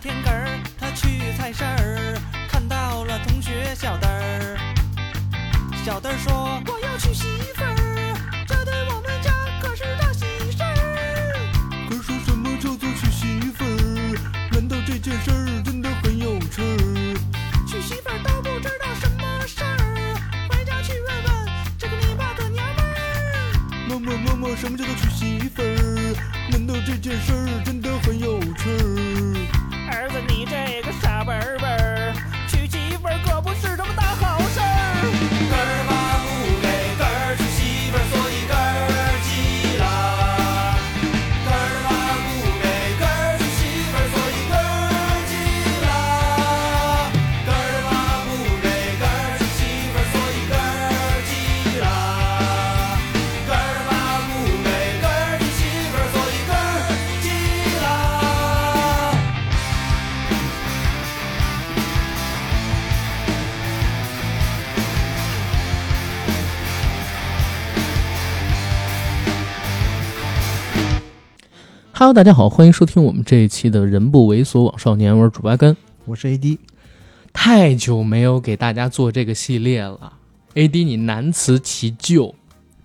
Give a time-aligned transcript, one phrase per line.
[0.00, 0.46] 天个儿，
[0.78, 4.56] 他去菜市儿，看到了同学小灯儿。
[5.84, 7.24] 小灯儿说：“我要娶媳
[7.54, 8.14] 妇儿，
[8.46, 11.34] 这对我们家可是大喜事儿。”
[11.90, 14.14] 可说什么叫做娶媳妇儿？
[14.52, 17.18] 难道这件事儿真的很有趣儿？
[17.66, 20.14] 娶媳妇儿都不知道什么事儿，
[20.48, 22.94] 回家去问问这个你爸的娘们儿。
[23.88, 26.14] 妈妈妈妈，什么叫做娶媳妇儿？
[26.50, 29.37] 难道这件事儿真的很有趣儿？
[30.26, 32.12] 你这个傻笨笨儿，
[32.48, 33.76] 娶媳妇儿可不是
[71.98, 75.76] 哈喽，大家好，欢迎收听我们这一期的《人不猥琐枉少年》，我是主八根。
[76.04, 76.56] 我是 AD，
[77.32, 80.12] 太久没有给大家做这个系列了
[80.54, 82.32] ，AD 你难辞其咎，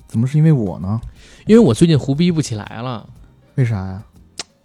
[0.07, 0.99] 怎么是因为我呢？
[1.45, 3.07] 因为我最近胡逼不起来了，
[3.53, 4.01] 为啥呀？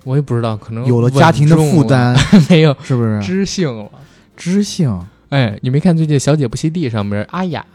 [0.04, 2.16] 我也不知道，可能有了家庭的负担，
[2.48, 3.20] 没有是不是？
[3.20, 3.90] 知性了。
[4.34, 7.66] 知性，哎，你没看最近《小姐不吸地》上面阿雅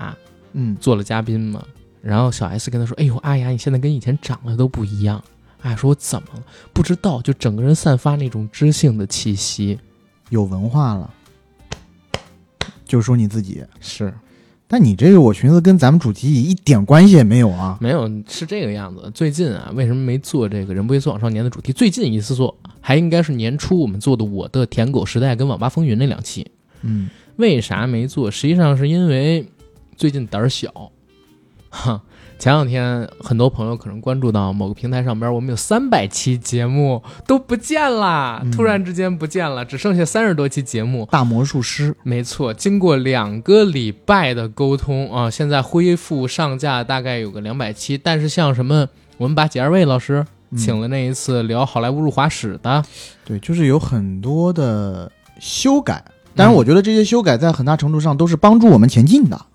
[0.54, 1.64] 嗯，做了嘉宾吗？
[2.02, 5.24] 然后小 S 跟他说：“哎呦，阿雅，你现在跟以前长得都不一样。”
[5.64, 6.44] 阿雅说：“我怎么了？
[6.72, 9.80] 不知道，就整个人散发那种知性的气息。
[10.30, 11.14] 有文化了，
[12.86, 13.64] 就说你自己。
[13.80, 14.14] 是
[14.68, 17.78] 但你这个，我寻思跟咱们主题一点关系也没有啊。
[17.80, 19.12] 没有是这个样子。
[19.14, 21.72] 最近啊，为什么没做这个“人不猥琐往少年”的主题？
[21.72, 26.50] 最近一次做还应该是年初我们做的《我的舔狗时代》跟《网吧风云》那两期。
[26.82, 28.32] 嗯，为啥没做？
[28.32, 29.48] 实际上是因为
[29.96, 30.92] 最近胆儿小。
[31.70, 32.02] 哈，
[32.44, 41.08] 前两天很多朋友可能关注到某个平台上边，我们有三百期节目都不见啦，嗯突然之间不见了，只剩下三十多期节目。
[41.10, 47.98] 大魔术师，没错，经过两个礼拜的沟通啊，现在恢复上架大概有个两百期。
[47.98, 52.84] 但是像什么，我们把几二位老师嗯请了那一次聊好莱坞入华史的，
[53.24, 55.10] 对，就是有很多的
[55.40, 56.04] 修改。
[56.36, 59.46] 当然，嗯我觉得这些修改在很大程度上都是帮助我们前进的。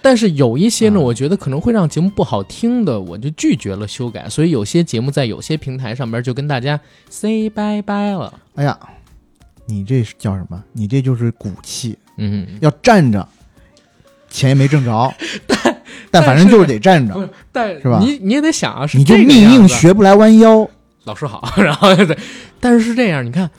[0.00, 4.28] 但是有一些呢，啊我觉得可能会让节目不好听的，我就拒绝了修改。
[4.28, 8.32] 所以有些节目在有些平台上边就跟大家 say 拜拜了。
[8.54, 8.78] 哎呀，
[9.66, 10.62] 你这是叫什么？
[10.72, 13.26] 你这就是骨气，嗯，要站着，
[14.28, 15.14] 钱也没挣着，
[15.46, 20.68] 但但反正就是得站着，但是吧你你也得想啊，是你就这个命硬学不来弯腰。
[21.04, 22.16] 老师好， 然后对，
[22.60, 23.50] 但是是这样，你看，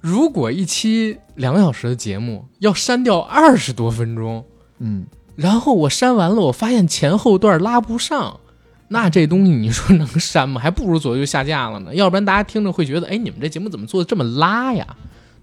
[0.00, 4.44] 如果一期两个小时的节目要删掉二十多分钟，
[4.78, 8.40] 嗯，然后我删完了，我发现前后段拉不上，
[8.88, 10.60] 那这东西你说能删吗？
[10.60, 11.94] 还不如左右下架了呢。
[11.94, 14.86] 要不然大家听着会觉得，哎，你们这节目怎么做的这么拉呀？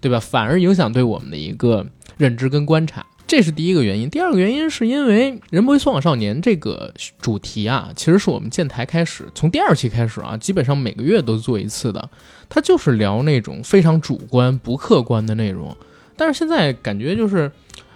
[0.00, 0.20] 对吧？
[0.20, 1.86] 反而影响对我们的一个
[2.18, 3.06] 认知跟观察。
[3.26, 4.10] 这是第一个原因。
[4.10, 12.06] 第二个原因是因为“人不为所往少年”这个主题啊，其实是我们建台开始，从第二期开始啊，基本上每个月都做一次的。
[12.50, 15.74] 它就是聊那种非常主观、不客观的内容。
[16.16, 17.50] 但是现在感觉就是，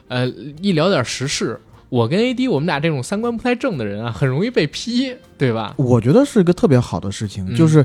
[0.08, 0.26] 呃，
[0.62, 5.74] 一聊点时事，我跟 AD 我们俩这种三观不太正的人啊，很容易被批，对吧？
[5.76, 7.84] 我觉得是一个特别好的事情，嗯就是，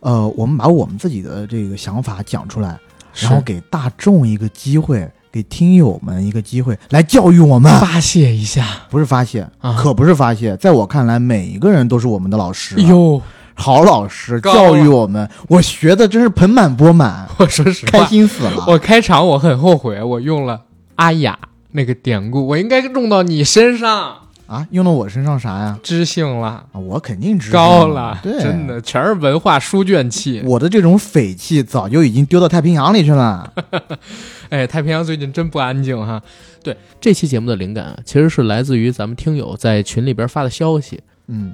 [0.00, 2.78] 呃，我们把我们自己的这个想法讲出来，
[3.14, 8.66] 然后给大众一个机会，给听友们一个机会来教育我们，发泄一下。
[8.90, 10.56] 不是发泄，啊可不是发泄。
[10.56, 13.22] 在我看来，每一个人都是我们的老师啊，哟，
[13.54, 18.64] 好老师教育我们，我学的真是盆满钵满， 我说实话开，心死了。
[18.66, 20.60] 我开场我很后悔，我用了
[20.96, 21.38] 阿雅
[21.76, 25.76] 那个典故，我应该用到你身上，啊，用到我身上啥呀？
[25.82, 30.40] 知性了，啊，我肯定知高了，对，真的全是文化书卷气。
[30.44, 33.52] 我的这种匪气早就已经丢到太平洋里去了。
[34.50, 36.22] 哎，太平洋最近真不安静哈。
[36.62, 41.00] 对，这期节目的灵感啊，其实是来自于咱们听友在群里边发的消息。
[41.26, 41.52] 嗯，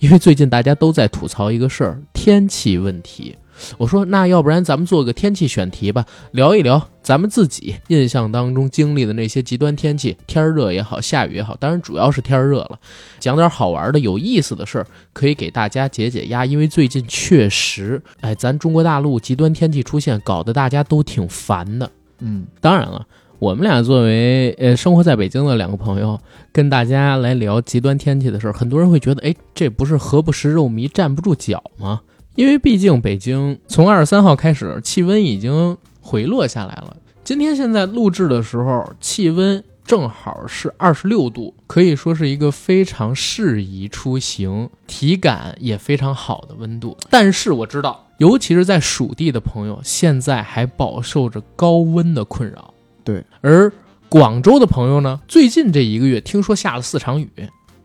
[0.00, 3.36] 因为最近大家都在吐槽一个事儿，天气问题。
[3.78, 12.78] 我说，那要不然咱们做个天气选题吧，聊一聊咱们自己印象当中经历的那些极端天气，天儿热也好，下雨也好，当然主要是天儿热了。
[13.18, 16.44] 讲点好玩的、有意思的事儿，可以给大家解解压。
[16.44, 21.90] 因为最近确实，哎，咱中国大陆极端天气出现，搞得大家都挺烦的。
[22.20, 23.06] 嗯，当然了，
[23.38, 26.18] 我们俩作为呃生活在北京的两个朋友，
[26.52, 32.00] 跟大家来聊极端天气的事儿，很多人会觉得，哎，这不是何不食肉糜站不住脚吗？
[32.40, 36.96] 因为毕竟北京从二十三号开始，气温已经回落下来了。
[37.22, 46.96] 今天现在录制的时候，气温正好是二十六度，可以说是一个非常适宜出行、体感也非常好的温度。
[47.10, 52.72] 但是我知道，尤其是在蜀地的朋友，现在还饱受着高温的困扰。
[53.04, 53.70] 对，而
[54.08, 57.28] 广州的朋友呢，最近这一个月听说下了四场雨，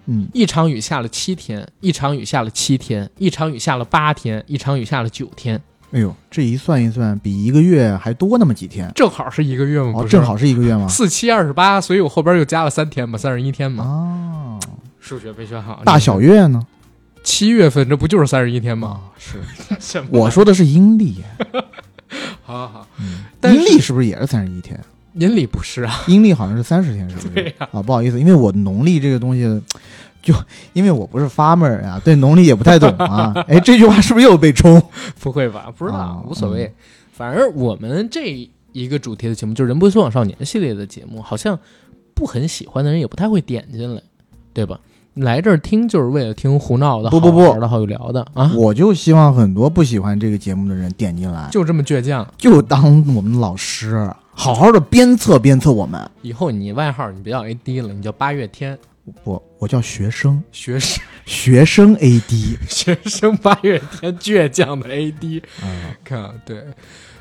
[0.08, 5.60] 嗯，一场雨下了七天，一场雨下了七天，一场雨下了八天，一场雨下了九天，
[5.92, 9.94] 哎呦，这一算一算，比一个月还多那么几天，正好是一个月吗？
[9.96, 10.88] 哦，正好是一个月吗？
[10.90, 13.84] 四七二十八，所以我后边又加了三天嘛，三十一天嘛。
[13.84, 14.60] 哦，
[15.00, 16.66] 数学没学好，大小月呢？
[17.24, 19.02] 七月份这不就是三十一天吗？
[19.02, 19.40] 啊，是
[19.82, 21.24] 什么我说的是阴历，
[22.44, 24.80] 好好好，嗯，但阴历是不是也是三十一天？
[25.16, 27.54] 阴历不是啊，阴历好像是三十天，是不是？
[27.72, 29.44] 啊，不好意思，因为我农历这个东西，
[30.22, 30.34] 就
[30.74, 33.34] 因为我不是 farmer 呀、 对农历也不太懂啊。
[33.48, 34.82] 哎，这句话是不是又被冲？
[35.20, 35.72] 不会吧？
[35.78, 36.74] 不知道，啊无所谓。
[37.12, 41.58] 反正我们这一个主题的节目就是《人不说往少年》系列的节目，好像
[42.14, 44.02] 不很喜欢的人也不太会点进来，
[44.54, 44.80] 对吧？
[45.14, 52.28] 来这儿听就是为了听胡闹的、不不不好玩的、好有聊的啊，我就希望很多不喜欢这个节目的人点进来，就这么倔强。
[52.38, 52.84] 就当
[53.16, 56.00] 我们老师，好好的鞭策鞭策我们。
[56.22, 58.78] 以后你外号你别叫 AD 了，你叫八月天，
[59.24, 61.02] 我我叫学生，学生。
[61.26, 65.42] 学生 AD 学生八月天倔强的 AD。
[65.64, 66.64] 嗯，看啊，对，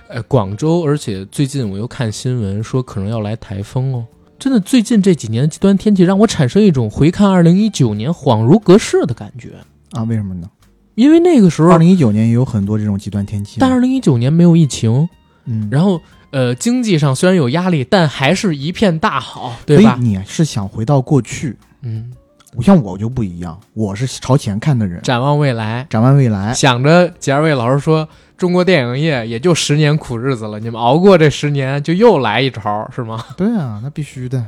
[0.09, 4.05] 呃，广州，而且最近我又看新闻说可能要来台风哦。
[4.39, 9.55] 真的，最近这几年的极端天气让我产生一种回看二零一九年恍如隔世的感觉，
[9.93, 10.51] 啊，为什么呢？
[10.97, 15.09] 因为那个时候二，零一九年也有很多这种极端天气，但二零一九年没有疫情，
[15.47, 15.99] 嗯，然后
[16.35, 19.97] 呃，经济上虽然有压力，但还是一片大好，对吧？
[20.01, 22.13] 你是想回到过去，嗯，
[22.61, 26.53] 像我就不一样，我是朝前看的人，展望未来，展望未来。
[26.53, 33.25] 想着杰二位老师说，中国电影业也就十年苦日子了，你们熬过这十年，就又来一朝，是吗？
[33.37, 34.45] 对啊，那必须的。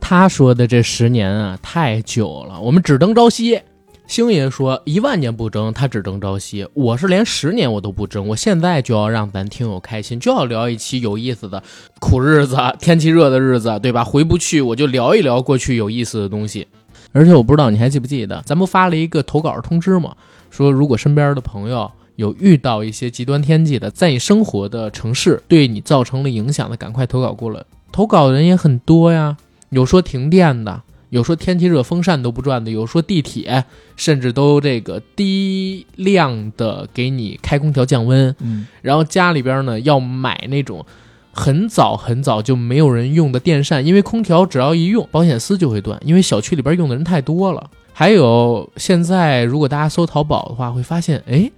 [0.00, 3.60] 他说的这十年啊，太久了，我们只争朝夕。
[4.08, 6.66] 星爷说一万年不争，他只争朝夕。
[6.72, 11.62] 我是连十年我都不争，我现在就要让咱听友开心，就要聊一期有意思的
[12.00, 14.02] 苦日子、天气热的日子，对吧？
[14.02, 16.66] 回不去，我就聊一聊过去有意思的东西。
[17.12, 20.16] 而且我不知道你还记不记得，咱不发了一个投稿通知吗？
[20.50, 27.62] 说如果身边的朋友有遇到一些极端天气的，在你生活的城市对你造成了影响的，赶快投稿过来。
[27.92, 29.36] 投稿的人也很多呀，
[29.68, 33.64] 有说停电的，有说天气热风扇都不转的，有说地铁
[33.96, 40.84] 甚至都这个低量的给你开空调降温，嗯，然后家里边呢要买那种
[41.32, 47.70] 很早很早就没有人用的电扇，因为空调只要一用，保险丝就会断，因为小区里边用的人太多了。
[47.92, 51.50] 还有现在如果大家搜淘宝的话，会发现，哎，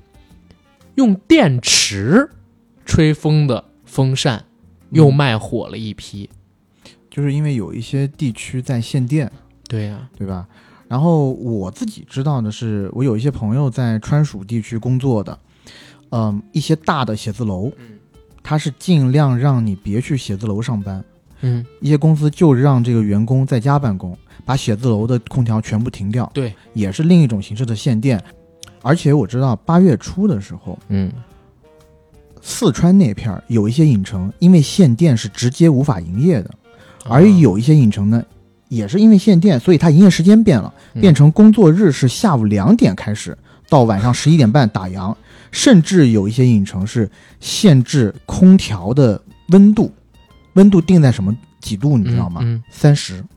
[0.95, 2.31] 用电池
[2.87, 4.45] 吹风的风扇
[4.91, 6.31] 又卖火了一批。
[7.11, 9.31] 就是因为有一些地区在限电，
[9.69, 10.47] 对呀、对吧？
[10.89, 15.39] 然后我自己知道的是，我有一些朋友在川蜀地区工作的，
[16.11, 17.99] 嗯，一些大的写字楼，嗯。
[18.43, 21.05] 它是尽量让你别去写字楼上班，
[21.43, 24.17] 嗯，一些公司就让这个员工在家办公，
[24.47, 28.21] 把写字楼的空调全部停掉，对，也是另一种形式的限电。
[28.81, 31.13] 而且我知道八月初的时候，嗯，
[32.41, 36.70] 四川那片儿有一些影城因为限电是直接无法营业的，啊
[37.05, 38.23] 而有一些影城呢，
[38.69, 41.01] 也是因为限电，所以它营业时间变了，嗯。
[41.01, 43.37] 变成工作日是下午两点开始，
[43.69, 45.15] 到晚上十一点半打烊，
[45.51, 49.93] 甚至有一些影城是限制空调的温度，
[50.55, 52.41] 温度定在什么几度，你知道吗？
[52.45, 53.29] 嗯三十、嗯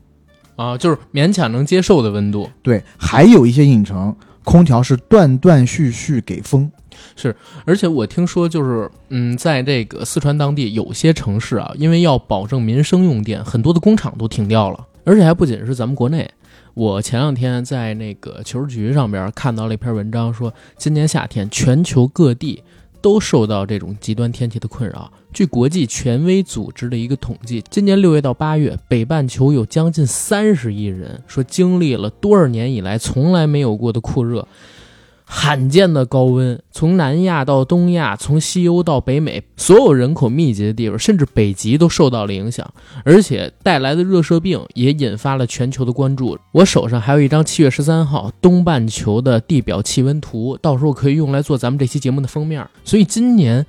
[0.56, 2.48] 啊，就是勉强能接受的温度。
[2.62, 6.70] 对，还有一些影城空调是断断续续给风，
[7.16, 7.34] 是
[7.64, 14.86] 而且我听说，就是嗯，在这个四川当地有些城市啊，因为要保证民生用电，很多的工厂都停掉了。
[15.04, 16.30] 而且还不仅是咱们国内，
[16.72, 22.62] 我前两天在那个球局上边看到了一篇文章，说今年夏天全球各地
[23.02, 25.12] 都受到这种极端天气的困扰。
[25.30, 34.48] 据国际权威组织的一个统计，今年六月到八月，北半球有将近三十亿人说经历了多少年以来从来没有过的酷热。
[35.36, 42.72] 罕见的高温，从南亚到东亚，从西欧到北美，所有人口密集的地方，甚至北极都受到了影响，
[43.04, 46.38] 而且带来的热射病也引发了全球的关注。
[46.52, 52.64] 我手上还有一张七月十三号东半球的地表气温图，到时候可以用来做咱们这期节目的封面。
[52.84, 53.66] 所以今年，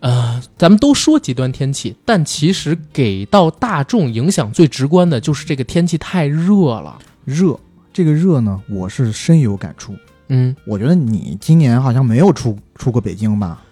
[0.00, 6.98] 呃，咱们都说极端天气，但其实给到大众影响最直观的就是这个天气太热了。
[7.24, 7.56] 热。
[7.92, 9.94] 这个热呢，我是深有感触。
[10.28, 13.62] 嗯，我觉得你今年好像没有出出过北京吧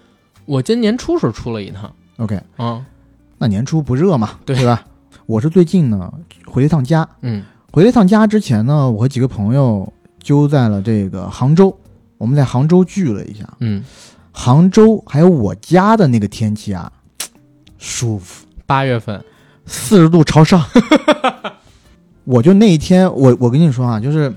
[0.45, 1.91] 我今年初时候出了一趟。
[2.19, 2.85] ？OK，嗯，
[3.39, 4.85] 那年初不热嘛，对吧？
[5.27, 6.13] 我是最近呢
[6.45, 9.91] 回了一趟家，嗯回了一趟家之前呢，我和几个朋友
[10.21, 11.75] 揪在了这个杭州，
[12.19, 13.49] 我们在杭州聚了一下。
[13.61, 13.83] 嗯，
[14.31, 16.93] 杭州还有我家的那个天气啊，
[17.79, 19.25] 舒服，八月份，
[19.65, 20.63] 四十度朝上。
[22.25, 24.33] 我就那一天，我我跟你说啊，就是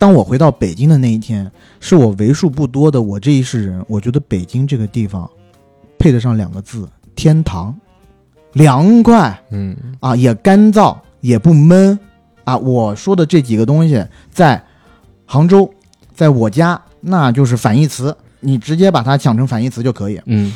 [0.00, 5.30] 当我回到北京的那一天，是我为数不多的我这一世人，我觉得北京这个地方
[5.98, 7.78] 配得上两个字：天堂，
[8.54, 9.38] 凉快。
[9.50, 11.98] 嗯啊，也干燥，也不闷
[12.44, 12.56] 啊。
[12.56, 14.64] 我说的这几个东西，在
[15.26, 15.70] 杭州，
[16.14, 20.18] 在我家，那就是反义词，你直接把它想成反义词就可以。
[20.24, 20.50] 嗯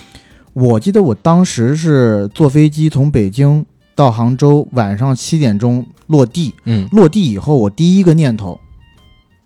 [0.55, 6.55] 我记得我当时是坐飞机从北京到杭州，晚上七点钟落地。
[6.65, 8.59] 嗯落地以后，我第一个念头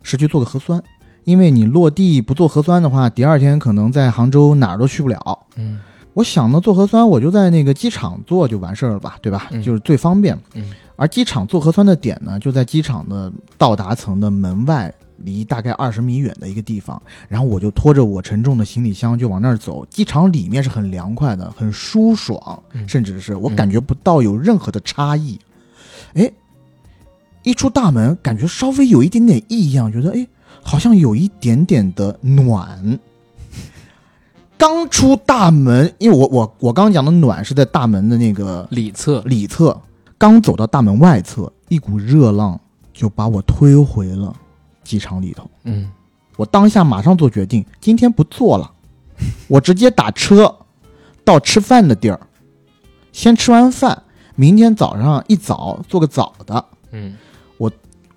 [0.02, 0.83] 是去做个核酸，
[1.25, 5.47] 因为你落地不做核酸的话，第二天可能在杭州哪儿都去不了。
[5.57, 5.78] 嗯
[6.14, 9.47] 我想呢，做核酸我就在那个机场做就完事儿了吧，对吧？
[9.52, 10.37] 嗯就是最方便。
[10.55, 17.00] 嗯而机场做核酸的点呢，就在机场的到达层的门外，离大概二十米远的一个地方。
[17.28, 19.87] 然后我就拖着我沉重的行李箱就往那儿走。
[19.87, 25.38] 机场里面是很凉快的，很舒爽，嗯甚至是我感觉不到有任何的差异。
[26.14, 26.28] 哎、
[27.49, 30.28] 一出大门，感觉稍微有一点点异样，觉得哎，
[30.62, 32.99] 好像有一点点的暖。
[34.59, 39.81] 刚出大门，因为我我我刚讲的暖是在大门的那个里侧，里侧，
[40.19, 42.61] 刚走到大门外侧，一股热浪
[42.93, 44.37] 就把我推回了
[44.85, 45.50] 机场里头。
[45.64, 45.90] 嗯。
[46.37, 48.71] 我当下马上做决定，今天不做了，
[49.47, 50.55] 我直接打车
[51.25, 52.21] 到吃饭的地儿，
[53.11, 54.02] 先吃完饭，
[54.37, 57.17] 明天早上一早做个早的，嗯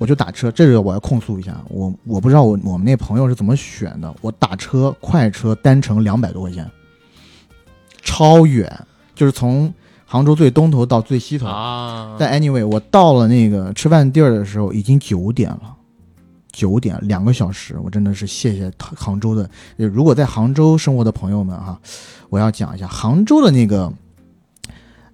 [0.01, 0.49] 我就打车。
[0.49, 6.67] 这个我要控诉一下，我我不知道我我们那朋友是怎么选的，我打车快车单程两百多块钱，
[8.01, 8.67] 超远，
[9.13, 9.71] 就是从
[10.07, 11.45] 杭州最东头到最西头。
[11.45, 15.75] 啊，但 anyway，我到了那个吃饭地儿的时候，已经九点了，
[16.51, 19.47] 九点两个小时，我真的是谢谢杭州的。
[19.77, 21.79] 呃如果在杭州生活的朋友们哈、
[22.29, 23.93] 我要讲一下杭州的那个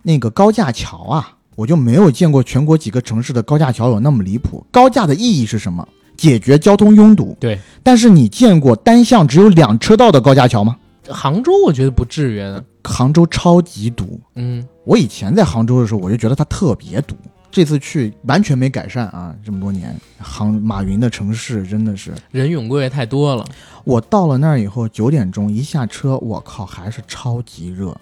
[0.01, 4.63] 那个高架桥啊，我就没有见过全国几个城市的高架桥有那么离谱。
[4.71, 5.85] 高架的意义是什么？
[6.15, 7.35] 解决交通拥堵。
[7.39, 10.77] 对，但是你见过单向只有两车道的高架桥吗？
[11.09, 17.15] 杭州我觉得不至于的，杭州超级堵，嗯我以前在杭州的时候，我就觉得它特别堵。
[17.49, 19.33] 这次去完全没改善啊！
[19.43, 23.43] 这么多年，杭马云的城市真的是，人涌过也太多了，
[23.83, 27.97] 我到了那儿以后，九点钟一下车，我靠，还是超级热。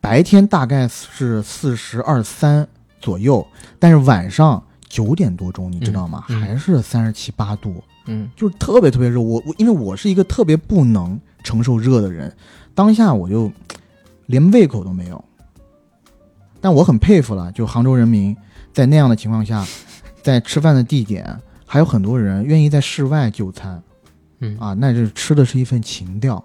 [0.00, 2.66] 白天大概是四十二三
[3.00, 3.46] 左右，
[3.78, 6.24] 但是晚上九点多钟，你知道吗？
[6.28, 9.20] 嗯嗯还是三十七八度，嗯就是特别特别热。
[9.20, 12.34] 我我因为我是一个特别不能承受热的人，
[12.74, 13.52] 当下我就
[14.26, 15.22] 连胃口都没有。
[16.60, 18.36] 但我很佩服了，就杭州人民
[18.72, 19.66] 在那样的情况下，
[20.22, 23.82] 在吃饭的地点还有很多人愿意在室外就餐
[24.40, 26.42] 嗯啊，那就是吃的是一份情调。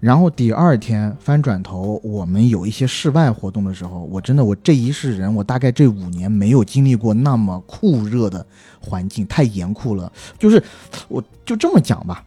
[0.00, 8.44] 然后第二天翻转头，我们有一些室外活动的时候，我真的我这一世人，我大概这五年没有经历过那么酷热的
[8.80, 10.12] 环境，太严酷了。
[10.38, 10.62] 就是
[11.08, 12.24] 我就这么讲吧，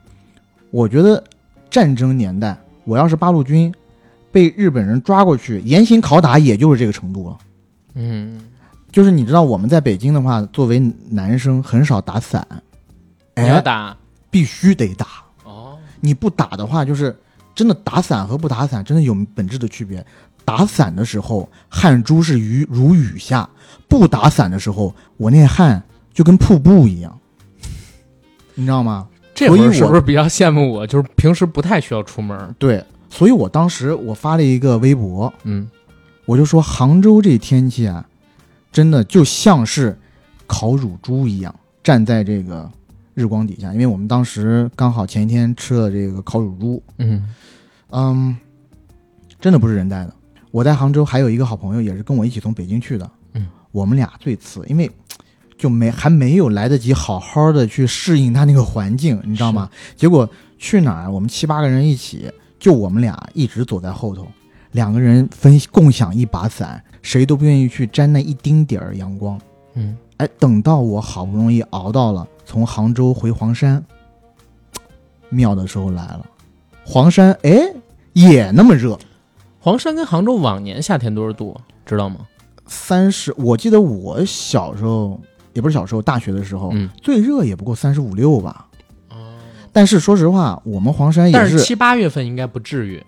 [0.70, 1.24] 我觉得
[1.70, 3.74] 战争年代，我要是八路军
[4.32, 7.38] 被日本人抓过去严刑拷打，也就是这个程度了。
[7.94, 8.42] 嗯
[8.92, 10.78] 就是你知道我们在北京的话，作为
[11.10, 12.46] 男生很少打伞，
[13.38, 13.96] 你要哎，打
[14.30, 15.08] 必须得打。
[15.46, 17.16] 哦，你不打的话，就是
[17.62, 20.03] 真的打伞和不打伞真的有本质的区别。
[20.44, 23.48] 打伞的时候，汗珠是雨如雨下；
[23.88, 27.20] 不打伞的时候，我那汗就跟瀑布一样，
[28.56, 29.08] 你知道吗？
[29.36, 30.88] 这会儿所以我是不是比较羡慕我？
[30.88, 35.70] 就是平时不太需要出门，对，所以我当时我发了一个微博，嗯
[36.25, 38.03] 我就说杭州这天气啊，
[38.72, 39.96] 真的就像是
[40.48, 41.53] 烤乳猪一样，
[41.84, 42.68] 站在这个
[43.22, 43.72] 日光底下。
[43.74, 47.28] 因为我们当时刚好前一天吃了这个烤乳猪，嗯
[47.92, 48.36] 嗯，
[49.40, 50.13] 真的不是人带的。
[50.50, 54.90] 我在杭州还有一个好朋友，也是跟我一起从北京去的，嗯，我们俩最次，因为
[55.58, 59.70] 就没还没有来得及好好的去适应他那个环境，你知道吗？
[59.96, 64.28] 结果去哪儿，我们七八个人一起，就我们俩一直走在后头，
[64.72, 69.40] 两个人分共享一把伞，谁都不愿意去沾那一丁点儿阳光。
[69.75, 73.84] 嗯，哎，等到我好不容易熬到了从杭州回黄山，
[75.30, 76.24] 妙的时候来了，
[76.86, 77.74] 黄山哎
[78.13, 79.00] 也那么热，
[79.60, 82.18] 黄山跟杭州往年夏天多少度，知道吗？
[82.68, 85.20] 三十，我记得我小时候
[85.54, 88.68] 也不是小时候，大学的时候、嗯，最热也不过三十五六吧。
[89.10, 89.18] 哦，
[89.74, 93.04] 但是说实话，我们黄山也是七八月份应该不至于，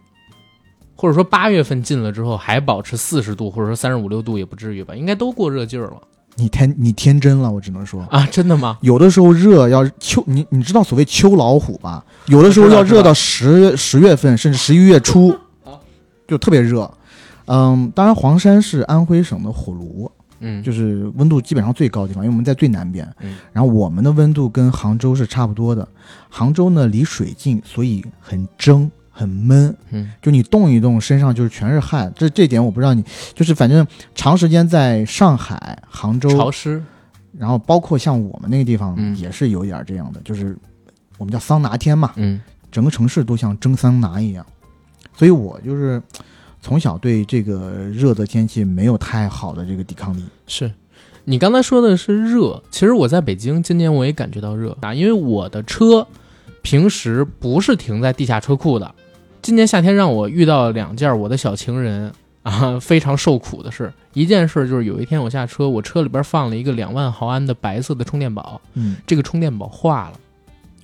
[0.96, 6.02] 或者说八月份进了之后还保持四十度，或者说三十五六度也不至于吧，应该都过热劲儿了
[6.36, 8.02] 你天你天真了，我只能说。
[8.10, 8.28] 啊！
[8.32, 8.78] 真的吗？
[8.82, 12.04] 有的时候热要秋，你你知道所谓秋老虎吧？
[12.26, 15.36] 有的时候要热到十月十月份，甚至十一月初，
[16.28, 16.90] 就特别热。
[17.46, 20.10] 嗯，当然黄山是安徽省的火炉，
[20.40, 23.08] 嗯，就是温度基本上最高的地方，因为我们在最南边。
[23.20, 25.88] 嗯，然后我们的温度跟杭州是差不多的。
[26.30, 29.74] 杭州呢离水近，所以很蒸很闷。
[29.92, 32.12] 嗯，就你动一动，身上就是全是汗。
[32.16, 33.06] 这这点我不知道你，
[33.36, 36.84] 就是反正长时间在上海、杭州潮湿，
[37.38, 40.58] 然后包括像我们那个地方嗯也是有点这样的，就是
[41.20, 42.42] 我们叫桑拿天嘛，嗯
[42.72, 44.44] 整个城市都像蒸桑拿一样。
[45.16, 46.02] 所以我就是
[46.60, 50.24] 从小对这个热的天气没有太好的这个抵抗力。
[50.48, 50.72] 是
[51.26, 56.06] 你刚才说的是热，其实我在北京今年我也感觉到热啊，因为我的车
[56.64, 58.96] 平时不是停在地下车库的，
[59.44, 62.10] 今年夏天让我遇到两件我的小情人
[62.44, 63.92] 啊非常受苦的事。
[64.14, 70.20] 一件事就是有一天我下车，我车里边放了一个两万毫安的白色的充电宝，嗯，这个充电宝化了，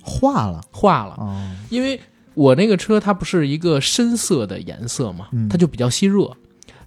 [0.02, 1.98] 化了化了，哦，因为
[2.34, 6.30] 我那个车它不是一个深色的颜色嘛嗯，它就比较吸热。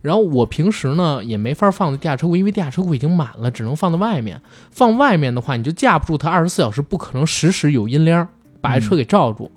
[0.03, 4.39] 然后我平时呢也没法放在地下车库，因为地下车库已经满了，只能放在外面。
[4.69, 8.27] 放外面的话，你就架不住它二十四小时不可能时时有阴凉，
[8.61, 9.49] 把这车给罩住。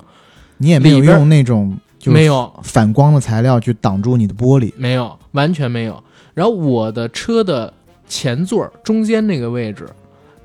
[0.59, 4.73] 你也没有用那种就没有，反光的材料去挡住你的玻璃。
[4.77, 6.01] 没有，完全没有。
[6.35, 7.73] 然后我的车的
[8.07, 9.89] 前座中间那个位置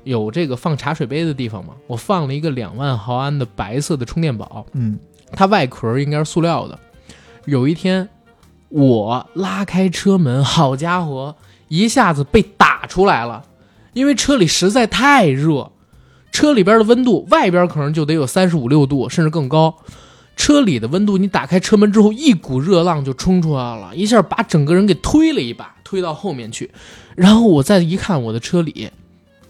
[0.02, 4.66] 有这个放茶水杯的地方嘛，我放了一个两万毫安的白色的充电宝。
[4.72, 4.98] 嗯，
[5.30, 6.76] 它外壳应该是塑料的。
[7.44, 8.08] 有一天，
[8.68, 11.36] 我拉开车门，好家伙，
[11.68, 13.44] 一下子被打出来了，
[13.92, 15.70] 因为车里实在太热，
[16.32, 19.72] 车里边的温度，外边可能就得有三十五六度，甚至更高。
[20.36, 26.70] 车里的温度，你打开车门之后，一股热浪就冲出来了，一下把整个人给推了一把，推到后面去。
[27.14, 28.90] 然后我再一看我的车里，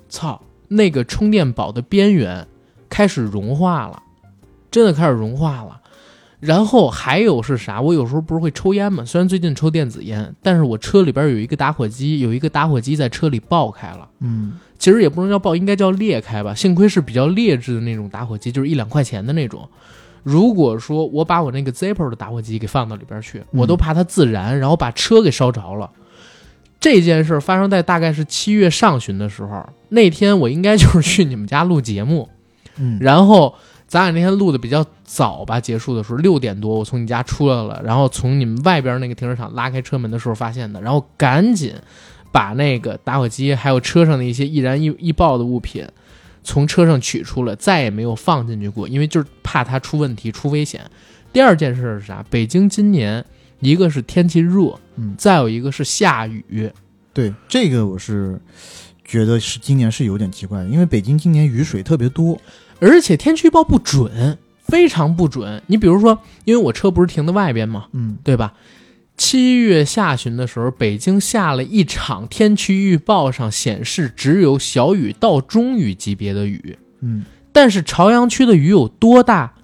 [0.08, 2.46] 操，那个充电宝的边缘
[2.88, 4.02] 开始融化了，
[4.70, 5.80] 真的开始融化了。
[6.40, 7.80] 然后还有是啥？
[7.80, 14.08] 我有时候不是会抽烟嘛，虽然最近抽电子烟，但是我车里边有一个打火机，有一个打火机在车里爆开了。
[14.18, 16.52] 嗯，其实也不能叫爆，应该叫裂开吧。
[16.52, 19.68] 幸亏是比较劣质的那种打火机，就是一两块钱的那种。
[20.22, 25.90] 如果说我把我那个 Zippo 的打火机给放到里边去，我都怕它自燃，然后把车给烧着了。
[26.78, 32.28] 这件事发生在大概是七月上旬的时候，那天我应该就是去你们家录节目，
[32.76, 33.54] 嗯，然后
[33.86, 41.72] 咱俩那天录的比较早吧，结束的时候六点多，我从你家出来了，然后从你们外边那个停车场拉开车门的时候发现的，然后赶紧
[42.32, 45.86] 把那个打火机还有车上的一些易燃易易爆的物品
[46.44, 50.80] 从车上取出了，再也没有放进去过，因为就是怕它出问题、出危险。
[51.32, 52.24] 第二件事是啥？
[52.28, 53.24] 北京今年
[53.60, 56.70] 一个是天气热，嗯再有一个是下雨，
[57.12, 58.40] 对，这个我是
[59.04, 62.40] 觉得是今年是有点奇怪的，因为北京今年雨水特别多。
[62.80, 65.62] 而且天气预报不准，非常不准。
[65.68, 68.52] 你比如说，因为我车不是停在外边嘛，嗯，对吧？
[69.24, 79.54] 七月下旬的时候，北京下了一场天气预报上显示只有小雨到中雨级别的雨，嗯，但是朝阳区的雨有多大？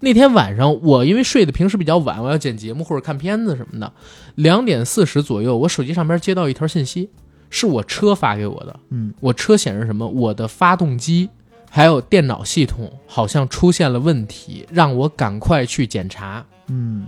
[0.00, 3.92] 那天晚上我因为睡得平时比较晚，我要剪节目或者看片子什么的，
[4.34, 7.08] 两点四十左右，我手机上边接到一条信息，
[7.50, 8.80] 是我车发给我的。
[8.90, 10.08] 嗯，我车显示什么？
[10.08, 11.28] 我的发动机
[11.70, 16.44] 还有电脑系统好像出现了问题，让我赶快去检查。
[16.66, 17.06] 嗯，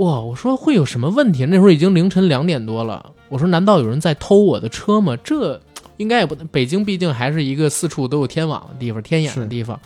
[0.00, 1.44] 哇，我说会有什么问题？
[1.44, 3.12] 那时候已经凌晨两点多了。
[3.28, 5.14] 我说难道有人在偷我的车吗？
[5.22, 5.60] 这
[5.98, 9.78] 应该也不，北京毕竟还是一个四处都有天网的地方、天眼的地方，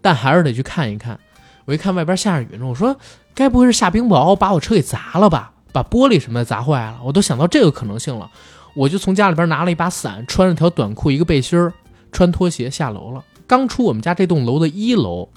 [0.00, 1.20] 但还是得去看一看。
[1.66, 2.96] 我一看外边下着雨呢，我说
[3.34, 5.52] 该不会是下冰雹把我车给砸了吧？
[5.70, 7.00] 把玻璃什么的砸坏了？
[7.04, 8.30] 我都想到这个可能性了。
[8.74, 11.74] 我就从家里边拿了一把伞，穿了条短裤、一个背心儿，
[12.10, 13.22] 穿拖鞋下楼了。
[13.46, 15.28] 刚出我们家这栋楼的一楼，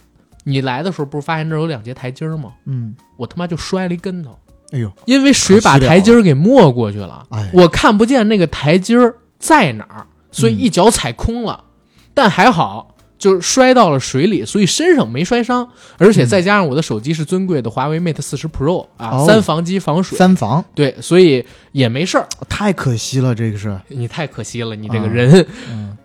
[0.47, 2.53] 你来的时候不是发现这儿有两节台阶儿吗？
[2.65, 4.37] 嗯，我他妈就摔了一跟头，
[4.71, 11.65] 哎呦，因为水把台阶儿给没过去了，哎，我看不见那个台阶儿在哪儿，所以一脚踩空了。
[12.13, 19.25] 但还好，就是摔到了水里，所以身上没摔伤，而且再加上我的手机是尊贵的华为 Mate 四十 Pro 啊，哦。
[19.27, 20.63] 三防机防水，三防。
[20.73, 22.27] 对，所以也没事儿。
[22.47, 25.07] 太可惜了，这个是，你太可惜了，你这个啊。
[25.07, 25.45] 人。
[25.69, 25.97] 嗯，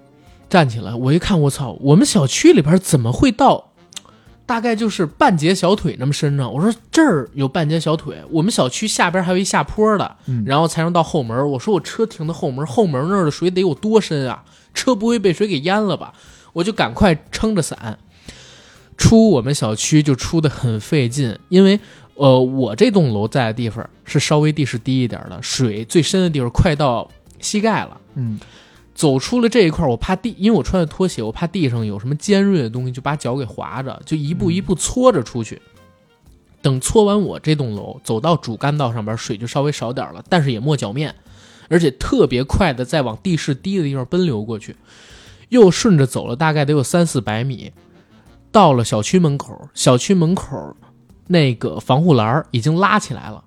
[0.48, 3.69] 站起来，我一看，我操，我们小区里边怎么会到？
[4.50, 6.50] 大概就是半截小腿那么深呢。
[6.50, 11.48] 我说这儿有半截小腿，我们小区下边还有一下坡的，嗯然后才能到后门。
[11.52, 14.42] 我说我车停的后门，后门那儿的水得有多深啊？
[14.74, 16.12] 车不会被水给淹了吧？
[16.52, 17.96] 我就赶快撑着伞
[18.96, 21.78] 出我们小区，就出的很费劲，因为
[22.16, 27.08] 呃，我这栋楼在的地方是稍微地势低一点的，水最深的地方快到
[27.38, 27.96] 膝盖了。
[28.16, 28.40] 嗯
[29.00, 35.58] 走出了这一块，我怕地，因为我穿的拖鞋，我怕地上有什么尖锐的东西，就把脚给划着，就一步一步搓着出去。
[36.60, 41.14] 等搓完我这栋楼，走到主干道上边，水就稍微少点了，但是也没脚面，
[41.70, 44.76] 而且特别快的在往地势低的地方奔流过去，
[45.48, 47.72] 又顺着走了大概得有三四百米，
[48.52, 50.76] 到了小区门口，小区门口
[51.28, 53.44] 那个防护栏已经拉起来了。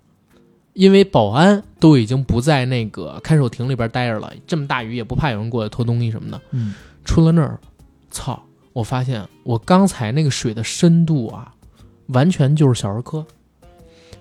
[0.74, 6.42] 因为保安都已经不在那个看守亭里边待着了，这么大雨也不怕有人过来偷东西什么的。
[6.52, 6.74] 嗯，
[7.06, 7.60] 出了那儿，
[8.10, 8.44] 操！
[8.74, 11.54] 我发现我刚才那个水的深度啊，
[12.08, 13.24] 完全就是小儿科。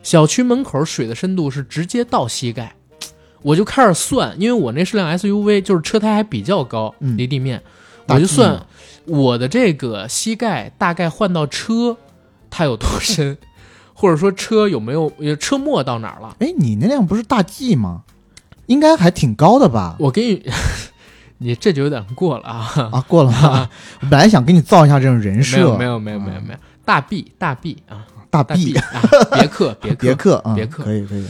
[0.02, 2.74] 小区门口水的深度是直接到膝盖，
[3.40, 7.62] 我就开始算，因为我那是辆 SUV，就是车胎还比较高，嗯离地面，
[8.04, 8.66] 大我就算
[9.06, 11.96] 我的这个膝盖大概换到车，
[12.50, 13.38] 它有多深，
[14.02, 16.34] 或者说车有没有呃车末到哪儿了。
[16.40, 18.02] 哎，你那辆不是大 G 吗？
[18.66, 19.94] 应该还挺高的吧？
[20.00, 20.42] 我给你，
[21.38, 22.90] 你这就有点过了啊！
[22.92, 23.68] 啊，过了吗？
[24.00, 29.02] 我 本来想给你造一下这种人设，没有没有没有没有没有，大 B 大 B 啊，大大 B B 啊，
[29.38, 31.24] 别克别克别克啊，别克可以可以，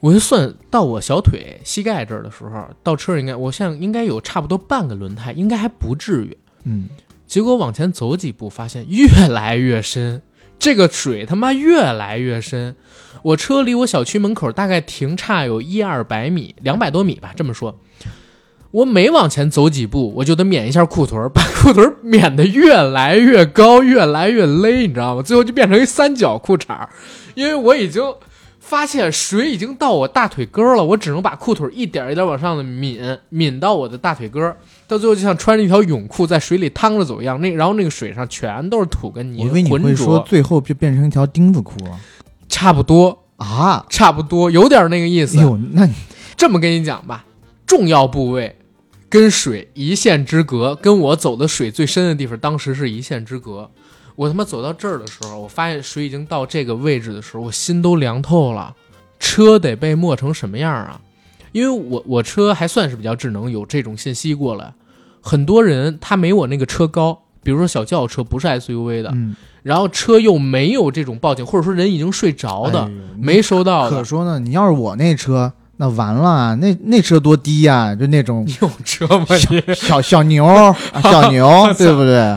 [0.00, 6.36] 我就算到我小腿膝盖这儿的时候，倒车应该我现在应该有差不多半个轮胎，应该还不至于。
[6.64, 6.86] 嗯，
[7.26, 10.20] 结果往前走几步，发现越来越深，
[10.58, 12.76] 这个水他妈越来越深。
[13.22, 17.80] 我车离我小区门口大概停差有一二百米，两百多米吧，这么说。
[18.70, 25.22] 我每往前走几步，我就得免一下裤腿儿，把裤腿儿免得越来越高，越来越勒，你知道吗？
[25.22, 26.88] 最后就变成一三角裤衩儿，
[27.34, 28.02] 因为我已经
[28.74, 34.56] 发现水已经到我大腿根儿了，我只能把裤腿儿一点一点往上的抿，抿到我的大腿根儿，
[34.88, 37.40] 到最后就像穿着一条泳裤在水里趟着走一样。
[37.40, 41.96] 那然后那个水上全都是土跟泥，我以为你浑会说浊，最后就变成一条钉子裤了
[42.48, 43.86] 差不多，啊！
[43.88, 45.38] 差不多，有点那个意思。
[45.70, 45.88] 那
[46.36, 47.24] 这么跟你讲吧，
[47.64, 48.56] 重要部位
[49.08, 53.70] 跟水一线之隔，跟我走的水最深的地方，当时是一线之隔。
[54.16, 58.74] 我他妈走到这儿的时候，我发现水已经到这个位置的时候，我心都凉透了。
[59.18, 61.00] 车得被没成什么样啊？
[61.52, 64.72] 因为我我车还算是比较智能，有这种信息过来。
[65.20, 73.96] 很多人他没我那个车高，比如说小轿车不是 SUV 的，嗯，然后车又没有这种报警，或者说人已经睡着的，哎没收到的。
[73.96, 79.74] 可说呢，你要是我那车，那完了，那那车多低呀、就那种你有车吗你？
[79.74, 81.48] 小小牛啊小牛，
[81.78, 82.36] 对不对？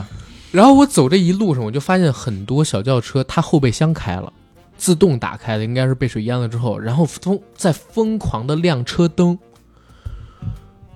[0.52, 4.32] 然后我走这一路上，我就发现很多小轿车它后备箱开了，
[4.78, 9.38] 自动打开的，应该是被水淹了之后，然后疯在疯狂的亮车灯。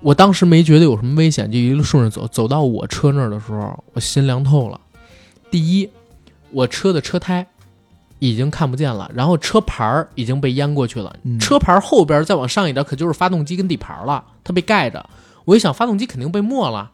[0.00, 4.80] 我当时没觉得有什么危险，就一路顺着走，走到我车那儿的时候，我心凉透了。
[5.50, 5.88] 第一，
[6.50, 7.46] 我车的车胎
[8.18, 15.08] 已经看不见了，然后车牌儿已经被淹过去了，嗯车牌儿后边再往上一点，可就是发动机跟底盘了，它被盖着。
[15.44, 16.90] 我一想，发动机肯定被没了。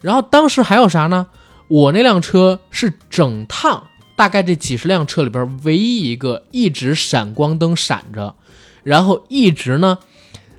[0.00, 1.28] 然后当时还有啥呢？
[1.72, 8.34] 我那辆车是整趟大概这几十辆车里边唯一一个一直闪光灯闪着，
[8.82, 9.96] 然后一直呢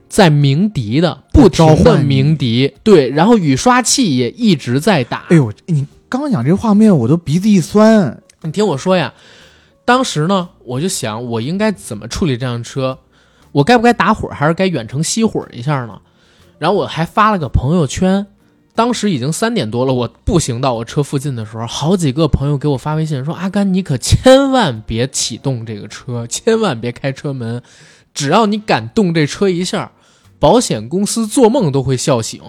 [0.10, 5.28] 在鸣笛的，不停的召唤鸣笛，对，然后雨刷器也一直在打。
[5.30, 8.24] 哎呦，你刚讲这画面，我都鼻子一酸。
[8.42, 9.14] 你听我说呀，
[9.86, 12.98] 当时呢，我就想我应该怎么处理这辆车，
[13.52, 16.02] 我该不该打火，还是该远程熄火一下呢？
[16.58, 18.26] 然后我还发了个朋友圈，
[18.76, 27.62] 当时已经三点多了，我步行到我车附近的时候，好几个朋友给我发微信说：“阿甘，你可千万别启动这个车，千万别开车门，
[28.14, 29.92] 只要你敢动这车一下，
[30.40, 32.42] 保险公司做梦都会笑醒。”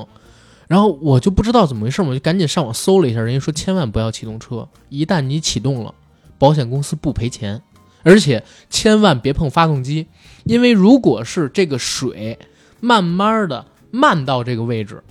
[0.66, 5.94] 然后我就不知道怎么回事，我就赶紧上网搜了一下，人家说千万不要启动车，一旦你启动了，
[6.38, 7.60] 保险公司不赔钱，
[8.02, 10.06] 而且千万别碰发动机，
[10.44, 12.38] 因为如果是这个水
[12.80, 15.02] 慢慢的漫到这个位置，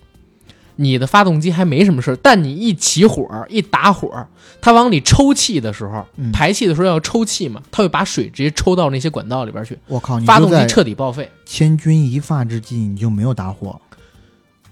[0.76, 4.28] 你的发动机还没什么事儿，但你一起火一打火，
[4.62, 11.30] 它往里抽气的时候，嗯排气的时候要抽气嘛，它会把水直接抽到那些管道里边去，我靠，你发动机彻底报废。
[11.46, 13.80] 千钧一发之际，你就没有打火？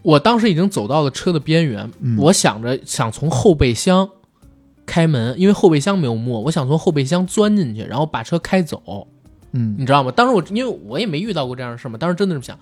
[0.02, 4.10] 我当时已经走到了车的边缘，嗯我想着想从后备箱
[4.86, 9.08] 开门，因为后备箱没有墨，我想从后备箱钻进去，然后把车开走，
[9.52, 10.12] 嗯，你知道吗？
[10.12, 12.58] 当时我因为我也没遇到过这样的事嘛，当时真的是想，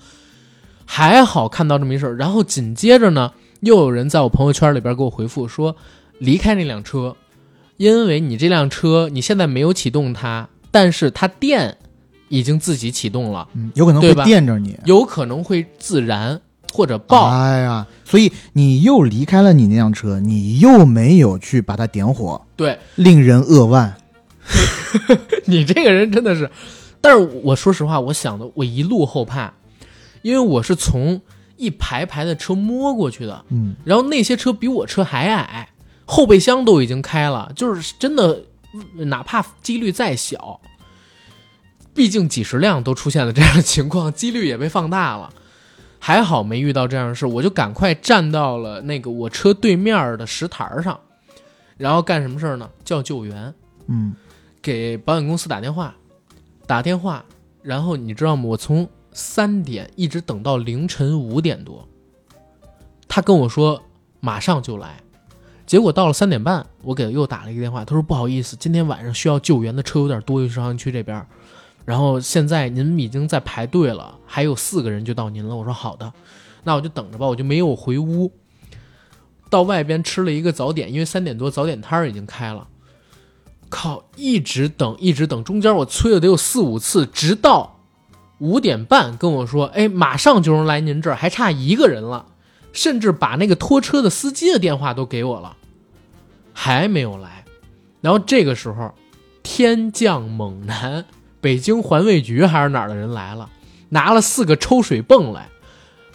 [0.92, 5.76] 还好看到这么一事儿，然后紧接着呢，又有人在我朋友圈里边给我回复说，
[6.18, 7.16] 离开那辆车，
[7.78, 11.78] 因为你这辆车你现在没有启动它，但是它电
[12.30, 14.76] 已经自己启动了，嗯，有可能会对吧电着你。
[14.86, 16.42] 有可能会自燃
[16.74, 17.28] 或者爆。
[17.28, 23.96] 哎呀，所以你又离开了你那辆车，你又没有去把它点火，对，令人扼腕。
[25.46, 26.50] 你这个人真的是，
[27.00, 29.54] 但是我说实话，我想的我一路后怕，
[30.22, 31.22] 因为我是从
[31.58, 35.70] 一排排的车摸过去的，嗯，然后那些车比我车还矮，
[36.06, 38.44] 后备箱都已经开了，就是真的，
[39.06, 40.60] 哪怕几率再小，
[41.94, 45.34] 毕竟几十辆都出现了这样的情况，几率也被放大了。
[46.02, 50.98] 还好没遇到这样的事，我就赶快站到了那个我车对面的石台上，
[51.76, 52.70] 然后干什么事儿呢？
[52.86, 53.54] 叫救援。
[53.88, 54.14] 嗯，
[54.62, 55.94] 给保险公司打电话，
[56.66, 57.26] 打电话，
[57.62, 58.44] 然后你知道吗？
[58.46, 61.88] 我从三点一直等到凌晨五点多，
[63.08, 63.84] 他跟我说
[64.20, 65.02] 马上就来，
[65.66, 71.26] 结果到了三点半，我给他又打了一个电话，他说不好意思，今天晚上需要救援的车有点多，尤其是朝阳区这边，
[71.86, 75.56] 然后现在您已经在排队了，还有四个人就到您了。
[75.56, 76.14] 我说好的，
[76.64, 78.32] 那我就等着吧，我就没有回屋，
[79.50, 82.68] 到外边吃了一个早点，因为三点多早点摊儿已经开了。
[83.70, 87.79] 靠，一直等，一直等，中间我催了得有四五次，直到
[88.40, 92.26] 五点半跟我说，哎，马上就能来您这儿，还差一个人了，
[92.74, 95.56] 甚至把那个拖车的司机的电话都给我了，
[96.54, 97.46] 还没有来。
[98.02, 98.94] 然后这个时候，
[99.44, 101.06] 天降猛男，
[101.40, 103.50] 北京环卫局还是哪儿的人来了，
[103.90, 105.50] 拿了四个抽水泵来，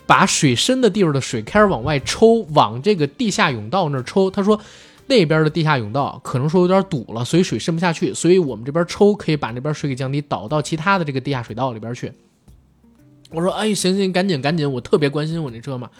[0.07, 4.31] 把水深的地方的水开始往外抽，往这个地下甬道那儿抽。
[4.31, 4.61] 他说。
[5.07, 12.13] 那边的地下甬道可能说有点堵了，所以水渗不下去，所以我们这边抽可以把那边水给降低，导到其他的这个地下水道里边去。
[13.31, 15.91] 我说，哎，行行，赶紧赶紧，我特别关心我那车嘛。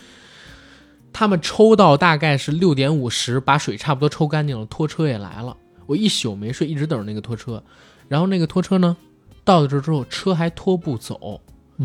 [1.13, 5.57] 他们抽到大概是六点五十，把水差不多抽干净了，拖车也来了。
[5.87, 7.63] 我一宿没睡，一直等着那个拖车。
[8.09, 8.97] 然后那个拖车呢，
[9.45, 11.41] 到了这之后，车还拖不走，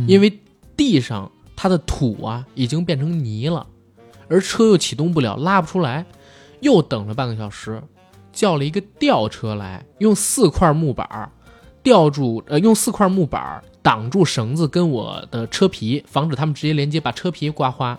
[0.08, 0.40] 因为
[0.78, 3.68] 地上它的土啊已经变成泥了，
[4.30, 6.06] 而车又启动不了，拉不出来。
[6.62, 7.82] 又等了半个小时，
[8.32, 11.32] 叫了一个吊车来，用四块木板
[11.82, 17.98] 吊住，呃，用四块木板挡住绳子跟我的车皮，防止他们直接连接，把车皮刮花，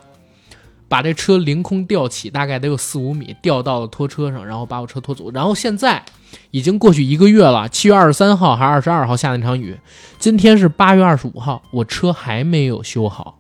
[0.88, 5.30] 把这车凌空吊起，大概得有四五米，吊到了拖车上，然后把我车拖走。
[5.30, 6.04] 然后现在
[6.50, 9.78] 已经过去一个月了，七月二十三号还是二十二号下那场雨，
[10.18, 13.38] 今天是八月二十五号，我车还没有修好。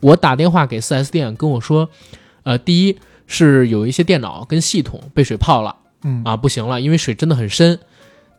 [0.00, 1.90] 我打电话给 4S 店，跟我说，
[2.42, 2.98] 呃，第一。
[3.28, 7.78] 是有一些电脑跟系统被水泡了，嗯啊，不行了，因为水真的很深。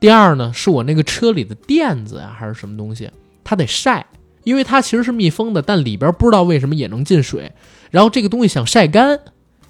[0.02, 3.10] 第二呢，是我那个车里的垫子呀，还是什么东西，
[3.44, 4.08] 它得晒，
[4.44, 7.52] 因为它其实是密封的，但里边不知道为什么也能进水。
[7.92, 9.20] 然后这个东西想晒干，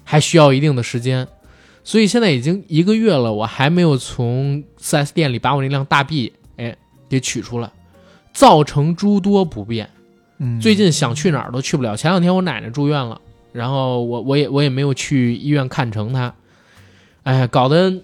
[0.04, 1.28] 还需要一定的时间，
[1.84, 6.76] 所以现在已经一个月了，我还没有从 4S 店里把我那辆大 B 哎
[7.08, 7.70] 给取出来，
[8.32, 9.90] 造成诸多不便。
[10.38, 11.96] 嗯，最近想去哪儿都去不了。
[11.96, 13.20] 前两天我奶奶住院了。
[13.52, 16.34] 然后我我也我也没有去医院看成他，
[17.22, 18.02] 哎呀，搞得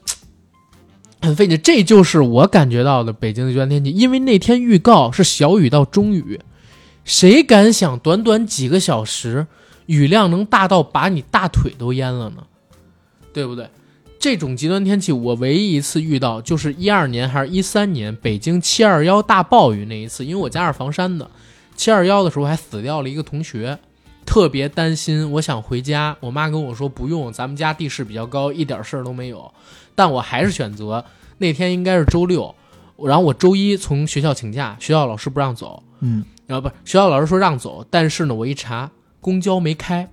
[1.21, 1.61] 很费劲。
[1.63, 6.41] 这就是我感觉到的北京的极端天气，因为那天预告是小雨到中雨，
[7.05, 9.47] 谁敢想短短几个小时
[9.87, 12.45] 雨量能大到把你大腿都淹了呢？
[13.33, 13.69] 对不对？
[14.19, 21.31] 这种极端天气我唯一一次遇到就是一二年还是一三年北京七二幺大暴雨那一次，因为我家是房山的，
[21.77, 23.79] 七二幺的时候还死掉了一个同学。
[24.27, 26.15] 特别担心，我想回家。
[26.21, 29.51] 我妈跟我说不用，咱们家地势比较高，一点事儿都没有。
[29.95, 31.03] 但我还是选择
[31.39, 32.55] 那天应该是周六，
[32.99, 35.83] 然后我周一从学校请假，学校老师不让走。
[36.01, 40.11] 嗯，然后不是，学校老师说让走，但是呢，我一查公交没开，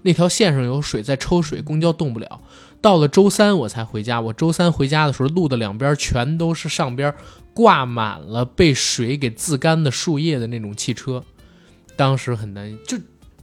[0.00, 2.40] 那条线上有水在抽水，公交动不了。
[2.80, 4.20] 到了周三我才回家。
[4.20, 7.14] 我周三回家的时候，路的两边全都是上边
[7.52, 11.22] 挂满了被水给自干的树叶的那种汽车，
[11.96, 12.96] 当时很担心，就。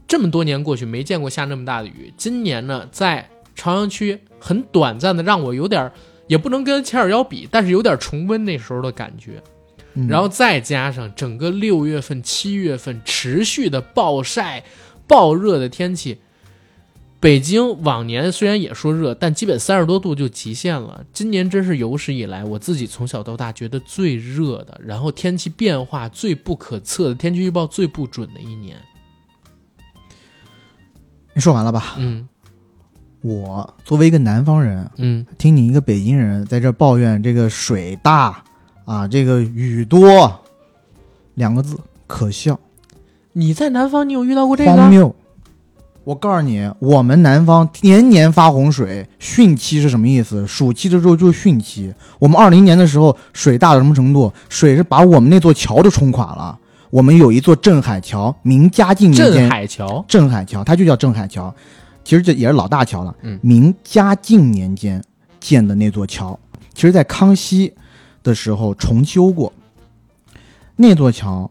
[0.09, 2.11] 这么多年过去，没见过下那么大的雨。
[2.17, 5.91] 今年呢，在朝阳区很短暂的让我有点，
[6.25, 9.39] 也不能跟七二幺比，但是有点重温那时候的感觉。
[10.07, 14.63] 然后再加上整个六月份、七月份持续的暴晒、
[15.05, 16.17] 暴热的天气，
[17.19, 21.05] 北京往年虽然也说热，但基本三十多度就极限了。
[21.13, 28.75] 今年真是有史以来我自己从小到大觉得最热的，然后天气变化最不可测的，天气预报最不准的一年。
[31.39, 31.95] 你说完了吧？
[31.97, 32.27] 嗯，
[33.21, 38.43] 我作为一个南方人，嗯，听你一个北京人在这抱怨这个水大
[38.83, 40.37] 啊，这个雨多，
[41.35, 42.59] 两个字可笑。
[43.31, 44.75] 你在南方，你有遇到过这个？
[44.75, 45.15] 荒谬！
[46.03, 50.45] 我告诉你，我们南方年年发洪水，汛期是什么意思？
[50.45, 51.93] 暑期的时候就是汛期。
[52.19, 54.33] 我们二零年的时候水大到什么程度？
[54.49, 56.58] 水是把我们那座桥都冲垮了。
[56.89, 59.33] 我们有一座镇海桥，明嘉靖年间。
[59.33, 61.53] 镇海桥，镇海桥，它就叫镇海桥，
[62.03, 63.15] 其实这也是老大桥了。
[63.21, 65.03] 嗯，明嘉靖年间
[65.39, 66.37] 建的那座桥，
[66.73, 67.73] 其实，在康熙
[68.23, 69.53] 的时候重修过。
[70.75, 71.49] 那座桥，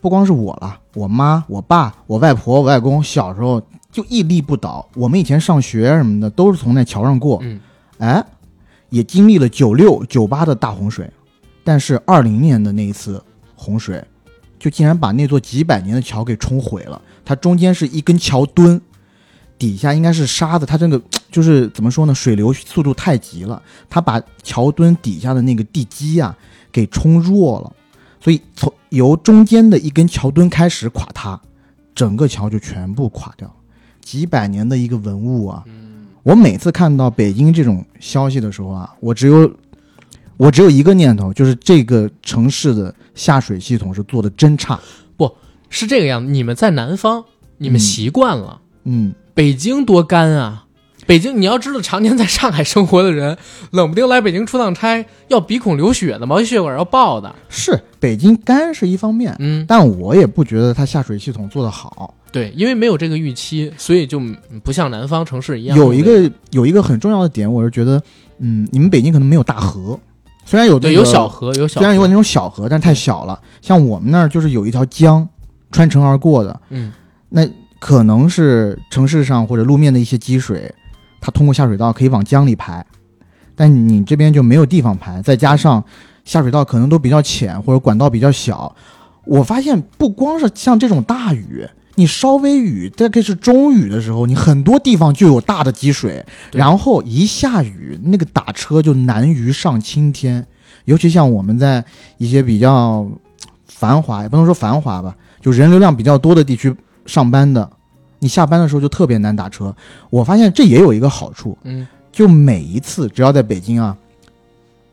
[0.00, 4.86] 不光是我了，我妈、我爸、我外婆、我外公小时候就屹立不倒。
[4.94, 7.58] 我们以前上学什么的都是从那桥上过，嗯，
[7.98, 8.24] 哎，
[8.90, 11.10] 也经历了九六、九八的大洪水，
[11.64, 13.20] 但是二零年的那一次
[13.56, 14.04] 洪水，
[14.64, 16.98] 就竟然把那座几百年的桥给冲毁了。
[17.22, 18.80] 它中间是一根桥墩，
[19.58, 20.98] 底下应该是沙子，它这个
[21.30, 22.14] 就是怎么说呢？
[22.14, 26.34] 水流速度太急了，它把桥墩底下的那个地基啊
[26.72, 27.70] 给冲弱了，
[28.18, 31.38] 所以从由中间的一根桥墩开始垮塌，
[31.94, 33.54] 整个桥就全部垮掉。
[34.00, 35.62] 几百年的一个文物啊，
[36.22, 39.54] 我每次看到北京这种消息的时候啊，我只有
[40.36, 44.78] 我只有一个念头，就是这个城市的下水系统是做的真差。
[45.16, 45.32] 不
[45.70, 46.30] 是这个样子。
[46.30, 47.24] 你们在南方，
[47.58, 50.60] 你们嗯习惯了，嗯，北京多干啊！
[51.06, 53.36] 北京，你要知道，常年在上海生活的人，
[53.72, 57.34] 冷不丁来北京出趟差，要鼻孔流血的，毛细血管要爆的。
[57.50, 62.14] 是北京干是一方面，嗯，但我也不觉得它下水系统做得好。
[62.32, 64.18] 对，因为没有这个预期，所以就
[64.62, 65.76] 不像南方城市一样。
[65.76, 68.02] 有一个有一个很重要的点，我是觉得，
[68.38, 70.00] 嗯，你们北京可能没有大河，
[70.44, 73.40] 虽然有、这对个、有小河，有小河虽然有那种小河，但是太小了。
[73.62, 75.26] 像我们那儿就是有一条江
[75.72, 76.92] 穿城而过的，嗯，
[77.30, 80.72] 那可能是城市上或者路面的一些积水，
[81.20, 82.84] 它通过下水道可以往江里排，
[83.56, 85.82] 但你这边就没有地方排，再加上
[86.24, 88.74] 下水道可能都比较浅或者管道比较小。
[89.24, 100.46] 我发现不光是像这种大雨，你稍微雨，大概是中雨的时候，你很多地方就有大的积水，然后一下雨，那个打车就难于上青天。
[100.86, 101.84] 尤其像我们在
[102.18, 103.06] 一些比较
[103.66, 106.74] 繁华，也不能说繁华吧，就人流量比较多的地区
[107.06, 107.70] 上班的，
[108.18, 109.74] 你下班的时候就特别难打车。
[110.10, 113.96] 我发现这也有一个好处，嗯，就每一次只要在北京啊，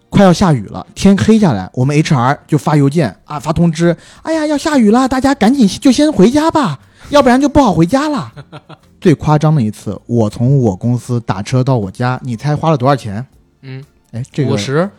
[0.09, 6.79] 快要下雨了，天黑下来，我们 HR 就发邮件啊，发通知，哎呀，要下雨了，大家赶紧就先回家吧，
[7.11, 8.31] 要不然就不好回家了。
[8.99, 13.25] 最夸张的一次，我从我公司打车到我家，你猜花了多少钱？
[13.61, 14.89] 嗯，哎，这个五十。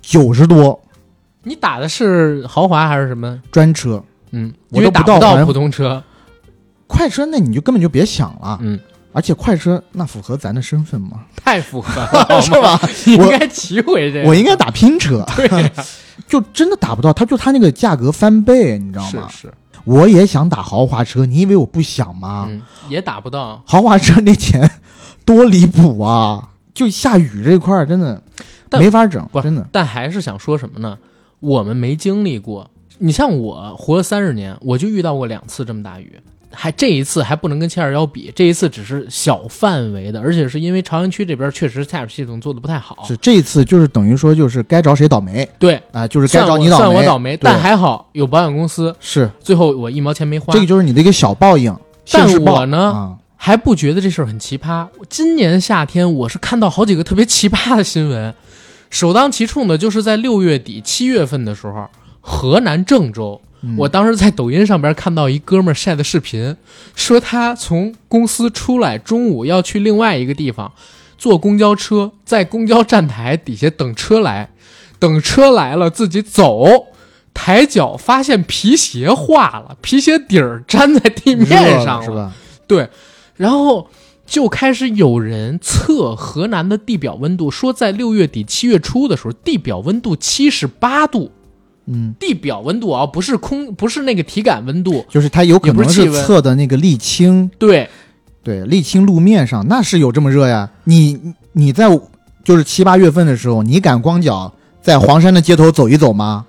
[0.00, 0.80] 九十多
[1.44, 3.40] 你打的是豪华还是什么？
[3.52, 6.02] 专车，嗯，我都打到到普通车。
[6.86, 8.58] 快车那你就根本就别想了。
[8.62, 8.78] 嗯，
[9.12, 11.24] 而且快车那符合咱的身份吗？
[11.36, 12.80] 太符合了， 是吧？
[13.06, 14.28] 你应该骑回这个。
[14.28, 15.70] 我应该打拼车，对，
[16.26, 19.28] 就真的打不到，他就他那个价格翻倍，你知道吗？
[19.30, 19.54] 是是，
[19.84, 22.46] 我也想打豪华车，你以为我不想吗？
[22.48, 23.62] 嗯，也打不到。
[23.66, 24.70] 豪华车那钱
[25.24, 26.50] 多离谱啊！
[26.74, 28.22] 就下雨这块儿真的
[28.70, 29.66] 没法整不，真的。
[29.70, 30.98] 但还是想说什么呢？
[31.40, 32.70] 我们没经历过。
[32.98, 36.20] 你像我活了三十年，我就遇到过两次这么大雨，
[36.52, 43.04] 还这一次还不能跟七二幺比，这一次只是小范围的，而且是因为朝阳区这边确实下水系统做的不太好。
[43.06, 50.52] 是这一次就是等于说就是该找谁倒霉对，啊、就是该找你倒霉，算我倒霉，但还好有保险公司，是最后我一毛钱没花。
[50.52, 51.74] 这个就是你的一个小报应。
[52.10, 54.86] 但现世报我呢啊，还不觉得这事儿很奇葩。
[55.08, 58.34] 今年夏天我是看到好几个特别奇葩的新闻，
[58.90, 61.88] 首当其冲的就是在六月底七月份的时候，
[62.20, 66.56] 河南郑州，嗯我当时在抖音上边看到一哥们儿晒的视频，
[66.96, 70.72] 说他从公司出来，中午要去另外一个地方，
[71.16, 74.50] 坐公交车，在公交站台底下等车来，
[74.98, 76.86] 等车来了自己走。
[77.34, 81.48] 抬脚发现皮鞋化了，皮鞋底儿粘在地面
[81.82, 82.32] 上了是吧？
[82.66, 82.90] 对，
[83.36, 83.88] 然后
[84.26, 91.30] 就开始有人测河南的地表温度，说在六月底七月初的时候，地表温度七十八度。
[91.86, 95.04] 嗯，地表温度啊，不是空，不是那个体感温度。
[95.08, 97.88] 就是它有可能是测的那个沥青，对，
[98.42, 100.70] 对，沥青路面上那是有这么热呀。
[100.84, 101.88] 你你在
[102.44, 106.46] 就是七八月份的时候，你敢光脚在黄山的街头走一走吗？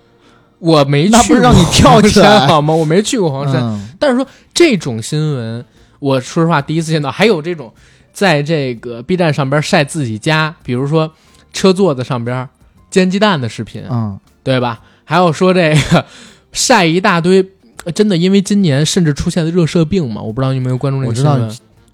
[0.59, 2.73] 我没去过那不是让你跳起来好吗？
[2.73, 5.65] 我没去过黄山，嗯但是说这种新闻，
[5.99, 7.73] 我说实话第一次见到，还有这种
[8.13, 11.11] 在这个 B 站上边晒自己家，比如说
[11.51, 12.47] 车座子上边
[12.89, 14.79] 煎鸡蛋的视频，嗯，对吧？
[15.03, 16.05] 还有说这个
[16.51, 17.45] 晒一大堆，
[17.83, 21.39] 呃真的因为今年甚至出现了热射病嘛，我不知道你有没有关注这我知道。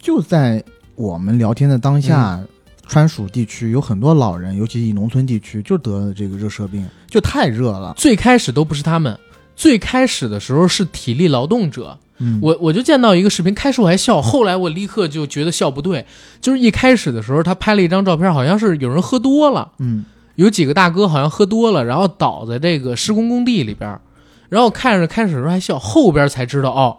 [0.01, 0.64] 就在
[0.95, 2.39] 我们聊天的当下，
[2.88, 7.93] 川蜀地区有很多老人，尤其以农村地区，就得了这个热射病，就太热了。
[7.97, 9.18] 最开始都不是他们，
[9.55, 11.97] 最开始的时候是体力劳动者。
[12.22, 16.05] 嗯，我我就见到一个视频，开始我还笑，后来我立刻就觉得笑不对。
[16.41, 20.03] 就是一开始的时候，他拍了一张照片，好像是有人喝多了，嗯，
[20.39, 23.99] 有几个大哥好像喝多了，然后倒在这个施工工地里边儿，
[24.47, 26.95] 然后看着开始的时候还笑，后边才知道哦，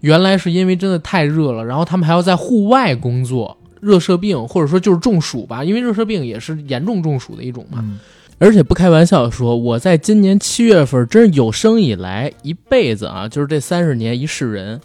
[0.00, 7.80] 原来是因为真的太热了，然后他们还要在户外工作，热射病或者说就是中暑吧，因为热射病也是严重中暑的一种嘛。
[7.82, 7.98] 嗯
[8.40, 14.80] 而且不开玩笑说，我在今年七月份，真是有生以来一辈子啊，就是这三十年一世人，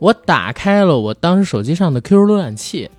[0.00, 2.90] 我打开了我当时手机上的 QQ 浏览器，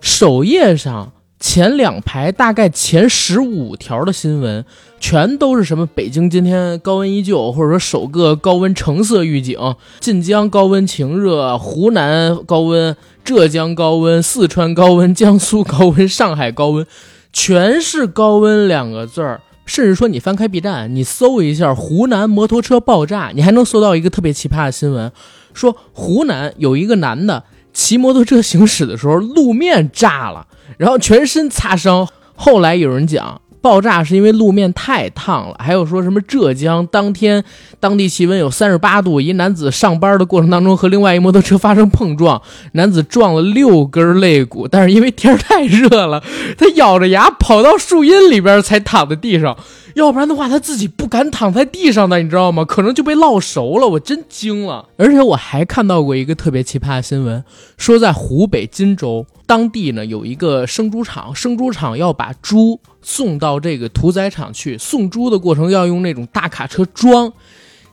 [0.00, 4.64] 首页上前两排大概前十五条的新闻，
[4.98, 9.56] 全都是什么北京今天高温依旧，或者说首个高温橙色预警，
[10.00, 16.84] 晋江高温晴热，湖南高温，浙江高温，四川高温，江苏高温，上海高温，
[17.32, 19.40] 全是高温两个字儿。
[19.64, 25.12] 甚至说，你翻开 B 站，你搜一下湖南摩托车爆炸，你还能搜到一个特别奇葩的新闻，
[25.52, 30.46] 说湖南有一个男的骑摩托车行驶的时候，路面炸了，
[30.76, 32.06] 然后全身擦伤。
[32.34, 37.42] 后来有人讲，爆炸是因为路面太烫了，还有说什么浙江当天
[37.80, 42.40] 当地气温有三十八度，一男子上班的过程当中和另外一摩托车发生碰撞，
[42.72, 46.22] 男子撞了六根肋骨，但是因为天太热了，
[46.56, 49.56] 他咬着牙跑到树荫里边才躺在地上，
[49.98, 52.64] 要不然的话他自己不敢躺在地上的，你知道吗？
[52.64, 54.88] 可能就被烙熟了，我真惊了。
[54.96, 57.42] 而且我还看到过一个特别奇葩的新闻，
[57.76, 67.32] 说在湖北荆州当地呢有一个生猪场，生猪场要把猪送到这个屠宰场去，送猪的过程要用那种大卡车装，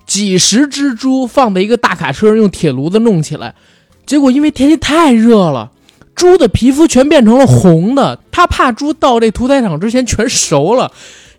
[0.05, 3.55] 几十只猪放在一个大卡车上，用铁炉子弄起来，
[4.05, 5.71] 结果因为天气太热了。
[6.13, 10.89] 猪的皮肤全变成了红的，他怕猪到这屠宰场之前全熟了，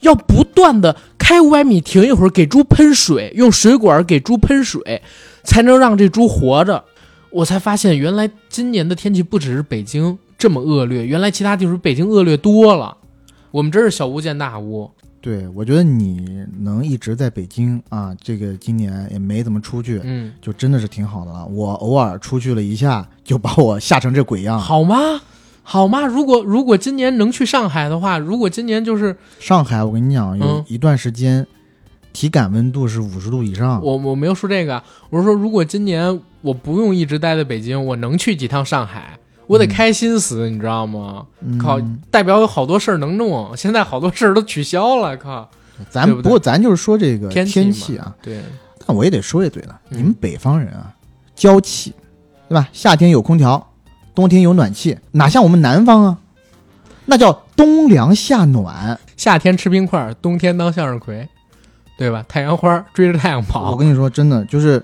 [0.07, 5.03] 要不断的开五百米停一会儿，给猪喷水，用水管给猪喷水，
[5.43, 6.85] 才能让这猪活着。
[7.31, 12.97] 我才发现，原来今年的天气不只是北京这么恶劣，原来其他地方北京恶劣多了。
[13.51, 14.91] 我们真是小巫见大巫。
[15.21, 21.45] 对，我觉得你能一直在北京啊，这个今年也没怎么出去，嗯，就真的是挺好的了。
[21.47, 24.57] 我偶尔出去了一下，就把我吓成这鬼样。
[24.59, 24.97] 好吗？
[25.69, 26.07] 好吗？
[26.07, 31.45] 如果如果今年能去上海的话，如果今年就是上海，我跟你讲，有嗯一段时间
[32.13, 33.83] 体感温度是五十度以上。
[33.83, 41.27] 我我没有说这个，我是说如果今年我不用一直待在北京，我能去几趟上海，我得开心死，你知道吗？
[41.41, 41.81] 嗯靠，
[42.13, 45.51] 代表有好多事儿能弄，现在好多事儿都取消了，靠，
[45.91, 48.41] 咱不过咱就是说这个天天气啊，对，
[48.87, 50.95] 但我也得说一嘴了，嗯你们北方人啊，
[51.35, 51.93] 娇气，
[52.49, 52.69] 对吧？
[52.73, 53.73] 夏天有空调，
[54.17, 56.19] 冬天有暖气，哪像我们南方啊？
[57.05, 58.99] 那叫冬凉夏暖。
[59.17, 61.29] 夏天吃冰块，冬天当向日葵，
[61.99, 62.25] 对吧？
[62.27, 64.83] 太阳花追着太阳跑我，跟你说，真的就是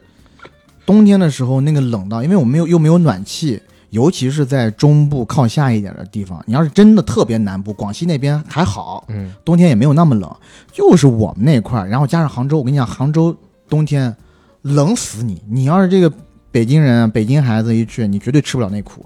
[0.85, 3.59] 冬天的时候，那个冷到，因为我们没有又没有暖气，
[3.89, 10.31] 尤其是在中部靠下一点的地方，你要是真的特别南部，广西那边还好，嗯，冬天也没有那么冷，
[10.71, 13.35] 就是我们那块儿，然后加上杭州，我跟你讲，杭州
[13.67, 14.15] 冬天
[14.61, 15.43] 冷死你。
[15.49, 16.13] 你要是这个
[16.51, 19.05] 北京人，北京孩子一去，你绝对吃不了那苦。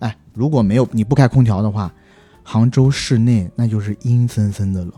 [0.00, 1.92] 哎，如果没有你不开空调的话，
[2.42, 4.92] 杭州市内那就是阴森森的冷。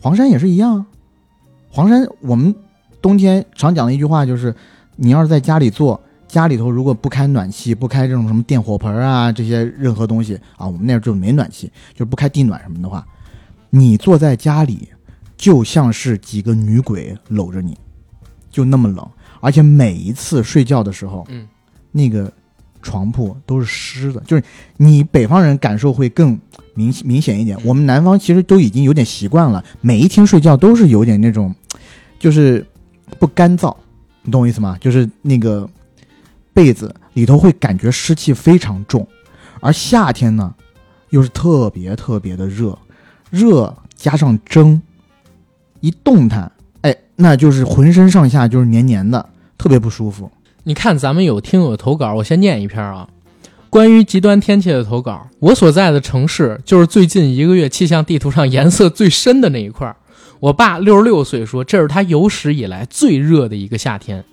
[0.00, 0.86] 黄山也是一样啊，
[1.70, 2.54] 黄山我们
[3.02, 4.54] 冬天常讲的一句话就是，
[4.96, 13.06] 你要是在家里坐，家里头如果不开暖气，不开这种什么电火盆啊这些任何东西啊，我们那儿就没暖气，就是不开地暖什么的话，
[13.70, 14.88] 你坐在家里
[15.36, 17.76] 就像是几个女鬼搂着你，
[18.50, 19.08] 就那么冷，
[19.40, 21.46] 而且每一次睡觉的时候，嗯，
[21.92, 22.32] 那个
[22.86, 24.42] 床铺都是湿的，就是
[24.76, 26.38] 你北方人感受会更
[26.74, 27.58] 明明显一点。
[27.64, 31.52] 我们南方其实都已经有点习惯了，每一天睡觉都是有点那种，
[32.20, 32.64] 就是
[33.18, 33.74] 不干燥，
[34.22, 34.78] 你懂我意思吗？
[34.80, 35.68] 就是那个
[36.54, 39.06] 被子里头会感觉湿气非常重，
[39.60, 40.54] 而夏天呢，
[41.10, 42.78] 又是特别特别的热，
[43.30, 44.80] 热加上蒸，
[45.80, 49.28] 一动弹，哎，那就是浑身上下就是黏黏的，
[49.58, 50.30] 特别不舒服。
[50.68, 53.08] 你看，咱们有听友投稿，我先念一篇啊。
[53.70, 59.94] 关于极端天气的投稿，我所在的城市就是最近一个月气象地图上颜色最深的那一块。
[60.40, 64.24] 我爸六十六岁说，这是他有史以来最热的一个夏天。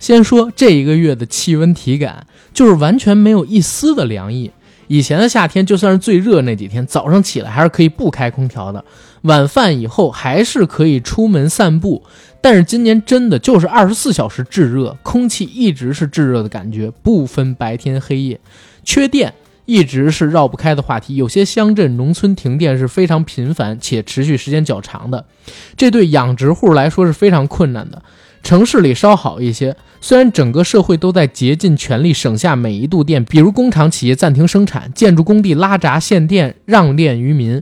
[0.00, 4.50] 先说这一个月的气温体感，就是完全没有一丝的凉意。
[4.88, 8.84] 以前的夏天，就算是最热那几天，早上起来还是可以不开空调的，
[9.22, 12.02] 晚饭以后还是可以出门散步。
[12.48, 18.38] 但是今年真的就是二十四小时炙热，空气一直是炙热的感觉，不分白天黑夜。
[18.84, 19.34] 缺电
[19.64, 25.24] 一直是绕不开的话题，有些乡镇、农村停电是非常频繁且持续时间较长的，
[25.76, 28.00] 这对养殖户来说是非常困难的。
[28.44, 37.60] 城市里稍好一些，虽然整个社会都在竭尽全力省下每一度电，比如工厂企业暂停生产，建筑工地拉闸限电，让电于民，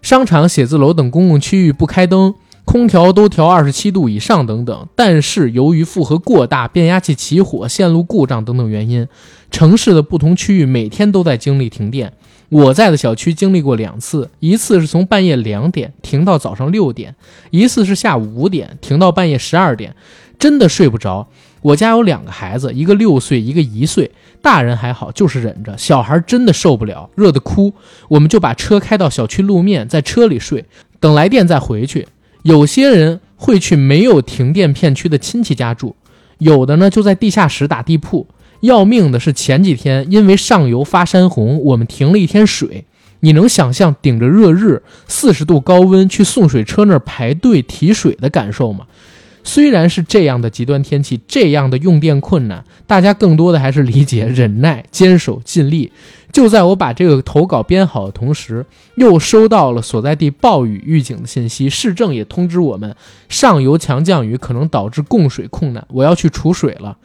[0.00, 2.34] 商场、写字楼等公共区域不开灯。
[2.64, 9.06] 空调都调二十七度以上等等，但是由于负荷过大、变压器起火、线路故障等等原因，
[9.50, 12.12] 城市的不同区域每天都在经历停电。
[12.48, 17.14] 我在的小区经历过两次，一次是从半夜两点停到早上六点，
[17.50, 19.94] 一次是下午五点停到半夜十二点，
[20.38, 21.28] 真的睡不着。
[21.62, 24.10] 我家有两个孩子，一个六岁，一个一岁，
[24.42, 27.72] 大人还好，就是忍着，小孩真的受不了，热得哭。
[28.08, 30.64] 我们就把车开到小区路面，在车里睡，
[31.00, 32.06] 等来电再回去。
[32.44, 35.96] 有些人会去没有停电片区的亲戚家住，
[36.38, 38.28] 有的呢就在地下室打地铺。
[38.60, 42.84] 要命的是前几天因为上游发山洪，我们停了一天水。
[43.20, 48.84] 你能想象顶着热日、四十度高温去送水车那儿排队提水的感受吗？
[49.44, 55.92] 虽然是这样的极端天气，这样的用电困难，大家更多的还是理解、忍耐、坚守、尽力。
[56.32, 58.66] 就在我把这个投稿编好的同时，
[58.96, 62.96] 又收到了所在地暴雨预警的信息，市政也通知我们，
[63.28, 66.96] 上游强降雨可能导致供水困难，我要去储水了。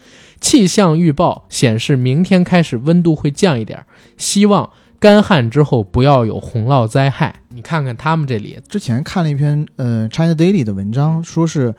[0.42, 3.86] 气象预报显示，明天开始温度会降一点，
[4.18, 7.36] 希望干旱之后不要有洪涝灾害。
[7.50, 11.76] 你看看他们这里，之前看了一篇呃 China Daily 的文章，说是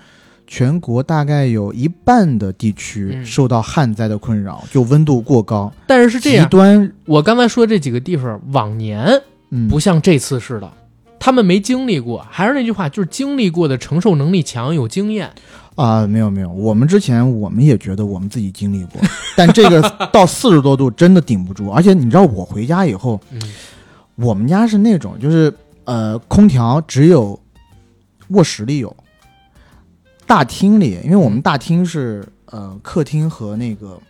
[0.52, 10.68] 全国大概有一半的地区嗯受到旱灾的困扰，就温度过高，但是是这样，极端，我刚才说这几个地方，往年嗯，不像这次似的，
[11.20, 12.26] 他们没经历过。
[12.28, 15.30] 还是那句话，就是经历过的承受能力强，有经验。
[15.76, 19.00] 啊，没有没有，我们之前我们也觉得我们自己经历过，
[19.36, 19.80] 但这个
[20.12, 23.40] 到四十多度真的顶不住，而且你知道我回家以后，嗯
[24.16, 27.38] 我们家是那种就是呃，空调只有
[28.30, 28.94] 卧室里有，
[30.30, 34.00] 大厅里，因为我们大厅是呃客厅和那个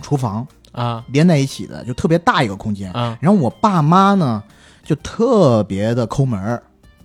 [0.00, 2.92] 厨房啊连在一起的，就特别大一个空间。
[2.92, 4.40] 啊，然后我爸妈呢，
[4.84, 6.62] 就特别的抠门儿，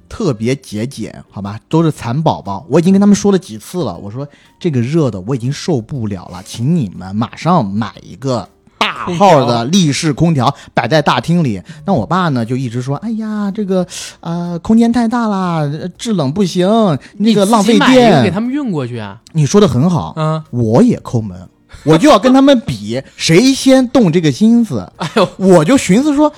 [0.07, 2.63] 特别节俭，好吧，都是蚕宝宝。
[2.69, 4.27] 我已经跟他们说了几次了，我说
[4.59, 8.47] 这个热的我已经受不了了，请你们马上买一个
[8.83, 11.61] 大号的立式空调摆在大厅里。
[11.85, 13.87] 那我爸呢就一直说，哎呀，这个
[14.19, 16.67] 啊、空间太大啦，呃制冷不行，
[17.17, 18.29] 那个浪费自己买一个给。
[18.29, 19.21] 他们运过去啊。
[19.31, 21.37] 你说的很好，嗯，我也抠门。
[21.85, 24.87] 我就要跟他们比，谁先动这个心思。
[24.97, 26.31] 哎呦，我就寻思说，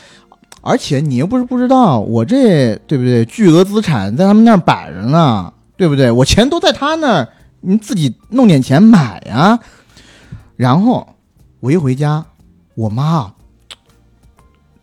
[0.61, 3.25] 而且你又不是不知道，我这对不对？
[3.25, 6.09] 巨额资产在他们那儿摆着呢，对不对？
[6.09, 7.27] 我钱都在他那儿，
[7.61, 9.59] 你自己弄点钱买呀。
[10.55, 11.05] 然后
[11.59, 12.25] 我一回家，
[12.75, 13.33] 我妈，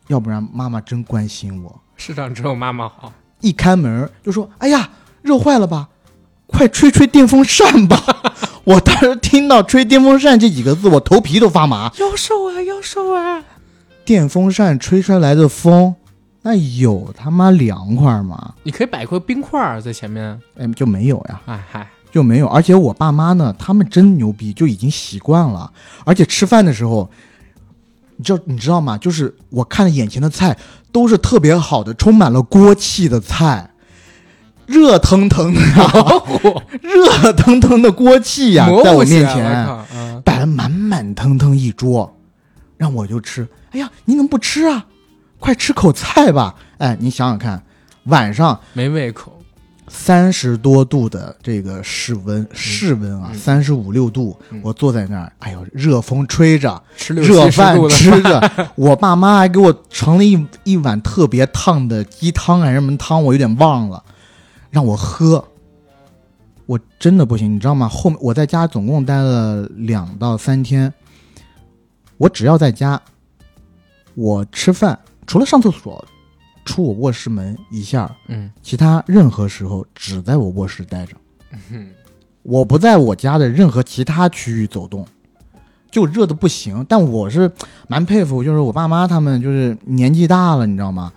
[0.09, 3.13] 要不然妈妈真关心我，世上只有妈妈好。
[3.41, 4.89] 一开门就说：“哎呀，
[5.21, 5.91] 热坏了吧，
[6.47, 8.03] 快吹吹电风扇吧。
[8.65, 11.93] ”我当时听到“吹电风扇”这几个字，我头皮都发麻。
[11.99, 13.43] 妖兽啊，妖兽啊！
[14.07, 15.95] 电风扇吹出来的风，
[16.41, 18.55] 那有他妈凉快吗？
[18.63, 20.41] 你可以摆块冰块儿在前面。
[20.57, 22.49] 哎，就没有呀，哎嗨，就没有。
[22.49, 25.71] 而且我爸妈呢，他们真牛逼，就已经习惯了。
[26.05, 27.11] 而且吃饭的时候，
[28.23, 28.97] 你知道你知道吗？
[28.97, 30.57] 就是我看着眼前的菜，
[30.93, 33.69] 都是特别好的，充满了锅气的菜，
[34.65, 36.23] 热腾腾的呀，
[36.81, 39.45] 热腾腾的锅气呀， 在我面前。
[39.45, 39.85] 啊，
[40.25, 42.17] 摆了满满腾腾一桌，
[42.77, 43.49] 让我就吃。
[43.73, 44.87] 哎呀，你怎么不吃啊？
[45.41, 46.55] 快吃口菜吧！
[46.79, 47.61] 哎，你想想看，
[48.05, 49.42] 晚上没胃口。
[49.95, 64.03] 三十多度的这个室温，室温啊，嗯三十五六度，嗯我坐在那儿，哎呦，热风吹着，吃热饭吃着， 我爸妈还给我盛了一一碗特别烫的鸡汤还是什么汤，我有点忘了，
[64.71, 65.45] 让我喝。
[66.65, 67.87] 我真的不行，你知道吗？
[67.87, 70.93] 后面我在家总共待了两到三天，
[72.17, 73.01] 我只要在家，
[74.15, 76.03] 我吃饭除了上厕所，
[76.65, 81.13] 出我卧室门一下，嗯其他任何时候只在我卧室待着。
[81.71, 81.89] 嗯，
[82.43, 85.07] 我不在我家的任何其他区域走动，
[85.91, 86.85] 就热的不行。
[86.89, 87.51] 但我是
[87.89, 91.13] 蛮佩服，就是我爸妈他们就是年纪大了，你知道吗？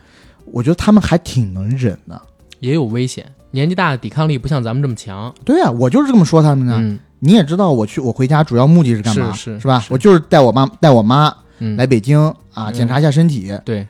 [0.45, 2.21] 我觉得他们还挺能忍的。
[2.59, 3.25] 也有危险。
[3.51, 5.33] 年纪大的抵抗力不像咱们这么强。
[5.43, 6.75] 对啊，我就是这么说他们的。
[6.77, 9.31] 嗯你也知道，我去我回家主要目的是干嘛？
[9.33, 9.79] 是是吧？
[9.79, 12.19] 是我就是带我妈带我妈嗯，来北京
[12.53, 13.51] 啊，嗯检查一下身体。
[13.63, 13.87] 对，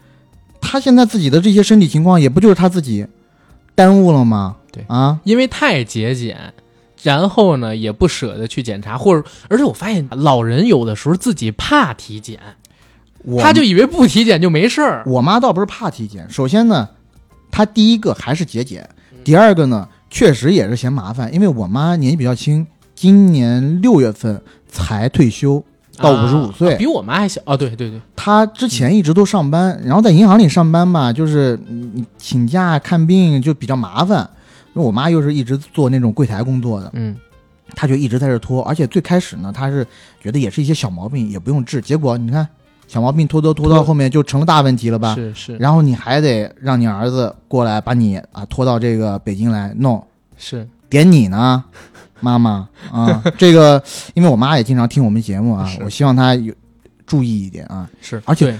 [0.75, 3.07] 她现在自己的这些身体情况，也不就是他自己
[3.75, 4.57] 耽误了吗？
[4.73, 6.37] 对啊，因为太节俭，
[7.01, 12.37] 然后呢也不舍得去检查，或者而且我发现老人有的时候自己怕体检，
[13.23, 15.01] 我他就以为不体检就没事儿。
[15.05, 16.89] 我妈倒不是怕体检，首先呢，
[17.49, 25.63] 她第一个还是节俭，嗯第二个呢，确实也是嫌麻烦，因为我妈年纪比较轻，今年六月份才退休，
[25.97, 26.73] 到五十五岁。
[26.73, 27.41] 啊比我妈还小。
[27.45, 31.59] 啊，对对对，她之前一直都上班，然后在银行里上班吧，就是
[32.17, 34.29] 请假看病就比较麻烦，
[34.73, 37.15] 因为我妈又是一直做那种柜台工作的，嗯。
[37.73, 39.85] 她就一直在这拖，而且最开始呢，她是
[40.21, 42.47] 觉得也是一些小毛病，也不用治，结果你看
[42.87, 45.15] 小毛病拖拖拖到后面就成了大问题了吧？
[45.15, 45.57] 是是。
[45.57, 50.01] 然后你还得让你儿子过来把你啊拖到这个北京来弄，
[50.37, 51.63] 是，点你呢，
[52.25, 53.81] 妈妈啊， 这个
[54.15, 56.51] 因为我妈也经常听我们节目啊，我希望她有
[57.05, 57.87] 注意一点啊。
[58.01, 58.57] 是，而且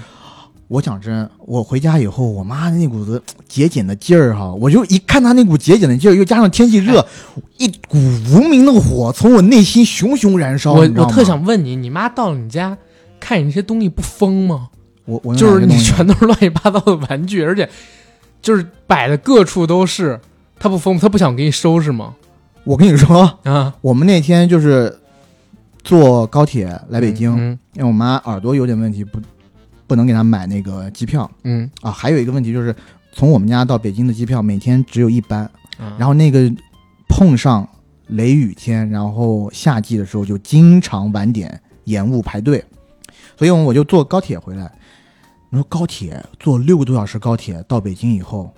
[0.68, 7.98] 我讲真，我回家以后，我妈那股子节俭的劲儿哈，我就一看她那股节俭的劲儿，又加上天气热，哎一股
[8.30, 10.72] 无名的火从我内心熊熊燃烧。
[10.74, 12.78] 我我特想问你，你妈到了你家
[13.18, 14.68] 看你那些东西不疯吗？
[15.06, 17.68] 我我就是你你全都是乱七八糟的玩具，而且
[18.42, 20.20] 就是摆的各处都是，
[20.58, 22.14] 她不疯，她不想给你收拾吗？
[22.66, 24.92] 我跟你说，啊，我们那天就是
[25.84, 29.20] 坐高铁来北京，嗯因为我妈耳朵有点问题，不
[29.86, 31.92] 不能给她买那个机票嗯，啊。
[31.92, 32.74] 还有一个问题就是，
[33.12, 35.48] 从我们家到北京的机票每天只有一班，
[35.78, 36.52] 嗯然后那个
[37.08, 37.66] 碰上
[38.08, 42.64] 雷雨天，然后夏季的时候就经常晚点延误排队，
[43.38, 44.68] 所以我就坐高铁回来。
[45.50, 48.52] 你说高铁坐六个多小时高铁到北京以后，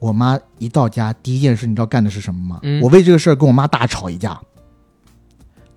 [0.00, 2.58] 我妈一到家第一件事你知道干的是什么吗？
[2.62, 4.40] 嗯我为这个事儿跟我妈大吵一架。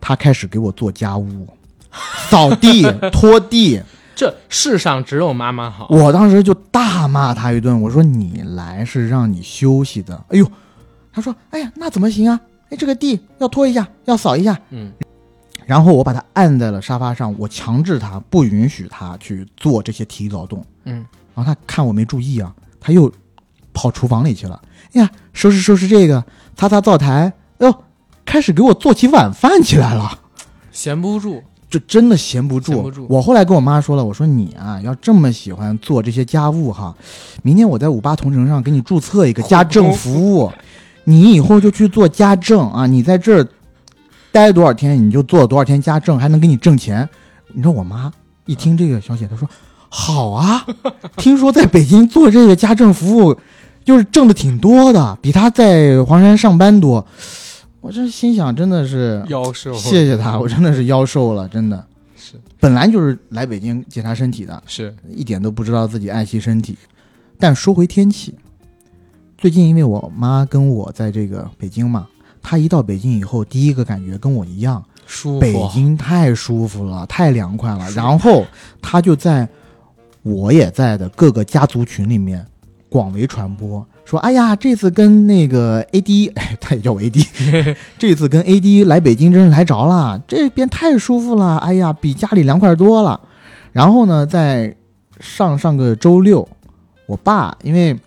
[0.01, 1.47] 她开始给我做家务，
[2.30, 3.80] 扫地、拖地。
[4.15, 5.88] 这世上只有妈妈好。
[5.89, 10.15] 我当时就大骂她一顿，我说你来是让你休息的。
[10.30, 10.45] 哎呦，
[11.11, 12.39] 她说，哎呀，那怎么行啊？
[12.69, 14.59] 哎，这个地要拖一下，要扫一下。
[14.69, 14.91] 嗯，
[15.65, 20.63] 然后我把她按在了沙发上，我强制她不允许她去做这些体力劳动。
[20.84, 23.11] 嗯，然后她看我没注意啊，她又
[23.74, 24.61] 跑厨房里去了。
[24.93, 26.24] 哎呀，收拾收拾这个，
[26.55, 27.76] 擦擦灶台，哎呦，
[28.24, 30.19] 开始给我做起晚饭起来了。
[30.71, 31.41] 闲不住。
[31.69, 32.84] 就真的闲不住。
[32.84, 36.95] 不住我后来跟我妈说了，我说你啊，要这么喜欢做这些家务哈，
[37.41, 40.51] 明天我在五八同城上给你注册一个家政服务，
[41.05, 43.47] 你以后就去做家政啊，你在这儿
[44.32, 47.09] 待多少天，你就做多少天家政，还能给你挣钱。
[47.47, 48.13] 你知道我妈
[48.45, 49.49] 一听这个消息，她说
[49.89, 50.63] 好啊，
[51.17, 53.36] 听说在北京做这个家政服务，
[53.84, 57.06] 就是挣的挺多的，比他在黄山上班多。
[57.82, 66.78] 我这心想，真的是妖兽谢谢他，我真的是妖瘦了，真的是本来就是来北京检查身体的，是一点都不知道自己爱惜身体。
[67.38, 68.34] 但说回天气，
[69.38, 72.08] 最近因为我妈跟我在这个北京嘛，
[72.42, 75.40] 她一到北京以后，第一个感觉跟我一样，舒服。
[75.42, 77.92] 北京太舒服了，太凉快了。
[77.92, 78.46] 然后
[78.82, 79.46] 她就在
[80.22, 82.46] 我也在的各个家族群里面
[82.94, 87.26] 广为传播，说：“哎呀，这次跟那个 AD，哎，他也叫我 AD，
[87.98, 93.20] 这次跟 AD 来北京真是来着了，这边太舒服了，哎呀，比家里凉快多了。”
[93.74, 94.76] 然后呢，在
[95.20, 96.48] 上上个周六，
[97.08, 97.98] 我爸因为。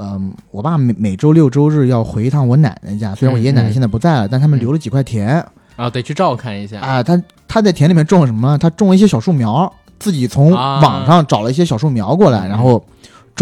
[0.00, 5.44] 嗯，我爸每每周六周日要回一趟我奶奶家，虽然我爷爷奶奶现在不在了，但他们留了几块田，
[5.74, 6.78] 啊，得去照看一下。
[6.78, 8.56] 啊，他他在田里面种了什么？
[8.58, 12.84] 他种了一些小树苗，自己从啊网上找了一些小树苗过来，嗯然后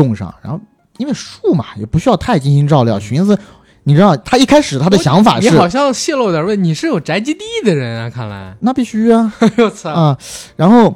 [0.04, 0.32] 种上。
[0.42, 0.60] 然后
[0.98, 3.36] 因为树嘛，也不需要太精心照料，寻思，
[3.82, 8.10] 你知道，他一开始他的想法是你，好像泄露点问，你是有宅基地的人啊？
[8.10, 9.90] 看来，那必须啊 我操！
[9.90, 10.18] 啊。
[10.56, 10.94] 然后，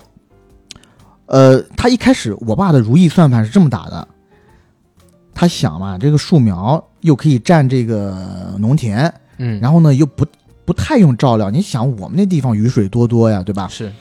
[1.26, 4.08] 呃，他一开始我爸的如意算盘是这么打的，
[5.34, 10.26] 他想嘛，这个树苗又可以占这个农田，嗯，然后呢又不
[10.64, 11.50] 不太用照料。
[11.50, 13.68] 你想我们那地方雨水多多呀，对吧？
[13.68, 13.92] 是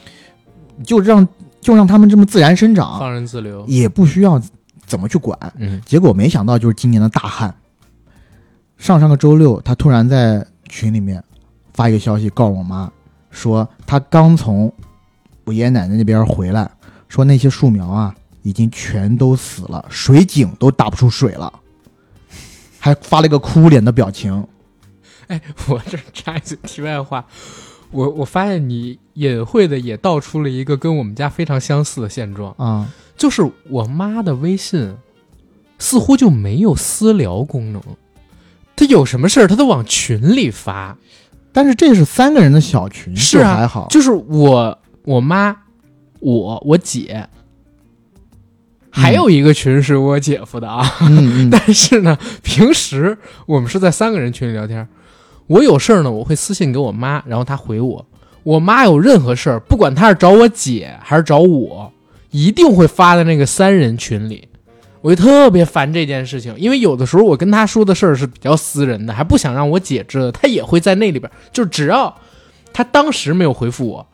[0.82, 1.26] 就让
[1.60, 3.64] 就让他们这么自然生长，放任自流。
[3.68, 4.40] 也不需要
[4.90, 5.38] 怎么去管。
[5.56, 7.54] 嗯结果没想到就是今年的大旱。
[8.76, 11.22] 上上个周六，他突然在群里面
[11.72, 12.90] 发一个消息，告诉我妈
[13.30, 14.72] 说他刚从
[15.44, 16.68] 我爷爷奶奶那边回来，
[17.06, 21.52] 说那些树苗啊已经全都死了，水井都打不出水了，
[22.78, 24.46] 还发了一个哭脸的表情。
[25.28, 27.24] 哎，我这插一句题外话，
[27.90, 32.88] 我我发现你隐晦的也道出了一个跟我们家非常相似的现状，啊、
[33.20, 34.96] 就是我妈的微信
[35.78, 37.82] 似乎就没有私聊功能，
[38.74, 40.96] 她有什么事儿她都往群里发。
[41.52, 43.88] 但是这是三个人的小群，是还好。
[43.90, 45.54] 就是我我妈，
[46.20, 47.28] 我我姐，
[48.88, 50.90] 还有一个群是我姐夫的啊。
[51.02, 54.88] 嗯嗯， 但是呢，平时我们是在三个人群里聊天。
[55.46, 58.06] 我有事儿呢，我会私信给我妈，然后她回我。
[58.44, 61.92] 我妈有任何事儿，不管她是找我姐还是找我，
[62.30, 64.48] 一定会发在那个三人群里。
[65.02, 71.30] 我就特别烦这件事情，因为有的时候我跟他说的事儿是比较私人的，还不想让我姐知道，他也会在那里边。
[71.52, 72.14] 就只要
[72.72, 74.06] 他当时没有回复我，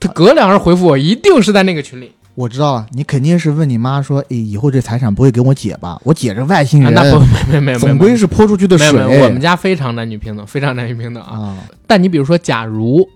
[0.00, 2.10] 他隔两日回复我，一定是在那个群里。
[2.34, 6.00] 我知道了，你肯定是问你妈说，诶，以后这财产不会给我姐吧？
[6.02, 7.20] 我姐是外星啊、人，那不
[7.52, 9.22] 没没没没，总归是泼出去的水。
[9.22, 11.38] 我们家非常男女平等，非常男女平等啊。
[11.38, 13.06] 啊，但你比如说，假如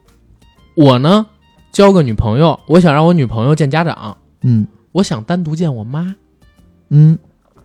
[0.76, 1.26] 我呢
[1.72, 6.14] 交个女朋友，我想让我女朋友见家长，嗯我想单独见我妈，
[6.88, 7.18] 嗯，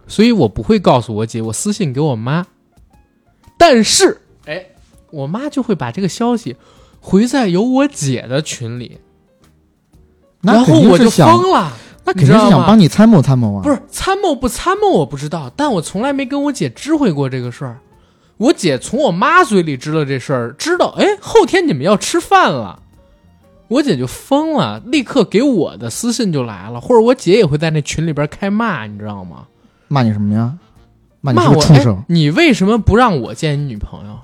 [0.07, 2.45] 所以我不会告诉我姐，我私信给我妈。
[3.57, 4.65] 但是，哎，
[5.11, 6.57] 我妈就会把这个消息
[6.99, 8.99] 回在有我姐的群里，
[10.41, 11.71] 那然后我就是，疯了。
[12.03, 13.61] 那肯定是想帮你参谋参谋啊。
[13.61, 17.79] 不是参谋不参谋我不知道，但我从来没跟我姐知会过这个事儿。
[18.37, 22.80] 我姐从我妈嘴里知道这事儿，知道哎后天你们要吃饭了，
[23.71, 29.47] 我姐就疯了，立刻给我的私信就来了，或者我姐也会在那群里边开骂，你知道吗？
[29.87, 30.57] 骂你什么呀？
[31.21, 32.03] 骂你是个畜生哎。
[32.07, 34.19] 你为什么不让我见你女朋友？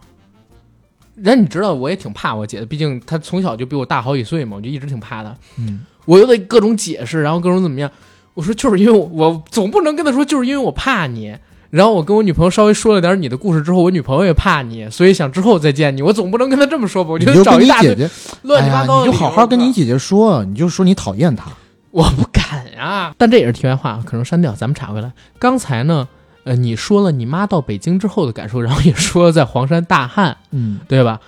[1.15, 5.33] 然你知道我也挺怕我姐的，毕竟她从小就比我大好几岁嘛，我就一直挺怕她。
[5.57, 7.89] 嗯，我又得各种解释，然后各种怎么样。
[8.33, 11.33] 我说就是因为我，我总不能跟她说就是因为我怕你。
[11.69, 16.01] 然后我跟我女朋友稍微说了点你的故事之后，我女朋友也怕你，所以想之后再见你。
[16.01, 17.11] 我总不能跟她这么说吧？
[17.11, 18.09] 我就你就跟你找一大堆姐姐，
[18.43, 19.71] 乱七八糟的、你就好好跟你。
[19.71, 21.51] 姐姐说，你就说你讨厌她。
[21.91, 23.13] 我不敢呀。
[23.17, 25.11] 但这也是题外话，可能删掉，咱们查回来。
[25.37, 26.07] 刚才呢，
[26.45, 31.19] 呃，你说了你妈到北京之后的感受，然后也说了在黄山大旱，嗯，对吧？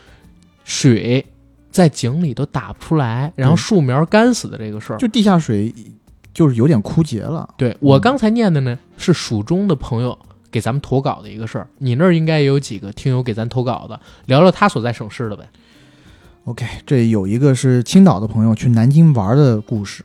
[0.64, 1.26] 水
[1.72, 5.74] 在井里都打不出来，然后树苗干死的这个事儿，就地下水
[6.34, 7.48] 就是有点枯竭了。
[7.58, 10.18] 对我刚才念的呢，是蜀中的朋友
[10.52, 11.68] 给咱们投稿的一个事儿。
[11.78, 15.48] 你那儿应该也有几个听友给咱投稿的，聊聊他所在省市的呗。
[16.46, 20.04] OK，这有一个是青岛的朋友去南京玩的故事。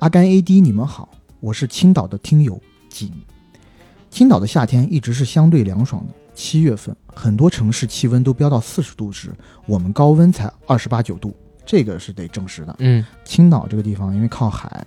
[0.00, 1.08] 阿甘 AD，你们好，
[1.40, 3.12] 我是青岛的听友景。
[4.10, 9.32] 青岛的夏天一直是相对凉爽的，七月份很多城市气温都飙到四十度时，
[9.66, 11.34] 我们高温才二十八九度，
[11.64, 12.74] 这个是得证实的。
[12.78, 14.84] 嗯，青岛这个地方因为靠海，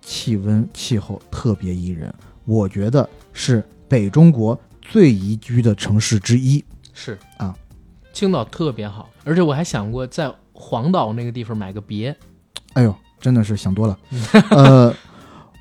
[0.00, 2.12] 气温气候特别宜人，
[2.44, 6.64] 我觉得是北中国最宜居的城市之一。
[6.92, 7.54] 是啊，
[8.12, 12.16] 青岛特别好，而且我还想过在黄岛那个地方买个别。
[12.72, 13.98] 哎呦，真的是想多了。
[14.50, 14.94] 呃，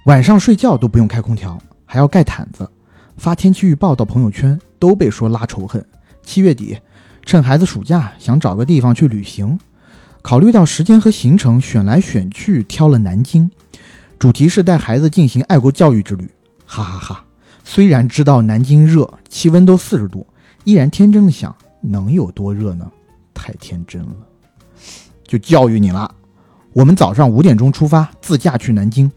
[0.05, 2.69] 晚上睡觉都不用开空调，还要盖毯子。
[3.17, 5.85] 发天气预报到朋友圈都被说拉仇恨。
[6.23, 6.77] 七月底，
[7.23, 9.57] 趁孩子暑假想找个地方去旅行，
[10.21, 13.49] 考虑到时间和行程，选来选去挑了南京，
[14.19, 16.29] 主题是带孩子进行爱国教育之旅。
[16.65, 17.24] 哈哈哈！
[17.67, 20.25] 虽然知道南京热，气温都四十度，
[20.65, 22.89] 依然天真的想，能有多热呢？
[23.33, 24.15] 太天真了，
[25.27, 26.13] 就教育你了。
[26.73, 29.11] 我们早上五点钟出发，自驾去南京。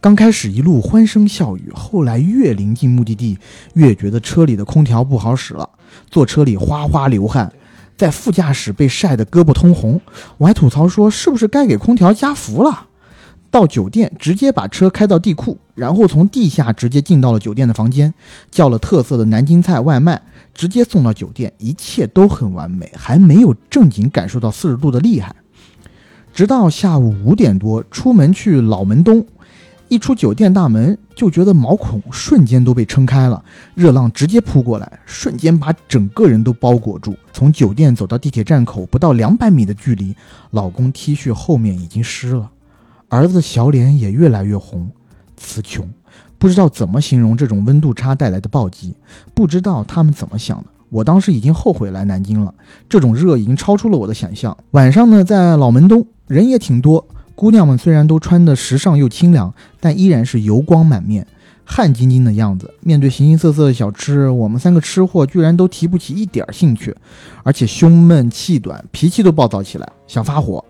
[0.00, 3.38] 刚开始一路欢声笑语，后来越临近目的地，
[3.74, 5.68] 越觉得车里的空调不好使了，
[6.10, 7.52] 坐车里哗哗流汗，
[7.98, 10.00] 在副驾驶被晒得胳膊通红。
[10.38, 12.86] 我还吐槽说，是不是该给空调加氟了？
[13.50, 18.14] 到酒店直接把车开到地库，然后从地下直接进到了酒店的房间，
[18.50, 20.22] 叫了特色的南京菜外卖，
[20.54, 25.34] 直接送到酒店，一切都很完美，还没有正经感受到四十度的厉害。
[26.32, 29.26] 直到下午五点多，出门去老门东，
[29.88, 33.44] 一出酒店大门就觉得毛孔瞬间都被撑开了，
[33.74, 37.16] 热浪直接扑过来，瞬间把整个人都包裹住。
[37.32, 40.14] 从酒店走到地铁站口不到两百米的距离，
[40.52, 42.48] 老公 T 恤后面已经湿了，
[43.10, 44.88] 儿子小脸也越来越红，
[45.36, 45.86] 词穷。
[46.38, 48.94] 不知道怎么形容这种温度差带来的暴击，
[49.34, 50.64] 不知道他们怎么想的。
[50.88, 52.54] 我当时已经后悔来南京了，
[52.88, 54.56] 这种热已经超出了我的想象。
[54.70, 61.26] 晚上呢，在老门东人也挺多，姑娘们虽然都穿得时尚又清凉，但依然是油光满面、
[61.64, 62.72] 汗津津的样子。
[62.80, 66.96] 面对形形色色的小吃，我们三个吃货居然都提不起一点兴趣，
[67.42, 70.64] 而且胸闷气短，脾气都暴躁起来，想发火，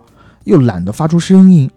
[0.45, 1.71] 又懒得发出声音。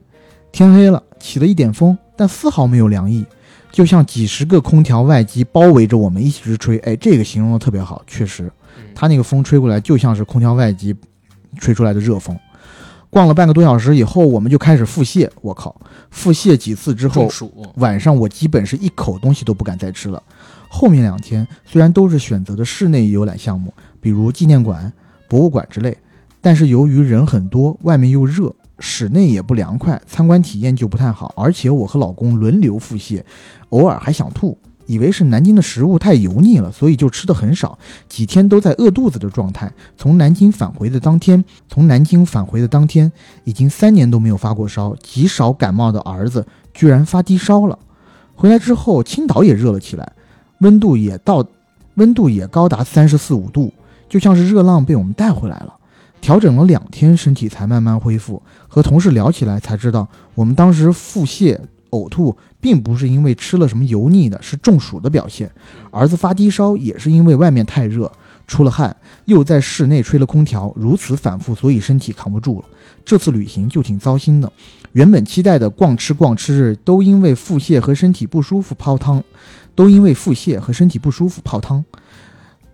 [0.54, 3.26] 天黑了，起了一点风，但丝毫没有凉意。
[3.72, 8.51] 就像几十个空调外机包围着我们一直吹，哎，这个形容的特别好，确实，
[8.93, 10.95] 它那个风吹过来就像是空调外机
[11.58, 12.38] 吹出来的热风。
[13.10, 15.28] 逛了半个多小时以后，我们就开始腹泻。
[15.41, 15.76] 我靠，
[16.12, 17.28] 腹泻几次之后
[17.78, 20.22] 晚上我基本是一口东西都不敢再吃了。
[20.68, 24.93] 后面两天虽然都是选择的室内游览项目，比如纪念馆、
[25.28, 25.97] 博物馆之类，
[26.41, 28.54] 但是由于人很多，外面又热，
[28.86, 31.34] 室内也不凉快，参观体验就不太好。
[31.38, 33.23] 而且我和老公轮流腹泻，
[33.69, 34.57] 偶尔还想吐，
[34.88, 37.79] 以为是南京的食物太油腻了，所以就吃的很少，
[38.09, 39.71] 几天都在饿肚子的状态。
[39.97, 43.09] 从南京返回的当天，从南京返回的当天，
[43.45, 47.79] 已经三年都没有发过烧，极少感冒的儿子居然发低烧了。
[48.36, 50.11] 回来之后，青岛也热了起来，
[50.59, 51.45] 温度也到，
[51.95, 53.73] 温度也高达三十四五度，
[54.09, 55.73] 就像是热浪被我们带回来了。
[56.24, 58.41] 调整了两天，身体才慢慢恢复。
[58.69, 61.59] 和同事聊起来才知道，我们当时腹泻、
[61.89, 65.51] 呕吐，并不是因为吃了什么油腻的，是中暑的表现。
[65.91, 68.09] 儿子发低烧也是因为外面太热，
[68.47, 68.95] 出了汗，
[69.26, 72.65] 又在室内吹了空调，如此反复，所以身体扛不住了。
[73.03, 74.49] 这次旅行就挺糟心的，
[74.93, 79.21] 原本期待的逛吃逛吃，都因为腹泻和身体不舒服泡汤，
[79.76, 81.84] 都因为腹泻和身体不舒服泡汤。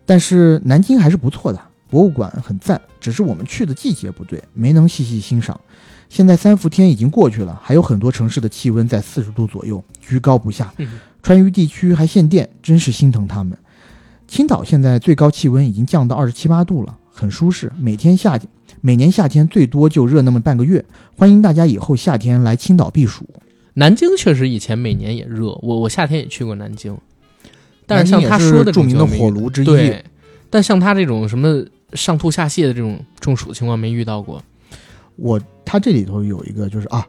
[0.06, 1.60] 但是南京还是不错的，
[1.90, 5.60] 博物馆很赞，只是我们去的季节不对，没能细细欣赏。
[6.08, 10.74] 现在三伏天已经过去了，还有很多城市的气温在四十度左右，居高不下。
[10.78, 13.58] 嗯川渝地区还限电，真是心疼他们。
[14.26, 17.70] 青岛现在最高气温已经降到二十七八度了，很舒适。
[17.78, 18.40] 每天夏
[18.80, 20.84] 每年夏天最多就热那么半个月。
[21.18, 23.28] 欢迎大家以后夏天来青岛避暑。
[23.74, 26.98] 南京确实以前每年也热，我我夏天也去过南京，
[27.86, 29.94] 但是像他说的著名的火炉之一。
[30.50, 31.64] 但像他这种什么
[31.94, 34.42] 上吐下泻的这种中暑情况没遇到过。
[35.16, 37.06] 我他这里头有一个就是啊，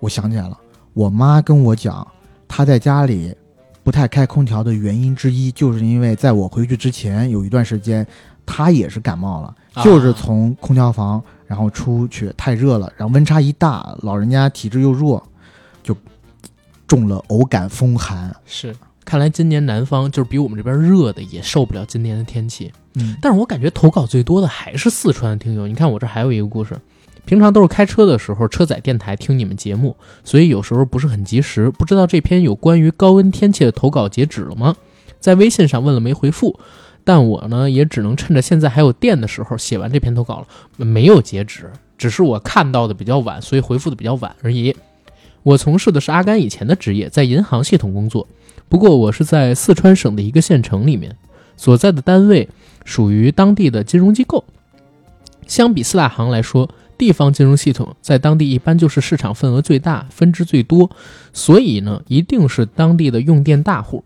[0.00, 0.58] 我想起来了，
[0.92, 2.06] 我妈跟我讲，
[2.48, 3.34] 她在家里
[3.82, 8.06] 不太开空调的原因之一，就是因为在我回去之前有一段时间，
[8.44, 15.22] 她也是感冒了，啊就是从空调房然后出去太热了，然后温差一大，老人家体质又弱，
[15.82, 15.96] 就
[16.86, 18.34] 中了偶感风寒。
[18.44, 22.72] 是，看来今年南方就是比我们这边热的也受不了今年的天气。
[22.94, 25.66] 嗯，但是我感觉投稿最多的还是四川的听友。
[25.66, 26.76] 你看我这还有一个故事，
[27.24, 31.70] 平常都是开车的时候车载电台听你们节目，所以有时候不是很及时。
[31.70, 34.76] 不知道这篇有关于高温天气的投稿截止了吗？
[35.20, 36.58] 在微信上问了没回复，
[37.02, 40.40] 但我呢也只能趁着现在还有电的时候写完这篇投稿
[40.78, 44.76] 了，没有截止，只是我看到的比较晚，所以回复的比较晚而已。
[45.44, 48.26] 我从事的是阿甘以前的职业，在银行系统工作，
[48.70, 51.14] 不过我是在四川省的一个县城里面，
[51.54, 52.48] 所在的单位
[52.86, 54.42] 属于当地的金融机构。
[55.46, 60.90] 相比四大行来说，地方金融系统在当地一般就是市场份额最大、分支最多，
[61.34, 64.02] 所以呢，一定是当地的用电大户。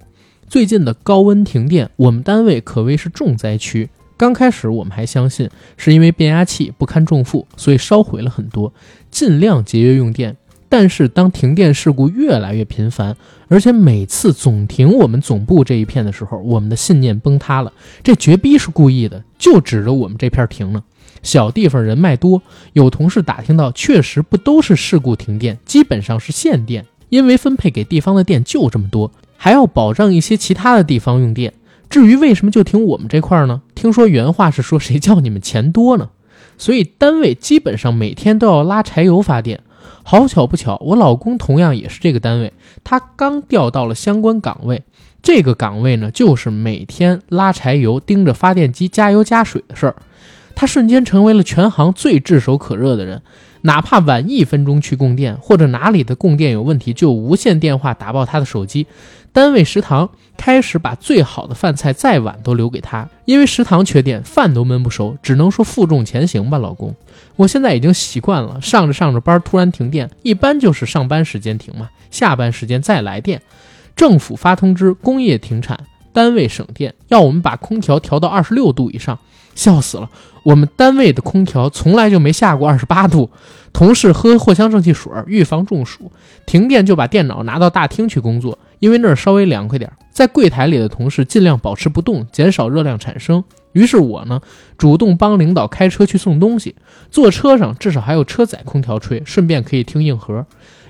[0.48, 3.88] 最近的高温停电，我们单位可谓是重灾区。
[4.16, 8.72] 刚开始我们还相信是因为变压器不堪重负，所以烧毁了很多，
[9.08, 10.36] 尽量节约用电。
[10.68, 13.16] 但是当停电事故越来越频繁，
[13.48, 17.72] 而且每次总停我们总部这一片的时候，我们的信念崩塌了。
[18.02, 20.82] 这绝逼是故意的，就指着我们这片停呢。
[21.22, 22.42] 小地方人脉多，
[22.74, 31.54] 有同事打听到，确实不都是事故停电，基本上是限电，因为分配给地方的电就这么多，还要保障一些其他的地方用电。
[31.88, 33.62] 至于为什么就停我们这块呢？
[33.74, 36.10] 听说原话是说谁叫你们钱多呢？
[36.58, 39.60] 所以单位基本上每天都要拉柴油发电。
[40.02, 44.82] 好巧不巧，我老公同样也是这个单位，他刚调到了相关岗位。
[45.20, 49.96] 这个岗位呢，就是每天拉柴油、盯着发电机加油加水的事儿。
[50.54, 53.22] 他瞬间成为了全行最炙手可热的人，
[53.62, 58.86] 哪怕晚一分钟去供电，或者哪里的供电有问题，就无线电话打爆他的手机。
[59.32, 66.94] 单位食堂开始把最好的饭菜再晚都留给他，因为食堂缺电，饭都焖不熟，只能说负重前行吧，老公。
[67.38, 73.40] 我现在已经习惯了，上着上着班突然停电，一般就是上班时间停嘛，下班时间再来电。
[73.94, 75.78] 政府发通知，工业停产，
[76.12, 79.16] 单位省电，要我们把空调调到二十六度以上，
[79.54, 80.10] 笑死了。
[80.42, 83.30] 我们单位的空调从来就没下过二十八度，
[83.72, 86.10] 同事喝藿香正气水预防中暑。
[86.44, 89.94] 停电就把电脑拿到大厅去工作，因为那儿稍微凉快点儿。
[90.12, 93.44] 在柜台里的同事尽量保持不动，减少热量产生。
[93.78, 94.40] 于是我呢，
[94.76, 96.74] 主动帮领导开车去送东西，
[97.12, 100.44] 坐车上至少还有车载空调吹，顺便可以听硬核。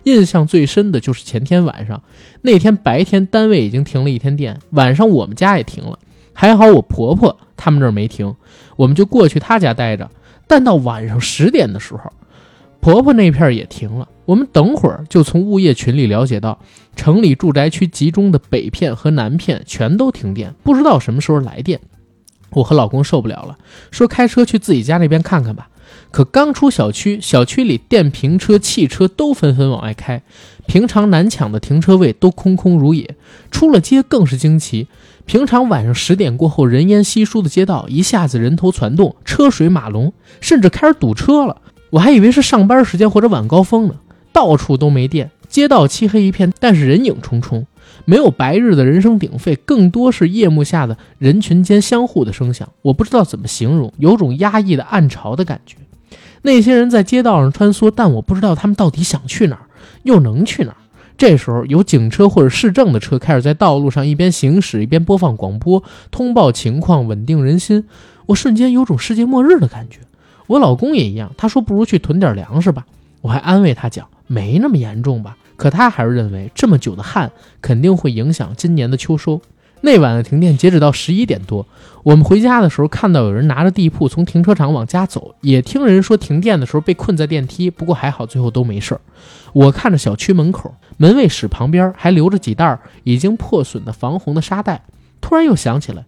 [0.05, 2.03] 印象最深的就是前天晚上，
[2.41, 5.99] 那天白天单位已经停了一天电，晚上我们家也停了，
[6.32, 8.34] 还好我婆婆他们这儿没停，
[8.76, 10.11] 我们就过去她家待着。
[10.47, 12.11] 但到晚上十点的时候，
[12.80, 14.09] 婆婆那片也停了。
[14.24, 16.59] 我们等会儿就从物业群里了解到，
[16.97, 21.78] 城里住宅区集中的北片和南片全都停电，不知道什么时候来电。
[22.51, 23.59] 我和老公受不了了，
[23.90, 25.68] 说开车去自己家那边看看吧。
[26.11, 30.22] 可刚出小区，小区里电瓶车、汽车都纷纷往外开，
[30.66, 33.16] 平常难抢的停车位都空空如也。
[33.51, 34.88] 出了街更是惊奇，
[35.26, 41.61] 平常晚上十点过后人烟稀疏的街道，一下子人头攒动，车水马龙，甚至开始堵车了。
[41.90, 43.94] 我还以为是上班时间或者晚高峰呢，
[44.32, 47.66] 到处都没电，街道漆黑一片，但是人影重重。
[48.09, 52.66] 没有白日的人声鼎沸，更多是夜幕下的人群间相互的声响。
[52.80, 55.76] 我不知道怎么形容，有种压抑的暗潮的感觉。
[56.40, 59.66] 那些人在街道上穿梭，但我不知道他们到底想去哪儿，
[60.04, 60.76] 又能去哪儿。
[61.18, 67.84] 这时候，有警车或者市政的车开始在道路上一边行驶一边播放广播，通报情况，稳定人心。
[68.24, 69.98] 我瞬间有种世界末日的感觉。
[70.46, 72.86] 我老公也一样，他说不如去囤点粮食吧。
[73.20, 75.36] 我还安慰他讲，没那么严重吧。
[75.59, 77.30] 可他还是认为这么久的旱
[77.61, 79.42] 肯定会影响今年的秋收。
[79.80, 81.66] 那晚的停电截止到十一点多，
[82.02, 89.00] 我们回家的时候看到有人拿着地铺从停车场往家走，也听人说停电的时候被困在电梯，不过还好最后都没事儿。
[89.52, 94.82] 我看着小区门口门卫室旁边还留着几袋已经破损的防洪的沙袋，
[95.20, 96.04] 突然又想起来，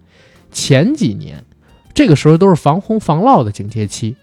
[0.50, 1.44] 前几年
[1.94, 4.16] 这个时候都是防洪防涝的警戒期，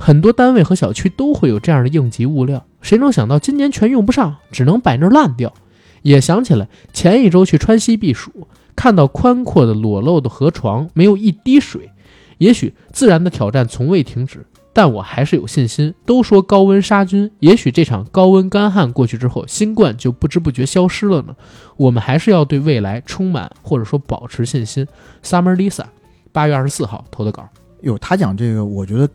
[0.00, 5.52] 很多单位和小区都会有这样的应急物料，谁能想到今年全用不上，只能摆那儿烂掉。
[6.00, 11.90] 也想起来前一周去川西避暑，看到宽阔的裸露的河床，没有一滴水。
[12.38, 15.94] 也许自然的挑战从未停止，但我还是有信心。
[16.06, 21.36] 都说高温杀菌，也许这场高温干旱过去之后，新冠就不知不觉消失了呢。
[21.76, 24.86] 我们还是要对未来充满或者说保持信心。
[25.22, 25.84] Summer Lisa，
[26.32, 27.46] 八月二十四号投的稿。
[27.82, 29.06] 有他讲这个，我觉得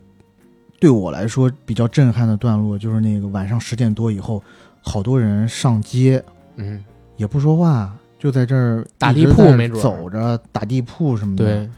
[0.79, 4.43] 对我来说比较震撼的段落，就是那个晚上十点多以后，
[4.81, 6.23] 好多人上街
[6.57, 6.83] 嗯，
[7.17, 11.69] 也不说话，就在这儿打地铺没准儿走着打地铺什么的，对，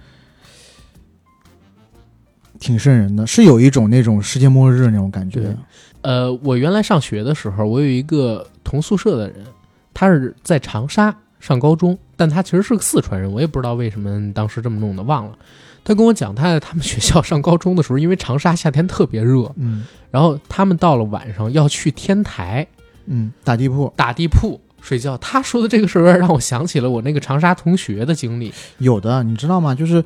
[2.59, 5.55] 挺瘆人的，是有一种那种世界末日那种感觉。
[6.01, 9.45] 呃，我原来上学的时候，我有一个同宿舍的人，
[9.93, 15.37] 他是在长沙上高中，但他其实是个四川人，我也不知道为什么当时这么弄的，忘了。
[15.87, 22.67] 他跟我讲，他在他们学校上高中的时候，因为长沙夏天特别热，嗯然后他们到了晚上要去天台
[23.05, 25.17] 嗯，打地铺打地铺睡觉。
[25.19, 28.53] 他说的这个事儿让我想起了我那个长沙同学的经历。
[28.79, 29.73] 有的，你知道吗？
[29.73, 30.03] 就是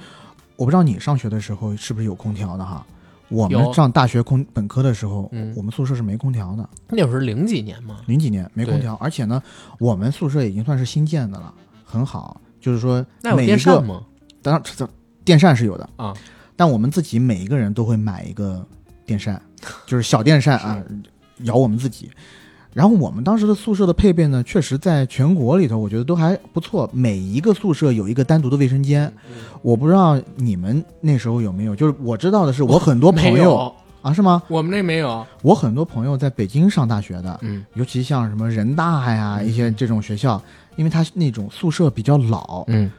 [0.56, 2.86] 我不知道你上学的时候是不是有空调的哈。
[3.30, 9.42] 我们上大学空本科的时候，嗯我们宿舍是没空调的，那会儿是零几年嘛，零几年没空调，而且呢，
[9.80, 11.52] 我们宿舍已经算是新建的了，
[11.84, 12.40] 很好。
[12.60, 14.04] 就是说，那有每一个电扇吗？
[14.44, 14.88] 当然这
[15.24, 16.14] 电扇是有的啊，
[16.56, 18.66] 但我们自己每一个人都会买一个
[19.06, 19.42] 电扇，
[19.86, 20.82] 就是小电扇啊，
[21.44, 22.10] 摇我们自己。
[22.74, 26.90] 然后我们当时的宿舍的配备呢，确实在全国里头，我觉得都还不错。
[26.94, 29.12] 每一个宿舍有一个单独的卫生间，
[29.62, 31.76] 我不知道你们那时候有没有。
[31.76, 34.42] 就是我知道的是，我很多朋友，啊，是吗？
[34.48, 35.28] 我们那没有。
[35.42, 40.42] 我很多朋友在北京上大学的，嗯尤其像什么人大呀一些这种学校，
[40.78, 42.90] 因为他那种宿舍比较老，嗯，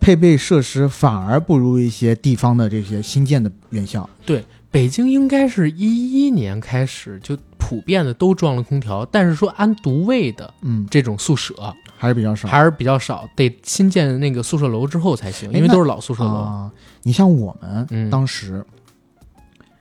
[0.00, 4.08] 配备设施反而不如一些地方的这些新建的院校。
[4.24, 11.54] 对北京应该是一一年开始就普遍的都装了空调，但是说安独卫的嗯，这种宿舍
[11.96, 12.48] 还是比较少。
[12.48, 16.30] 还是比较少，得新建那个宿舍楼之后才行，因为都是老宿舍楼。
[16.30, 16.72] 啊，
[17.02, 18.64] 你像我们嗯当时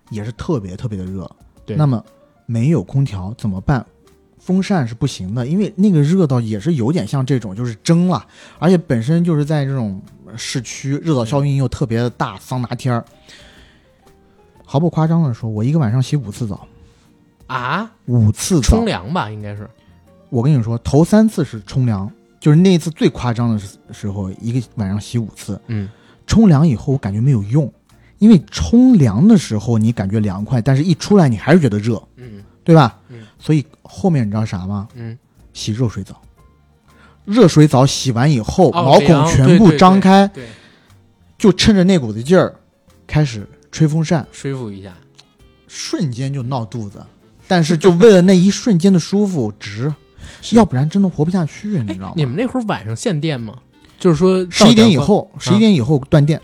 [0.10, 1.30] 也是特别特别的热，
[1.66, 2.04] 对那么
[2.46, 3.86] 没有空调怎么办？
[4.50, 8.26] 风扇是不行的，因为那个热到也是有点像这种，就是蒸了，
[8.58, 10.02] 而且本身就是在这种
[10.36, 13.06] 市区，热岛效应又特别的大，桑拿天儿。
[14.66, 16.68] 毫不夸张的说，我一个晚上洗五次澡，
[17.46, 18.86] 啊，五次澡冲。
[18.88, 19.70] 凉吧，应该是。
[20.32, 25.62] 我跟你说，头三次是冲凉，就是那一次最夸张的时时候，一个晚上洗五次。
[25.68, 25.88] 嗯，
[26.26, 27.72] 冲凉以后我感觉没有用，
[28.18, 33.00] 因为冲凉的时候你感觉凉快，但是一出来你还是觉得热，嗯对吧？
[33.10, 34.88] 嗯所以后面你知道啥吗？
[34.94, 35.18] 嗯，
[35.54, 36.22] 洗热水澡。
[37.26, 40.46] 热水澡洗完以后，哦毛孔全部张开，对，
[41.38, 42.56] 就趁着那股子劲儿，
[43.06, 44.94] 开始吹风扇，舒服一下。
[45.68, 47.04] 瞬间就闹肚子。
[47.48, 49.92] 但是就为了那一瞬间的舒服，值，
[50.52, 52.14] 要不然真的活不下去，你知道吗？
[52.16, 53.56] 你们那会儿晚上限电吗？
[54.00, 56.40] 就是说十一点以后，十一点以后断电，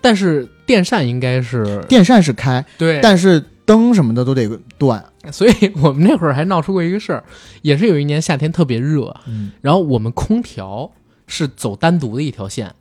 [0.00, 4.48] 但是电扇应该是电扇是开，对，但是灯什么的都得
[4.78, 5.04] 断。
[5.32, 7.24] 所以我们那会儿还闹出过一个事儿，
[7.62, 10.90] 也是有一年夏天特别热，嗯，然后我们空调
[11.26, 12.74] 是走单独的一条线，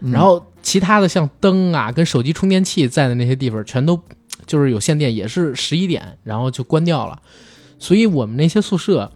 [0.00, 0.10] 嗯。
[0.10, 4.00] 然后其他的像灯啊跟手机充电器在的那些地方全都
[4.46, 7.22] 就是有限电，也是十一点然后就关掉了，
[7.78, 9.12] 所以我们那些宿舍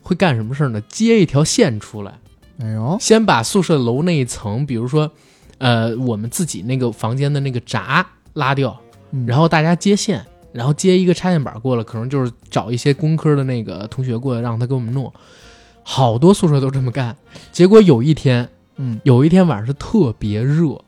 [0.00, 0.80] 会干什么事儿呢？
[0.82, 2.18] 接一条线出来，
[2.60, 5.10] 哎呦，先把宿舍楼那一层，比如说
[5.58, 9.26] 呃我们自己那个房间的那个闸拉掉，嗯。
[9.26, 15.12] 然后大家接线，然后接一个插线板过来，可能就是找一些工科的那个同学过来，让他给我们弄。
[15.82, 17.16] 好多宿舍都这么干，
[17.50, 20.80] 结果有一天，嗯，有一天晚上是特别热，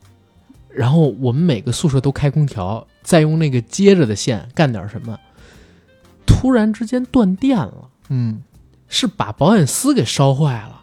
[0.69, 5.19] 然后我们每个宿舍都开空调，再用那个接着的线干点什么，
[6.25, 8.43] 突然之间断电了，嗯，
[8.87, 10.74] 是把保险丝给烧坏了。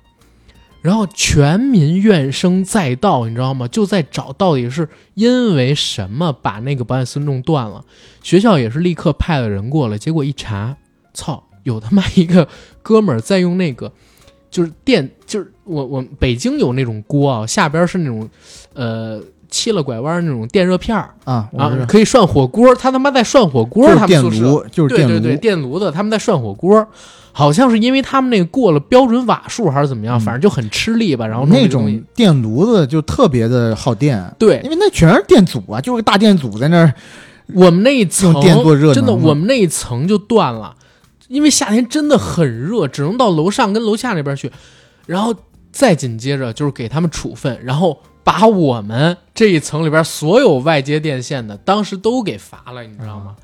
[0.81, 3.67] 然后全民怨声载道，你知道吗？
[3.67, 7.85] 就在找到底是因为什么把那个保险丝弄断了。
[8.23, 10.75] 学校也是立刻派了人过来，结果一查，
[11.13, 12.47] 操，有他妈一个
[12.81, 13.91] 哥们儿在用那个，
[14.49, 18.27] 就是电，就是我我北京有那种锅啊，下边是那种，
[18.73, 19.21] 呃，
[19.51, 21.13] 切了拐弯那种电热片儿。
[21.25, 22.73] 啊，啊，可以涮火锅。
[22.73, 26.87] 他他妈在涮火锅，他们宿舍，就是电炉，对对对，电炉子他们在涮火锅，
[27.31, 30.19] 好像是因为他们那个过了标准瓦数还是怎么样，嗯。
[30.21, 31.27] 反正就很吃力吧。
[31.27, 34.59] 然后那种电炉子就特别的耗电，对。
[34.63, 36.93] 因为那全是电阻啊，就是个大电阻在那儿。
[37.53, 40.73] 我们那一层电做热真的，我们那一层就断了，
[41.27, 44.49] 因为夏天真的很热，只能到楼上跟楼下那边去，
[45.05, 45.35] 然后
[45.69, 53.35] 再紧接着就是给他们处分，然后把我们这一层里边所有外接电线的当时都给罚了，你知道吗？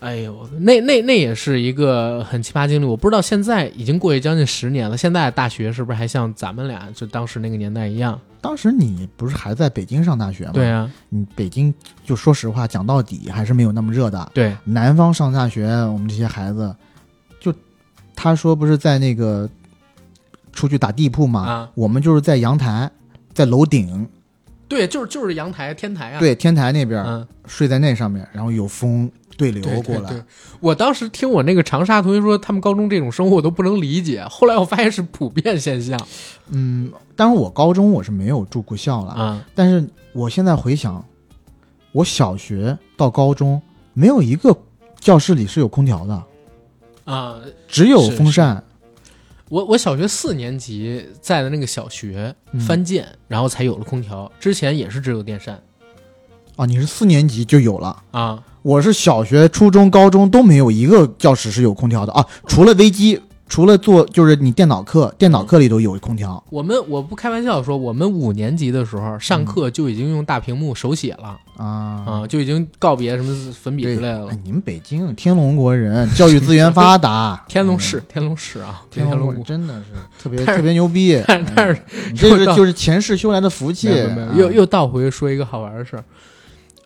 [0.00, 8.20] 哎呦，那那那也是一个很奇葩经历，我不知道现在已经过去将近十年了，现在大学是不是还像咱们俩就当时那个年代一样？
[8.42, 10.50] 当时你不是还在北京上大学吗？
[10.52, 11.72] 对，啊，你北京
[12.04, 14.30] 就说实话，讲到底还是没有那么热的。
[14.34, 16.76] 对，南方上大学，我们这些孩子，
[17.40, 17.54] 就
[18.14, 19.48] 他说不是在那个
[20.52, 22.90] 出去打地铺嘛，啊我们就是在阳台，
[23.34, 24.08] 在楼顶，
[24.68, 27.26] 对，就是就是阳台天台啊，，对天台那边、嗯。
[27.46, 30.08] 睡在那上面，然后有风对流过来。
[30.08, 30.24] 对对
[30.60, 36.00] 我当时听我那个长沙同学说，他们高中这种生活我都不能理解，后来我发现是普遍现象
[36.48, 39.44] 嗯，当然我高中我是没有住过校了，啊。
[39.54, 41.04] 但是我现在回想，
[41.92, 43.60] 我小学到高中
[43.92, 44.56] 没有一个
[44.98, 46.22] 教室里是有空调的，
[47.04, 48.64] 啊，只有风扇。
[49.54, 55.62] 我我小学四年级在的那个小学嗯翻建，然后才有了空调，之前也是只有电扇
[56.56, 58.02] 啊，你是四年级就有了。
[58.10, 58.42] 啊。
[58.62, 66.42] 我是小学、初中、高中都没有一个教室是有空调的啊，除了微机，除了做就是你电脑课，电脑课里头有空调。
[66.50, 71.64] 我们我不开玩笑说，我们五年级的时候上课就已经用大屏幕手写了、啊
[72.06, 74.38] 啊，就已经告别什么粉笔之类的了哎。
[74.44, 79.44] 你们北京天龙国人，教育资源发达， 天龙市，天龙市啊，嗯天龙。
[79.44, 79.90] 真的是
[80.22, 81.22] 特别是特别牛逼。
[81.28, 81.80] 但是但是
[82.10, 83.88] 你这是就是前世修来的福气
[84.34, 86.04] 又又倒回说一个好玩的事儿。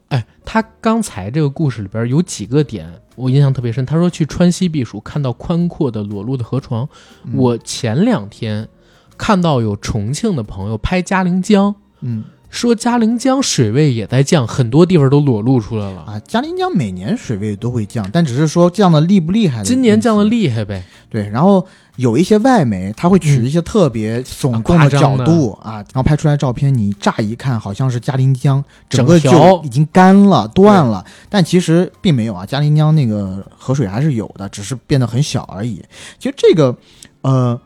[0.08, 3.84] 哎，他刚才这个故事里边有几个点我印象特别深。
[3.84, 6.88] 他说去川西避暑，看到宽阔的裸露的河床。
[7.24, 8.68] 嗯我前两天
[9.16, 16.00] 看到有重庆的朋友拍嘉陵江，嗯说嘉陵江水位也在降，很多地方都裸露出来了。
[16.00, 19.62] 啊，嘉陵江每年水位都会降，但只是说降的厉不厉害。
[19.62, 21.64] 今年降的厉害呗，对，然后
[21.96, 35.82] 有一些外媒，他会取一些特别耸动的角度啊然后拍出来照片，你乍一看好像是嘉陵江整个就已经干了、断了，但其实并没有啊，嘉陵江那个河水还是有的，只是变得很小而已。
[36.18, 36.74] 其实这个，
[37.20, 37.60] 呃，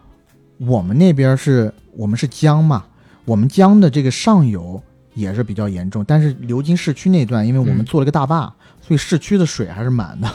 [0.59, 2.85] 我们那边是我们是江嘛，
[3.25, 4.83] 我们江的这个上游
[5.15, 10.29] 也是比较严重，但是流经市区那段，因为我们嗯做了个大坝，所以市区的水还是满的。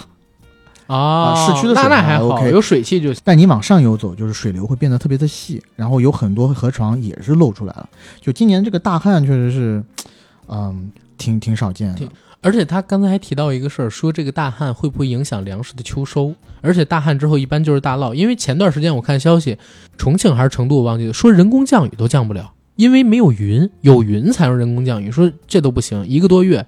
[0.87, 3.21] 啊市区的水还那那还好，OK 有水汽就行。
[3.25, 7.89] 但你往上游走，就是水流会变得特别的细，然后有很多河床也是露出来了。
[8.21, 9.83] 就今年这个大旱确实是，
[10.47, 12.07] 嗯，挺挺少见的。
[12.39, 16.33] 而且他刚才还提到一个事儿，说这个大旱会不会影响粮食的秋收？
[16.61, 19.57] 而且大旱之后一般就是大涝，因为前段时间我看消息，
[19.97, 26.65] 重庆还是成都我忘记了，说人工降雨都降不了，因为没有云，有云才能人工降雨，说这都不行，一个多月，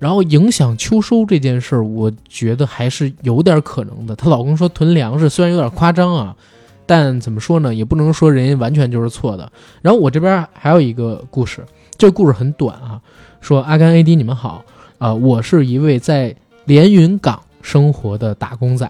[0.00, 4.16] 然后影响秋收这件事儿，我觉得还是有点可能的。
[4.16, 6.36] 她老公说囤粮食虽然有点夸张啊，
[6.84, 9.52] 但怎么说呢，也不能说人家完全就是错的。
[9.80, 11.64] 然后我这边还有一个故事，
[11.96, 13.00] 这故事很短啊，
[13.40, 14.64] 说阿甘 AD 你们好。
[14.98, 16.32] 啊、我是一位在
[16.64, 18.88] 连云港生活的打工仔，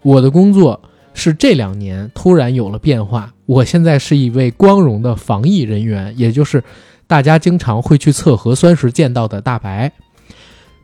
[0.00, 0.80] 我的工作
[1.14, 3.32] 是这两年突然有了变化。
[3.46, 6.62] 我现在是一位光荣的防疫人员，也就是
[7.06, 9.92] 大家经常会去测核酸时见到的大白。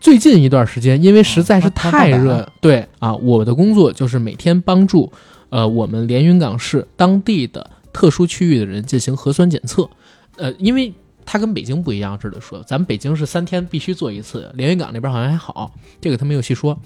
[0.01, 5.11] 最近一段时间，因为实在是太热，对啊，我的工作就是每天帮助
[5.49, 9.88] 呃我们连云港市当地的特殊区域的人进行核酸检测。
[10.37, 10.92] 呃，因为
[11.26, 16.79] 它跟北京不一样似的说，咱们北京是三天必须做一次，连云港那边好像还好，这个他没有细说。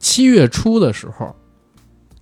[0.00, 1.36] 七月初的时候，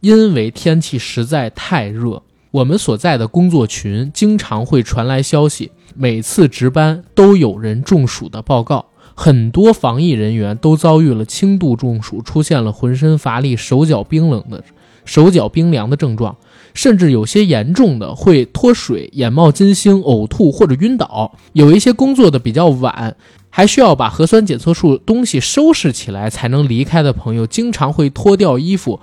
[0.01, 14.64] 因为天气实在太热，我们所在的工作群经常会传来消息，每次值班都有人中暑的报告，很多防疫人员都遭遇了轻度中暑，出现了浑身乏力、手脚冰冷的
[15.05, 16.36] 手脚冰凉的症状。
[16.72, 21.36] 甚至有些严重的会脱水、眼冒金星、呕吐或者晕倒。
[21.52, 23.16] 有一些工作的比较晚，
[23.51, 29.01] 还需要把核酸检测处东西收拾起来才能离开的朋友，经常会脱掉衣服，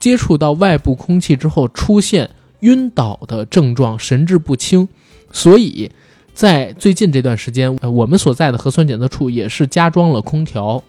[0.00, 4.88] 接触到外部空气之后出现晕倒的症状，神志不清。
[5.30, 5.90] 所以
[6.34, 10.82] 在最近这段时间，我们所在的核酸检测处也是加装了空调。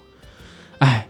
[0.79, 1.07] 哎，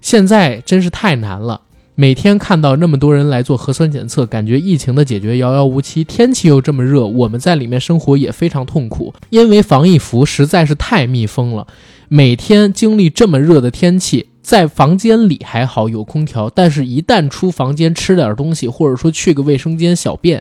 [0.00, 1.60] 现在真是太难了。
[1.94, 6.02] 每天看到那么多人来做核酸检测，感觉疫情的解决遥遥无期。
[6.02, 11.68] 天气又这么热，我们在里面生活也非常痛苦，因为防疫服实在是太密封了。
[12.16, 20.40] 每天经历这么热的天气，在房间里还好有空调，但是一旦出房间吃点东西，或者说去个卫生间小便，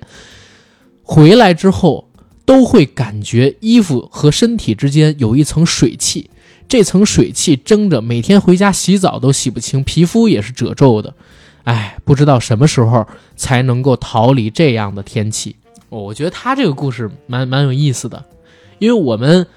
[1.02, 2.08] 回来之后
[2.46, 6.30] 都会感觉衣服和身体之间有一层水汽，
[6.70, 11.12] 这层水汽蒸着，每天回家洗澡都洗不清，皮肤也是褶皱的。
[11.64, 13.04] 哎，不知道什么时候
[13.36, 15.56] 才能够逃离这样的天气。
[15.90, 18.24] 哦我觉得他这个故事蛮蛮有意思的，
[18.78, 19.48] 因为我们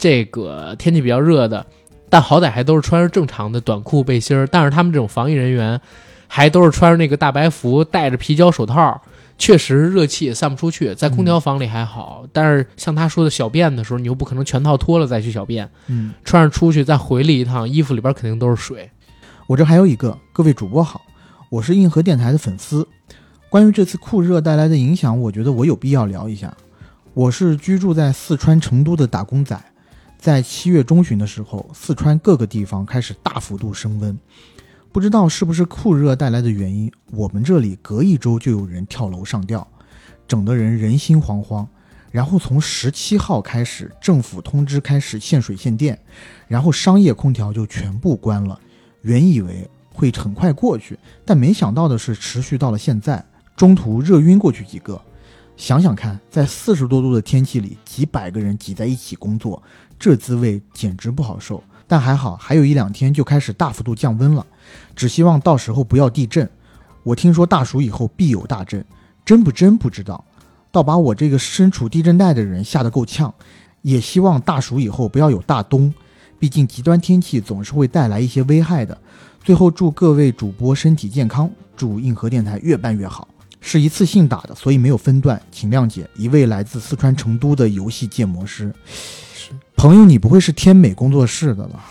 [0.00, 1.64] 这个天气比较热的，
[2.08, 5.78] 但好歹还都是穿着正常的短裤背心儿，但是他们这种防疫人员
[6.26, 8.98] 还都是穿着那个大白服，戴着皮胶手套，
[9.36, 10.94] 确实热气也散不出去。
[10.94, 18.90] 在空调房里还好，但是像他说的小便的时候，你又不可能全套脱了再去小便，嗯，穿上出去再回来一趟，衣服里边肯定都是水。
[19.46, 21.02] 我这还有一个，各位主播好，
[21.50, 22.88] 我是硬核电台的粉丝。
[23.50, 26.56] 关于这次酷热带来的影响，我觉得我有必要聊一下。
[27.12, 29.60] 我是居住在四川成都的打工仔，
[30.20, 34.18] 在七月中旬的时候，四川各个地方开始大幅度升温。
[34.92, 39.66] 不知道是不是酷热带来的原因，我们这里隔一周就有人跳楼上吊，
[40.28, 41.66] 整得人人心惶惶。
[42.10, 45.98] 然后从十七号开始，政府通知开始限水限电，
[46.46, 48.60] 然后商业空调就全部关了。
[49.00, 53.24] 原以为会很快过去，但没想到的是，持续到了现在，
[53.56, 55.00] 中途热晕过去几个。
[55.56, 59.62] 想想看，在四十多度的天气里，几百个人挤在一起工作，
[60.00, 61.62] 这滋味简直不好受。
[61.86, 64.46] 但还好，还有一两天就开始大幅度降温了，
[64.96, 66.48] 只希望到时候不要地震。
[67.02, 68.84] 我听说大暑以后必有大震，
[69.24, 70.24] 真不真不知道，
[70.70, 73.32] 倒把我这个身处地震带的人吓得够呛。
[73.82, 75.92] 也希望大暑以后不要有大冬，
[76.38, 78.96] 毕竟极端天气总是会带来一些危害的。
[79.42, 83.26] 最后祝各位主播身体健康，祝硬核电台越办越好。
[83.62, 86.08] 是一次性打的，所以没有分段，请谅解。
[86.14, 88.72] 一位来自四川成都的游戏建模师，
[89.76, 91.86] 朋友，你不会是天美工作室的吧？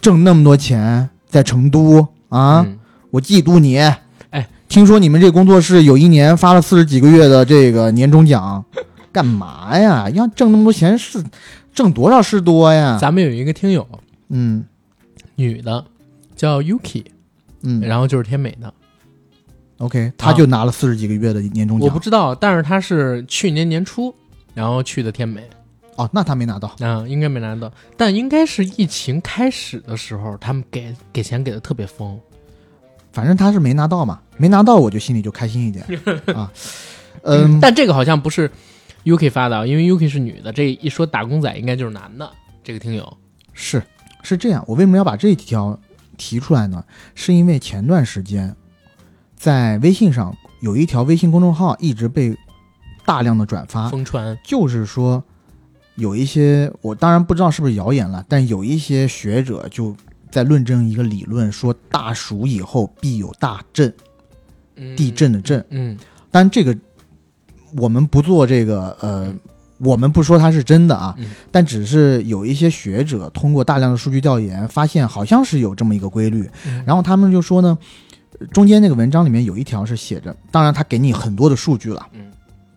[0.00, 2.60] 挣那么多钱在成都啊？
[2.66, 2.78] 嗯
[3.10, 3.78] 我嫉妒你。
[3.78, 8.62] 哎，听说你们这工作室有一年发了四十几个月的这个年终奖，
[9.10, 10.10] 干嘛呀？
[10.10, 11.24] 要挣那么多钱是
[11.72, 12.98] 挣多少是多呀？
[13.00, 13.88] 咱们有一个听友，
[14.28, 14.64] 嗯
[15.36, 15.82] 女的，
[16.36, 17.04] 叫 Yuki，
[17.62, 18.74] 嗯然后就是天美的
[19.78, 21.88] ，，OK，他就拿了四十几个月的年终奖。
[21.88, 24.14] 我不知道，但是她是去年年初，
[24.52, 25.42] 然后去的天美，
[25.98, 26.74] 哦，那他没拿到。
[26.78, 32.18] 嗯、应该没拿到，但应该是疫情开始的时候，他们给给钱给的特别疯，
[33.12, 35.84] 反正他是没拿到嘛，没拿到我就心里就开心一点
[36.34, 36.50] 啊。
[37.22, 38.48] 嗯，但这个好像不是
[39.04, 42.30] Yuki 发的，因为 Yuki 是女的，这一说打工仔应该就是男的，
[42.62, 43.16] 这个听友，
[43.52, 43.82] 是
[44.22, 44.64] 是这样。
[44.68, 45.76] 我为什么要把这一条
[46.16, 46.84] 提出来呢？
[47.16, 48.54] 是因为前段时间
[49.34, 52.36] 在微信上有一条微信公众号一直被
[53.04, 55.22] 大量的转发，疯传，就是说
[55.98, 59.94] 有一些我当然不知道是不是谣言了，但有一些学者就
[60.30, 63.92] 在论证一个理论，说大暑以后必有大震，
[64.76, 65.62] 嗯地，震的震。
[65.70, 65.98] 嗯
[66.30, 66.76] 但这个
[67.76, 69.34] 我们不做这个呃，
[69.78, 71.30] 我们不说它是真的啊，嗯。
[71.50, 76.48] 但只是有一些学者通过大量的数据调研，发现好像是有这么一个规律。
[76.66, 76.84] 嗯。
[76.86, 77.76] 然后他们就说呢，
[78.38, 82.30] 呃中间那个文章里面有一条是写着，当然他给你很多的数据了，嗯，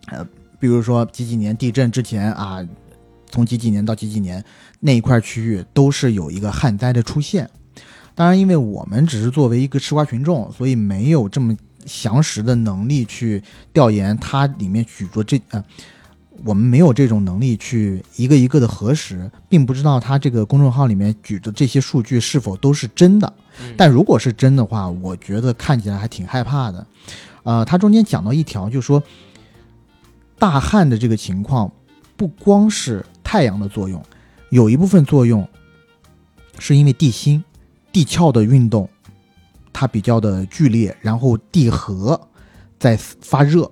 [0.07, 0.25] 呃，
[0.59, 2.65] 比如说几几年地震之前啊，
[3.31, 4.43] 从几几年到几几年
[4.81, 7.49] 那一块区域都是有一个旱灾的出现。
[8.13, 11.55] 当然，因为我们只是作为一个吃瓜群众，所以没有这么
[11.85, 13.41] 详实的能力去
[13.73, 15.63] 调研它里面举着这呃，
[16.43, 23.33] 我们没有这种能力去一个一个的核实，并不知道它这个公众号里面举的这些数据是否都是真的。
[23.61, 26.85] 嗯但如果是真的话，我觉得看起来还挺害怕的。
[27.43, 29.01] 呃，它中间讲到一条，就说
[30.37, 31.71] 大旱的这个情况，
[32.15, 34.03] 不光是太阳的作用，
[34.49, 35.47] 有一部分作用
[36.59, 37.41] 是因为地心、
[37.89, 38.89] 地壳的运动，
[39.71, 42.19] 它比较的剧烈，然后地核
[42.77, 43.71] 在发热，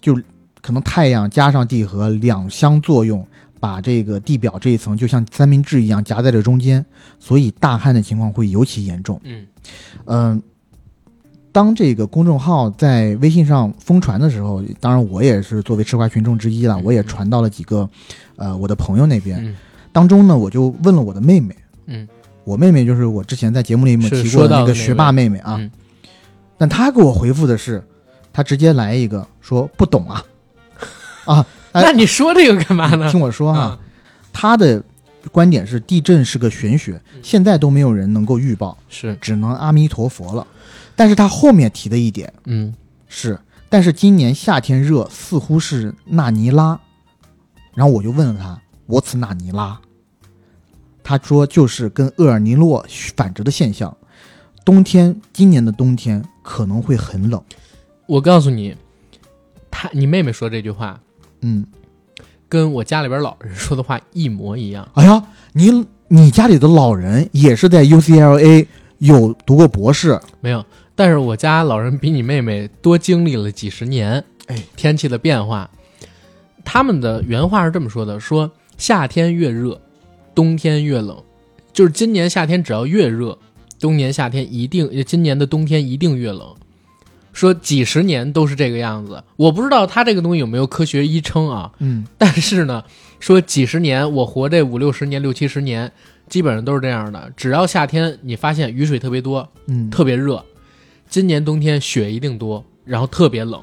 [0.00, 0.20] 就
[0.60, 3.24] 可能太阳加上地核两相作用，
[3.60, 6.84] 把这个地表这一层就像三明治一样夹在这中间，
[7.20, 9.20] 所以大旱的情况会尤其严重。
[9.22, 9.46] 嗯。
[10.06, 10.42] 嗯，
[11.52, 16.84] 当这个公众号在微信上疯传的时候，当然我也是作为吃瓜群众之一了，嗯。
[16.84, 17.88] 我也传到了几个
[18.36, 19.44] 呃我的朋友那边。
[19.44, 19.56] 嗯。
[19.92, 21.56] 当中呢，我就问了我的妹妹，
[21.86, 22.08] 嗯。
[22.44, 25.70] 我妹妹就是我之前在节目里面提过的那个学霸妹妹啊，嗯。
[26.56, 27.82] 但她给我回复的是，
[28.32, 30.24] 她直接来一个说不懂啊。
[31.26, 31.46] 啊！
[31.72, 33.10] 哎那你说这个干嘛呢？
[33.10, 33.78] 听我说哈，啊。
[34.32, 34.82] 她的
[35.30, 37.20] 观点是地震是个玄学，嗯。
[37.22, 40.46] 现在都没有人能够预报，是，只能阿弥陀佛了。
[41.00, 42.74] 但是他后面提的一点嗯，
[43.08, 43.40] 是，
[43.70, 46.78] 但是今年夏天热似乎是纳尼拉，
[47.74, 49.80] 然后我就问了他，What's 纳尼拉？
[51.02, 52.84] 他说就是跟厄尔尼诺
[53.16, 53.96] 反着的现象，
[54.62, 57.42] 冬天今年的冬天可能会很冷。
[58.04, 58.76] 我告诉你，
[59.70, 61.00] 他你妹妹说这句话
[61.40, 61.64] 嗯，
[62.46, 64.86] 跟我家里边老人说的话一模一样。
[64.92, 65.24] 哎呀，
[65.54, 68.66] 你你家里的老人也是在 UCLA
[68.98, 70.62] 有读过博士，没有，
[71.00, 75.70] 但是我家老人比你妹妹多经历了几十年，哎，天气的变化。
[76.62, 79.80] 他们的原话是这么说的：说夏天越热，
[80.34, 81.16] 冬天越冷，
[81.72, 83.38] 就是今年夏天只要越热，
[83.80, 86.54] 冬年夏天一定，呃今年的冬天一定越冷。
[87.32, 92.84] 说几十年都是这个样子，我不知道他这个东西有没有科学依称啊，嗯但是呢，
[93.20, 95.90] 说几十年，我活这五六十年、六七十年，
[96.28, 97.32] 基本上都是这样的。
[97.38, 100.44] 只要夏天你发现雨水特别多，嗯，特别热，
[101.10, 103.60] 今年冬天雪一定多，然后特别冷，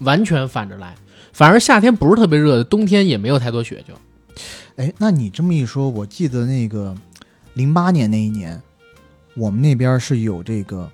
[0.00, 0.94] 完全反着来。
[1.32, 3.94] 反而夏天不是特别热的，冬天也没有太多雪就。
[4.76, 6.94] 哎，那你这么一说，我记得那个
[7.54, 8.60] 零八年那一年，
[9.34, 10.90] 我们那边是有这个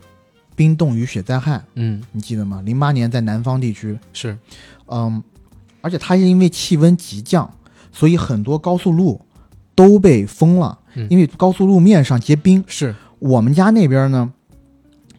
[0.54, 2.62] 冰冻雨雪灾害，嗯，你记得吗？
[2.64, 4.38] 零八年在南方地区，是，
[4.86, 5.20] 嗯，
[5.80, 7.52] 而且它是因为气温急降，
[7.90, 9.20] 所以很多高速路
[9.74, 12.62] 都被封了，嗯因为高速路面上结冰。
[12.68, 14.32] 是，我们家那边呢，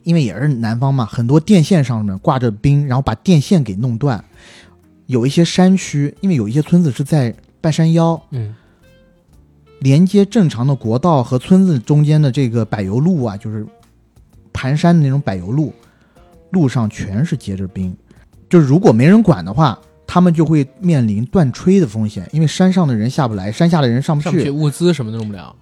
[0.08, 4.24] 因为也是南方嘛，很多电线上面挂着冰，然后把电线给弄断。
[5.08, 8.56] 有一些山区，因为有一些村子是在半山腰，嗯，
[9.82, 13.68] 连接正常的国道和村子中间的这个柏油路啊，就是
[14.54, 15.74] 盘山的那种柏油路，
[16.52, 17.94] 路上全是结着冰。
[18.50, 19.78] 就是如果没人管的话，
[20.08, 24.30] 他们就会面临断炊的风险，因为山上的人下不来，山下的人上不去。
[24.30, 25.54] 上不去，物资什么都用不了。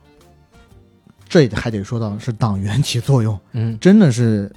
[1.28, 4.52] 这还得说到是党员起作用，嗯，真的是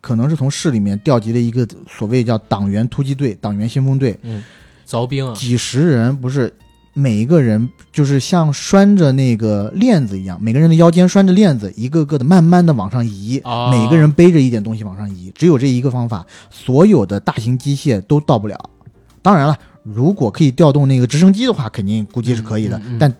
[0.00, 4.42] 可能是从市里面调集了一个所谓叫党员突击队、党员先锋队，嗯
[4.86, 6.54] 凿冰啊，几十人不是
[6.92, 18.70] 每一个人就是像拴着那个链子一样，每个人的腰间拴着链子，一个个的慢慢的往上移，哦每个人背着一点东西往上移，只有这一个方法，所有的大型机械都到不了。
[19.22, 23.14] 当然了，如果可以调动那个直升机的话，肯定估计是可以的，嗯嗯嗯但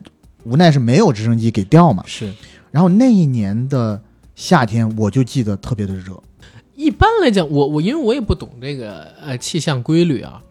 [0.45, 2.05] 无奈是没有直升机给调嘛。
[2.07, 2.31] 是。
[2.75, 4.03] 然后那一年的
[4.35, 6.21] 夏天，我就记得特别的热，
[6.75, 10.43] 一般来讲，我我因为我也不懂这个呃气象规律啊，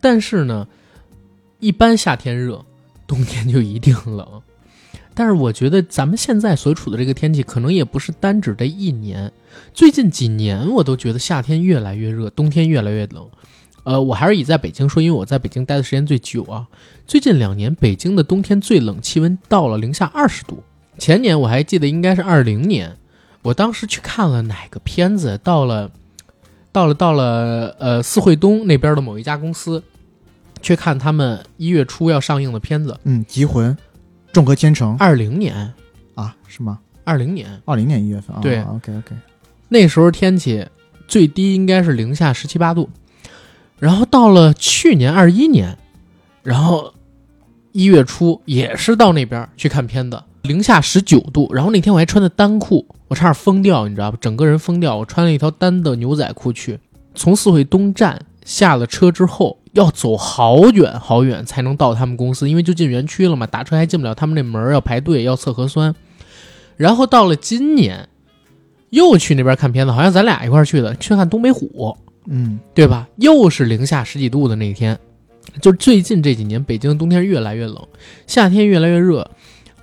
[0.00, 0.66] 但是呢，
[1.60, 2.64] 一般夏天热，
[3.06, 4.42] 冬天就一定冷。
[5.14, 9.32] 但是我觉得咱们现在所处的这个天气，可能也不是单指这一年，
[9.72, 13.24] 最近几年我都觉得夏天越来越热，冬天越来越冷。
[13.84, 16.66] 呃，我还是以在北京说，因为我在北京待的时间最久啊。
[17.06, 20.60] 最近两年，北京的冬天最冷，气温到了零下二十度。
[20.98, 22.96] 前年我还记得应该是二零年，
[23.42, 25.90] 我当时去看了哪个片子，到了，
[26.72, 29.82] 到了，到了，呃，四惠东那边的某一家公司，
[30.60, 32.98] 去看他们一月初要上映的片子。
[33.04, 33.76] 嗯，集魂、
[34.32, 35.72] 众河千城二零年，
[36.14, 36.80] 啊，是吗？
[37.04, 37.60] 二零年。
[37.64, 39.14] 二零年一月份啊，对，OK OK，
[39.68, 40.66] 那时候天气
[41.06, 42.88] 最低应该是零下十七八度，
[43.78, 45.76] 然后到了去年二一年，
[46.42, 46.94] 然后
[47.72, 54.18] 一月初也是到那边去看片子，零下十九度，然后那天我还穿的单裤，我差点疯掉，你知道吧？
[54.20, 56.78] 整个人疯掉，我穿了一条单的牛仔裤去，
[57.14, 65.94] 从四惠东站下了车之后，要走好远好远才能到他们公司，因为就进园区了嘛，打车还进不了他们那门儿，要排队，要测核酸。
[66.76, 68.08] 然后到了今年，
[68.90, 71.96] 又去那边看片子，好像咱俩一块儿去的，去看东北虎，
[72.26, 73.08] 嗯，对吧？
[73.16, 74.98] 又是零下十几度的那天，
[75.60, 77.76] 就最近这几年，北京的冬天越来越冷，
[78.26, 79.30] 夏天越来越热，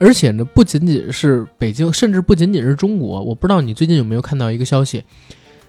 [0.03, 3.23] 而且呢，不仅仅是北京，甚至不仅仅是中国。
[3.23, 5.05] 我不知道你最近有没有看到一个消息，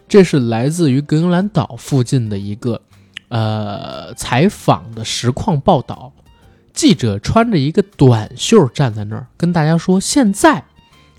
[0.09, 2.81] 这是来自于格陵兰岛附近的一个
[3.29, 6.13] 呃采访的实况报道。
[6.73, 10.65] 记者穿着一个短袖站在那儿，跟大家说，现在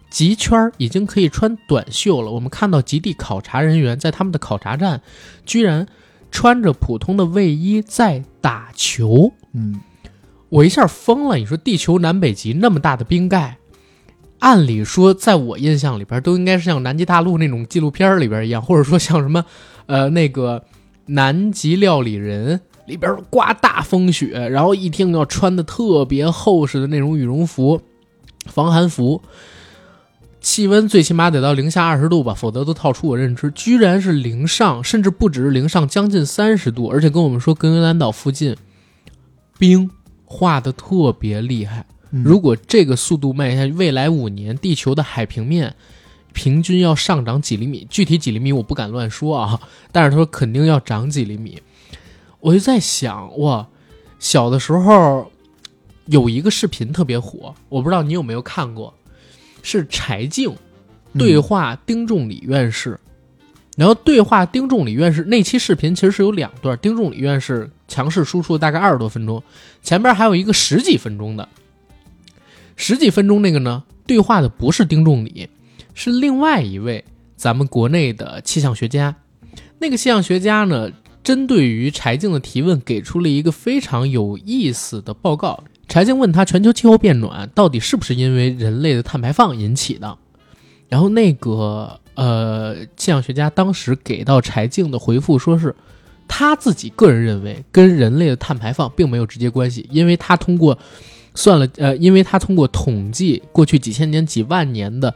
[0.10, 2.30] 极圈已经可以穿短袖了。
[2.30, 5.02] 我们看到极地考察人员在他们的考察站，
[5.46, 5.88] 居然
[6.30, 9.32] 穿着普通的卫衣在打球。
[9.54, 9.80] 嗯，
[10.50, 11.38] 我一下疯了！
[11.38, 13.58] 你说地球南北极那么大的冰盖，
[14.40, 19.44] 按理说在我印象里边都应该是像南极大陆那种纪录片里边一样，或者说像什么
[19.88, 20.64] 呃那个
[21.08, 27.82] 南极料理人里边刮大风雪，然后一定要穿的特别厚实的那种羽绒服、
[28.46, 29.22] 防寒服。
[30.40, 33.50] 气温最起码得到零下二十度吧，否则都套出我认知。
[33.56, 38.56] 居然是零上，甚至不只是零上，将近三十度，而且跟我们说格陵兰岛附近
[39.58, 39.90] 冰
[40.26, 41.86] 化的特别厉害。
[42.12, 45.76] 嗯如果这个速度慢下去，未来五年地球的海平面
[46.34, 49.60] 平均要上涨几厘米，具体几厘米我不敢乱说啊，
[49.92, 51.62] 但是他说肯定要涨几厘米。
[52.40, 53.68] 我就在想，哇，
[54.20, 55.32] 小的时候
[56.06, 58.94] 有一个视频特别火，我不知道你有没有看过，
[59.62, 60.56] 是柴静
[61.18, 63.00] 对话丁仲礼院士。
[63.76, 69.44] 然后对话丁仲礼院士那期视频其实是有两段，丁仲礼院士强势输出大概二十多分钟，
[69.82, 71.50] 前边还有一个十几分钟的，
[72.78, 75.50] 十几分钟那个呢，对话的不是丁仲礼，
[75.94, 77.04] 是另外一位
[77.36, 79.14] 咱们国内的气象学家。
[79.80, 80.90] 那个气象学家呢，
[81.22, 85.62] 针对于柴静的提问，给出了一个非常有意思的报告。
[85.90, 90.18] 柴静问他，全球气候变暖到底是不是因为人类的碳排放引起的？
[90.88, 95.76] 然后那个呃，气象学家当时给到柴静的回复说是，
[96.28, 100.78] 他自己个人认为跟人类的碳排放并没有直接关系，因为他通过
[101.34, 105.14] 算了呃，因为他通过统计过去几千年、几万年的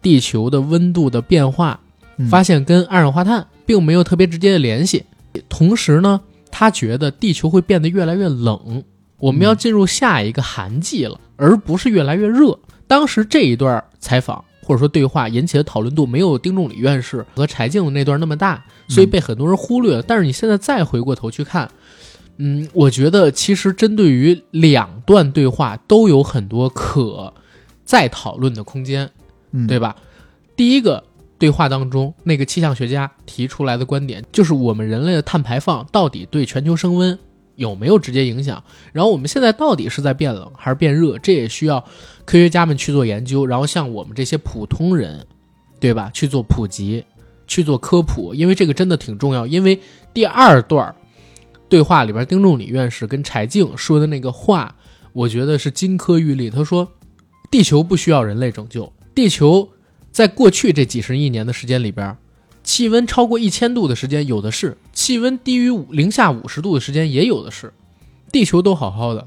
[0.00, 1.80] 地球的温度的变化，
[2.18, 5.04] 嗯发现跟二氧化碳并没有特别直接的联系。
[5.48, 8.84] 同时呢，他觉得地球会变得越来越冷，
[9.18, 12.58] 我们要进入下一个寒季了，而不是越来越热。
[12.86, 20.02] 当时这一段采访或者说对话引起的讨论度没有丁仲礼院士和柴静的那段那么大，所以被很多人忽略了。
[20.02, 21.70] 但是你现在再回过头去看，
[22.36, 27.32] 嗯，我觉得其实针对于两段对话都有很多可
[27.82, 29.10] 再讨论的空间。
[29.52, 29.96] 嗯，对吧？
[30.54, 31.02] 第一个
[31.38, 37.18] 对话当中，那个气象学家提出来的观点就是我们人类的碳排放到底对全球升温
[37.54, 38.62] 有没有直接影响？
[38.92, 41.16] 然后我们现在到底是在变冷还是变热？
[41.18, 41.82] 这也需要
[42.28, 45.26] 科学家们去做研究，然后像我们这些普通人，
[45.80, 46.10] 对吧？
[46.12, 47.02] 去做普及，
[47.46, 49.46] 去做科普，因为这个真的挺重要。
[49.46, 49.80] 因为
[50.12, 50.94] 第二段
[51.70, 54.76] 对话里边，丁仲礼院士跟柴静说的那个话，
[55.14, 56.50] 我觉得是金科玉律。
[56.50, 56.86] 他说，
[57.50, 58.92] 地球不需要人类拯救。
[59.14, 59.66] 地球
[60.12, 62.14] 在过去这几十亿年的时间里边，
[62.62, 67.72] 气温超过一千度的时间有的是，气温低于五零下五十度的时间也有的是，
[68.30, 69.26] 地球都好好的。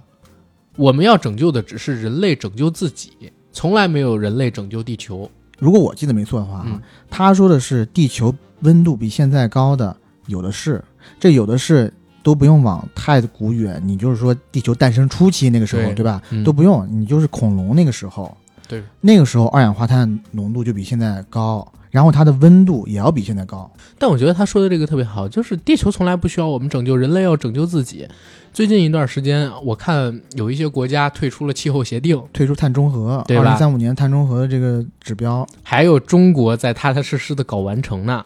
[0.75, 3.11] 我们要拯救的只是人类拯救自己，
[3.51, 5.29] 从来没有人类拯救地球。
[5.59, 6.65] 如果我记得没错的话
[7.09, 9.95] 他说的是地球温度比现在高的
[10.27, 10.83] 有的是，
[11.19, 11.93] 这有的是
[12.23, 16.21] 都不用往太古远，你就是说地球诞生初期那个时候，对对吧？
[16.31, 18.35] 嗯都不用，你就是恐龙那个时候，
[18.67, 23.71] 对，那个时候二氧化碳浓度就比现在高，然后它的温度也要比现在高。
[23.99, 28.07] 但我觉得他说的这个特别好，就是地球从来不需要我们拯救，人类要拯救自己。
[28.51, 38.25] 最近一段时间，我看有一些国家退出了气候协定，退出碳中和，对吧二零三五年碳中和的这个指标，还有中国在踏踏实实的搞完成呢。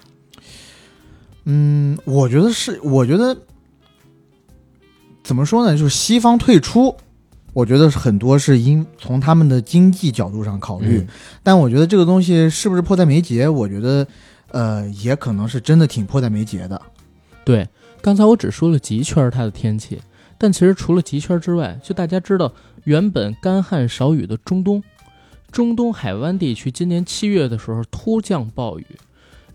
[1.43, 3.37] 嗯，我觉得是，我觉得
[5.23, 5.77] 怎么说呢？
[5.77, 6.95] 就是西方退出，
[7.55, 11.07] 我觉得很多是因从他们的经济角度上考虑，嗯
[11.41, 13.47] 但我觉得这个东西是不是迫在眉睫？
[13.47, 14.05] 我觉得，
[14.51, 16.81] 呃，也可能是真的挺迫在眉睫的。
[17.45, 17.65] 对，
[18.01, 20.01] 刚才我只说了极圈它的天气，
[20.37, 22.51] 但其实除了极圈之外，就大家知道，
[22.83, 24.83] 原本干旱少雨的中东，
[25.49, 28.85] 中东海湾地区今年七月的时候突降暴雨，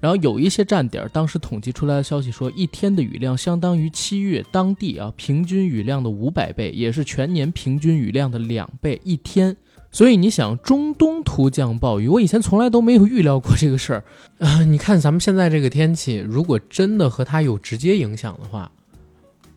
[0.01, 9.56] 然后有一些站点，当时统计出来的消息说，一天的雨量相当于七月当地啊平均雨量的五百倍，也是全年平均雨量的两倍一天。
[9.93, 14.05] 所以你想，中东突降暴雨，我以前从来都没有预料过这个事儿。
[14.39, 18.70] 啊、你看咱们现在这个天气，如果真的和它有直接影响的话，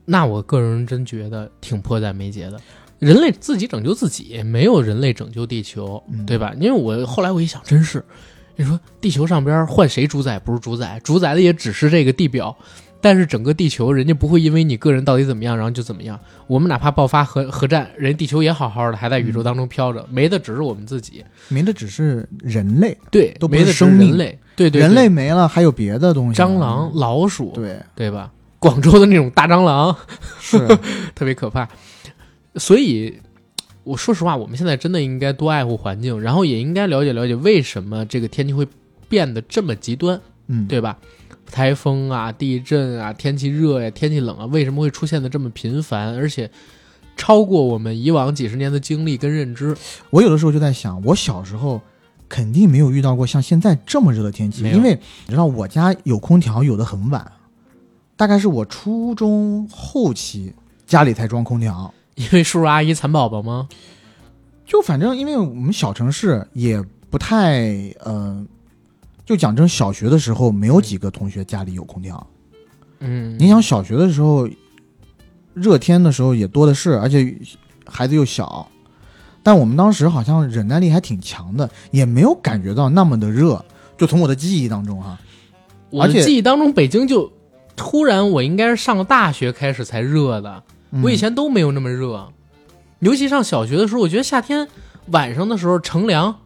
[0.05, 2.59] 那我个人真觉得挺迫在眉睫的。
[2.97, 6.53] 人类自己拯救自己，没有人类拯救地球，嗯对吧？
[6.59, 8.03] 因为我后来我一想，真是，
[8.55, 12.55] 你说地球上边换谁主宰不是主宰，主宰的也只是这个地表，
[13.01, 16.19] 但是整个地球人家不会因为你个人到底怎么样，然后就怎么样。
[16.47, 21.23] 我们哪怕爆发核核战，人地球也好好的，还在宇宙当中飘着，没的只是我们自己。
[21.49, 28.31] 没的只是人类，对，都没的是生命人类，对对对人类没了，还有别的东西，蟑螂、，老鼠，对，对吧？
[28.59, 29.93] 广州的那种大蟑螂
[30.39, 30.57] 是，
[31.13, 31.67] 特别可怕，
[32.55, 33.19] 所以
[33.83, 38.67] 我说实话，我们现在真的应该多爱护环境，然后也应该了解了解为什么这个天气会
[39.09, 40.97] 变得这么极端，嗯，对吧？
[41.51, 46.49] 台风啊、地震啊、天气热呀、天气冷啊，为什么会出现的这么频繁，而且
[47.15, 49.75] 超过我们以往几十年的经历跟认知？
[50.09, 51.79] 我有的时候就在想，我小时候
[52.27, 54.97] 肯定没有遇到过像现在这么热的天气，因为
[55.27, 57.31] 你知道我家有空调，有的很晚，
[58.15, 60.53] 大概是我初中后期
[60.87, 61.93] 家里才装空调。
[62.15, 63.67] 因为叔叔阿姨蚕宝宝吗？
[64.65, 67.67] 就反正因为我们小城市也不太
[67.99, 68.45] 呃，
[69.25, 72.25] 就讲真，小学的时候没有几个同学家里有空调。
[72.99, 74.47] 嗯，你想小学的时候，
[75.53, 77.35] 热天的时候也多的是，而且
[77.85, 78.65] 孩子又小，
[79.43, 83.63] 但我们当时好像忍耐力还挺强的，也没有感觉到那么的热。
[83.97, 85.19] 就从我的记忆当中哈，
[85.89, 87.31] 我的记忆当中，北京就
[87.75, 92.29] 突然我应该是上了大学开始才热的，嗯我以前都没有那么热。
[92.99, 94.67] 尤其上小学的时候，我觉得夏天
[95.07, 96.39] 晚上的时候乘凉，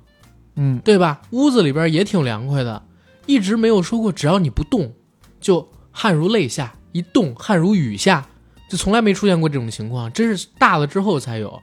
[0.56, 1.22] 嗯对吧？
[1.32, 2.84] 屋子里边也挺凉快的，
[3.26, 4.94] 一直没有说过只要你不动，
[5.40, 8.26] 就汗如泪下；一动汗如雨下，
[8.70, 11.62] 就从来没出现过这种情况，真是大了之后才有。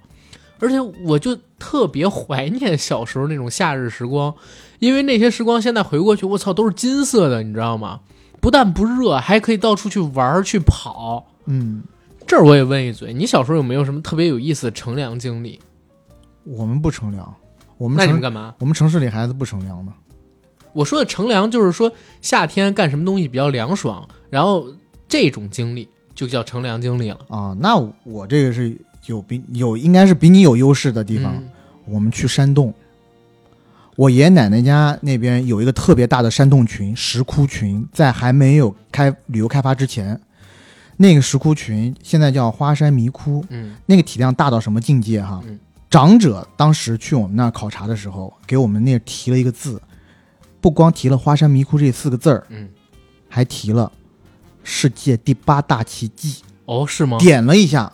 [0.61, 4.33] 而且我就特别怀念小时候那种夏日时光，
[4.79, 8.01] 因为那些时光现在回过去，我操，都是金色的，你知道吗？
[8.41, 11.27] 不但不热，还可以到处去玩去跑。
[11.47, 11.83] 嗯，
[12.27, 15.61] 这儿我也问一嘴，你小时候有没有什么特别有意思的乘凉经历？
[16.45, 17.35] 我们不乘凉，
[17.77, 18.55] 我们那你们干嘛？
[18.59, 19.93] 我们城市里孩子不乘凉的。
[20.73, 24.67] 我说的乘凉就是说夏天干什么东西比较凉爽，然后
[25.09, 27.19] 这种经历就叫乘凉经历了。
[27.29, 28.77] 啊，那我这个是
[29.07, 31.35] 有比有应该是比你有优势的地方。
[31.37, 31.51] 嗯
[31.87, 32.73] 我们去山洞，
[33.95, 40.19] 我爷爷奶奶家那边有一个特别大的山洞群、石窟群，在还没有开旅游开发之前，
[40.97, 45.41] 那个石窟群现在叫花山迷窟，嗯那个体量大到什么境界哈？
[45.47, 45.59] 嗯
[45.91, 49.81] 长者当时去我们那儿考察的时候，给我们那提了一个字，
[50.61, 52.69] 不光提了花山迷窟这四个字儿，嗯，
[53.29, 53.93] 还提了
[54.65, 56.43] 世界第八大奇迹。
[56.65, 57.17] 哦，是吗？
[57.19, 57.93] 点了一下，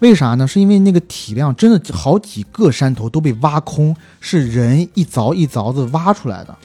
[0.00, 0.44] 为啥呢？
[0.44, 6.56] 是因为那个体量真的好几个山头都被挖空，是人一凿一凿子挖出来的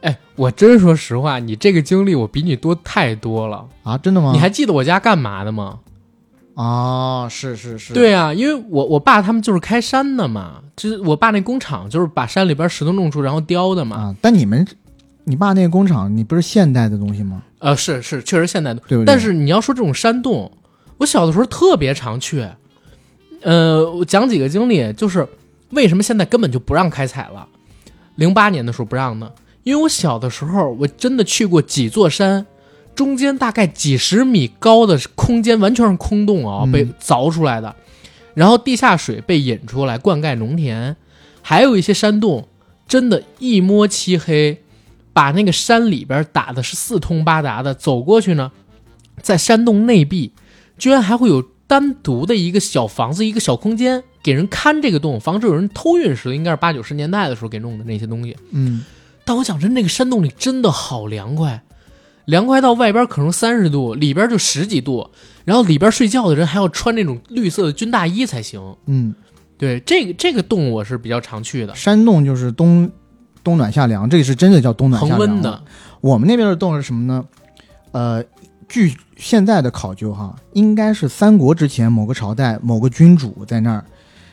[0.00, 3.66] 哎，我真说实话，你这个经历我比你多太多了。
[3.82, 3.98] 啊！
[3.98, 4.32] 真的吗？
[4.32, 5.80] 你还记得我家干嘛的吗？
[6.54, 7.28] 啊？
[7.28, 13.96] 是是是，对啊，因为我我爸他们就是开山的嘛，就是我爸那工厂就是把山里边石头弄出然后雕的嘛。
[13.96, 14.16] 啊。
[14.20, 14.66] 但你们，
[15.24, 17.42] 你爸那个工厂，你不是现代的东西吗？
[17.58, 18.80] 呃，是是，确实现代的。
[18.86, 19.06] 对不对？
[19.06, 20.50] 但是你要说这种山洞，
[20.98, 22.46] 我小的时候特别常去。
[23.42, 25.26] 呃，我讲几个经历，就是
[25.70, 27.46] 为什么现在根本就不让开采了？
[28.16, 29.32] 零八年的时候不让的，
[29.68, 32.46] 因为我小的时候我真的去过几座山，
[32.94, 37.76] 中间大概几十米高的空间完全是空洞啊、嗯被凿出来的，
[38.32, 40.96] 然后地下水被引出来灌溉农田，
[41.42, 42.48] 还有一些山洞
[42.86, 44.62] 真的，一摸漆黑，
[45.12, 48.50] 把那个山里边打的是四通八达的，走过去呢，
[49.20, 50.32] 在山洞内壁，
[50.78, 56.34] 居然还会有单独的一个小房子，一个小空间，给人看这个洞，防止有人偷运似的。
[56.34, 58.34] 应该是八九十年代的时候给弄的那些东西。
[58.52, 58.82] 嗯，
[59.28, 61.62] 但我想真，那个山洞里真的好凉快，
[62.24, 65.10] 凉快到外边可能三十度，里边就十几度，
[65.44, 68.58] 然后里边睡觉的人还要穿那种绿色的军大衣才行。
[68.86, 69.14] 嗯，
[69.58, 72.90] 对，这个这个洞我是比较常去的，山洞就是冬
[73.44, 75.18] 冬暖夏凉，这个是真的叫冬暖夏凉。
[75.18, 75.62] 恒温的。
[76.00, 77.22] 我们那边的洞是什么呢？
[77.92, 78.24] 呃，
[78.66, 83.84] 据现在的考究哈，应该是三国之前某个朝代某个君主在那儿，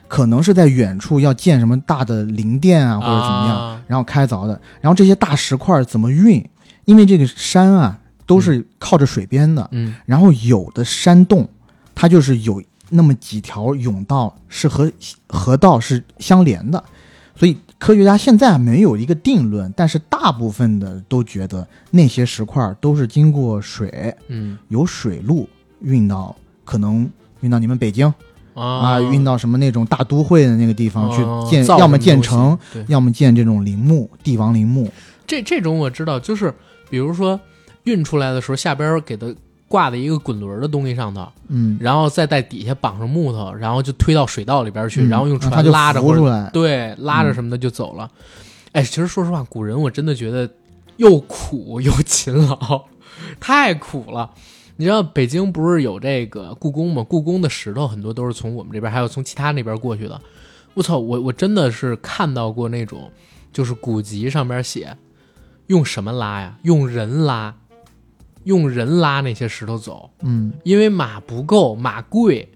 [0.07, 4.59] 可能是在远处要建什么大的陵殿啊，或者怎么样，啊然后开凿的。
[4.81, 6.43] 然后这些大石块怎么运？
[6.85, 11.49] 因为这个山啊都是靠着水边的，嗯然后有的山洞
[11.95, 14.91] 它就是有那么几条甬道是和
[15.27, 16.83] 河道是相连的，
[17.35, 25.49] 所以科学家现在没有一个定论，但是大部分的都觉得那些石块都是经过水嗯有水路
[25.81, 27.09] 运到，可能
[27.41, 28.13] 运到你们北京
[28.55, 32.57] 啊，啊运到什么那种大都会的那个地方哦去建，造要么建城，
[32.87, 34.91] 要么建这种陵墓、帝王陵墓。
[35.27, 36.51] 这这种我知道，就是
[36.89, 37.39] 比如说
[37.83, 39.31] 运出来的时候，下边给它
[39.67, 46.49] 挂在一个滚轮的东西上头，嗯，然后再在底下绑上木头，然后就推到水道里边去，嗯然后用船拉着出来。
[46.53, 48.09] 对拉着什么的就走了。
[48.71, 50.49] 哎，其实说实话，古人我真的觉得
[50.97, 52.83] 又苦又勤劳，
[53.39, 54.29] 太苦了。
[54.77, 57.01] 你知道北京不是有这个故宫吗？
[57.07, 60.19] 故宫的石头很多都是从我们这边，还有从其他那边过去的。
[60.73, 63.09] 我操，我我真的是看到过那种，
[63.53, 64.97] 就是古籍上边写
[65.67, 66.57] 用什么拉呀？
[66.63, 67.55] 用人拉，
[68.43, 70.09] 用人拉那些石头走。
[70.21, 72.49] 嗯因为马不够，马贵，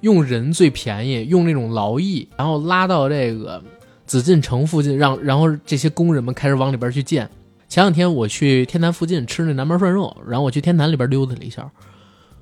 [0.00, 3.62] 用人最便宜，用那种劳役，然后拉到这个
[4.06, 7.30] 紫禁城附近，让然后这些工人们开始往里边去建。
[7.70, 11.70] 前两天我去天坛附近吃那南门涮肉，然后我去天坛里边溜达了一下，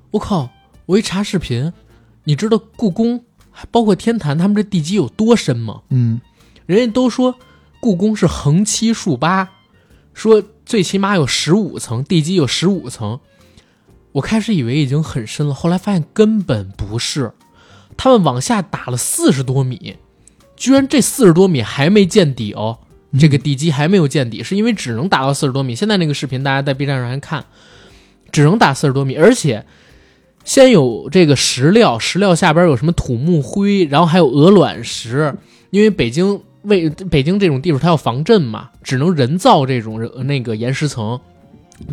[0.09, 0.49] 我靠！
[0.87, 1.71] 我一查视频，
[2.23, 3.23] 你知道故宫
[3.69, 5.83] 包括天坛他们这地基有多深吗？
[5.89, 6.19] 嗯
[6.65, 7.35] 人家都说
[7.79, 9.51] 故宫是横七竖八，
[10.15, 13.19] 说最起码有十五层，地基有十五层。
[14.13, 17.31] 我开始以为已经很深了，后来发现根本不是，
[17.95, 19.97] 他们往下打了四十多米，
[20.55, 22.79] 居然这四十多米还没见底哦，
[23.17, 25.73] 这个地基还没有见底，是因为只能打到四十多米。
[25.73, 27.45] 现在那个视频大家在 B 站上还看，
[28.31, 29.65] 只能打四十多米，而且
[30.43, 35.33] 先有这个石料，石料下边有什么土木灰，然后还有鹅卵石，
[35.71, 41.19] 因为北京为北京这种地方，它要防震嘛，只能人造这种呃那个岩石层。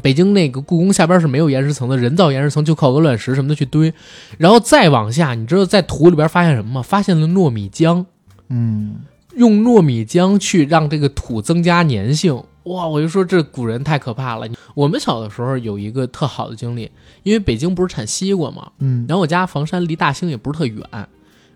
[0.03, 3.95] 北京那个故宫下边是没有岩石层的，人造岩石层就靠鹅卵石什么的去堆，
[4.37, 6.83] 然后再往下，你知道在土里边发现什么吗？
[6.83, 8.05] 发现了糯米浆，
[8.49, 8.97] 嗯，
[9.37, 12.43] 用糯米浆去让这个土增加粘性。
[12.65, 14.49] 哇，我就说这古人太可怕了。
[14.75, 16.91] 我们小的时候有一个特好的经历，
[17.23, 20.85] 因为北京不是产西瓜嘛，嗯，然后我家房山离大兴也不是特远，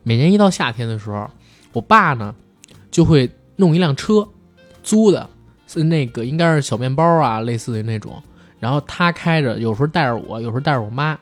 [0.05, 1.29] 每年一到夏天的时候，
[1.73, 2.33] 我爸呢
[2.93, 4.27] 就会弄一辆车，
[4.85, 5.29] 租的，
[5.67, 8.23] 是那个应该是小面包啊，类似的那种。
[8.61, 11.19] 然后他开着，有时候带着我，有时候带着我妈，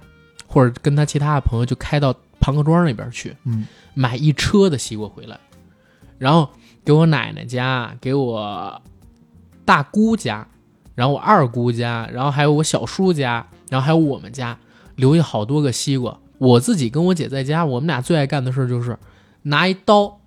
[0.47, 5.39] 或者跟他其他的朋友就开到庞各庄那边去，嗯，买一车的西瓜回来，
[6.19, 6.51] 然后
[6.85, 8.83] 给我奶奶家，给我
[9.65, 10.47] 大姑家，
[10.95, 14.59] 然后我二姑家，然后还有我小叔家，然后还有我们家，
[14.97, 16.19] 留下好多个西瓜。
[16.39, 18.97] 我自己跟我姐在家，我们俩最爱干的事儿就是
[19.43, 20.21] 拿一刀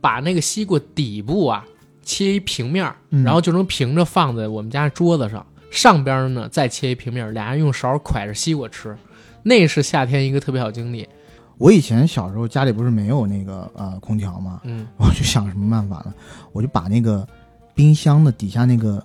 [0.00, 1.64] 把那个西瓜底部啊
[2.02, 8.96] 切一平面然后就能平着放在我们家桌子上，上边呢再切一平面儿，俩人用勺㧟着西瓜吃，
[9.42, 11.08] 那是夏天一个特别好经历。
[11.56, 14.60] 我以前小时候家里不是没有那个呃空调嘛？
[14.64, 16.12] 嗯，我就想什么办法呢？
[16.52, 17.26] 我就把那个
[17.74, 19.04] 冰箱的底下那个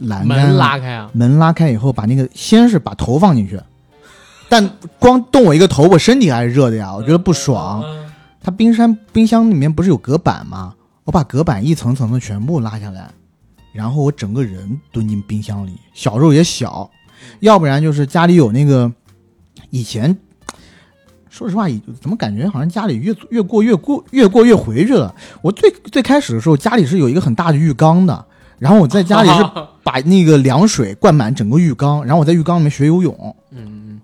[0.00, 3.60] 栏杆拉开啊，门拉开以后，把那个先是把头放进去，
[4.48, 7.82] 但光动我一个头，我身体还是热的呀，我觉得不爽。
[7.84, 8.04] 嗯
[8.40, 10.74] 它冰山冰箱里面不是有隔板吗？
[11.04, 13.10] 我把隔板一层层的全部拉下来，
[13.72, 15.72] 然后我整个人蹲进冰箱里。
[15.94, 16.90] 小时候也小，
[17.40, 18.92] 要不然就是家里有那个
[19.70, 20.14] 以前。
[21.34, 21.66] 说实话，
[22.00, 25.12] 怎么感觉好像家里越越过越过越过越回去了？
[25.42, 28.24] 我最最开始的时候，家里是有一个很大的浴缸的，
[28.60, 29.44] 然后我在家里是
[29.82, 33.36] 把那个凉水灌满整个浴缸，然后我在浴缸里面学游泳。
[33.50, 34.00] 嗯，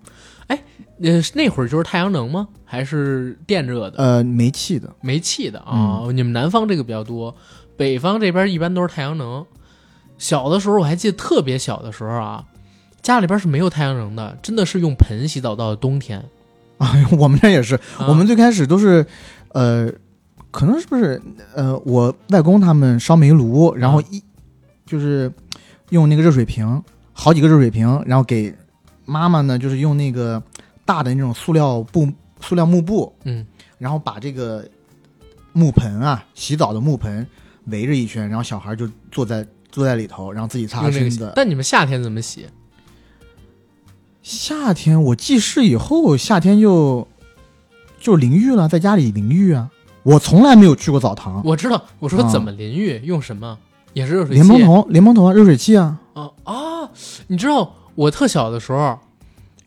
[0.47, 0.61] 哎，
[1.01, 2.49] 呃，那会儿就是太阳能吗？
[2.65, 3.97] 还是电热的？
[3.97, 7.33] 呃，煤气的，煤气的啊、你们南方这个比较多，
[7.77, 9.45] 北方这边一般都是太阳能。
[10.17, 12.43] 小的时候我还记得特别小的时候啊，
[13.01, 16.21] 家里边是没有太阳能的，真的是用盆洗澡到了冬天。
[16.81, 19.05] 啊， 我们这也是，啊我们最开始都是，
[19.49, 19.87] 呃，
[20.49, 21.21] 可能是不是
[21.53, 24.21] 呃，我外公他们烧煤炉，然后一、
[24.83, 25.31] 就是
[25.91, 26.81] 用那个热水瓶，
[27.13, 28.51] 好几个热水瓶，然后给
[29.05, 30.41] 妈妈呢，就是用那个
[30.83, 32.07] 大的那种塑料布、
[32.39, 33.45] 塑料幕布，嗯，
[33.77, 34.67] 然后把这个
[35.53, 37.25] 木盆啊，洗澡的木盆
[37.65, 41.31] 围着一圈，然后小孩就坐在坐在里头，然后自己擦身子。
[41.35, 42.47] 但你们夏天怎么洗？
[44.23, 47.07] 夏天我记事以后，夏天就
[47.99, 49.69] 就淋浴了，在家里淋浴啊。
[50.03, 53.57] 我从来没有去过澡堂，我知道，我说啊怎么淋浴，用什么？
[53.93, 54.41] 也是热水器。
[54.41, 55.99] 莲蓬头、莲蓬头啊，热水器啊。
[56.13, 56.89] 啊啊！
[57.27, 58.99] 你知道我特小的时候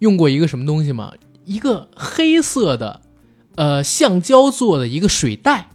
[0.01, 1.13] 用过一个什么东西吗？
[1.45, 3.01] 一个黑色的，
[3.55, 5.69] 呃，橡胶做的一个水袋，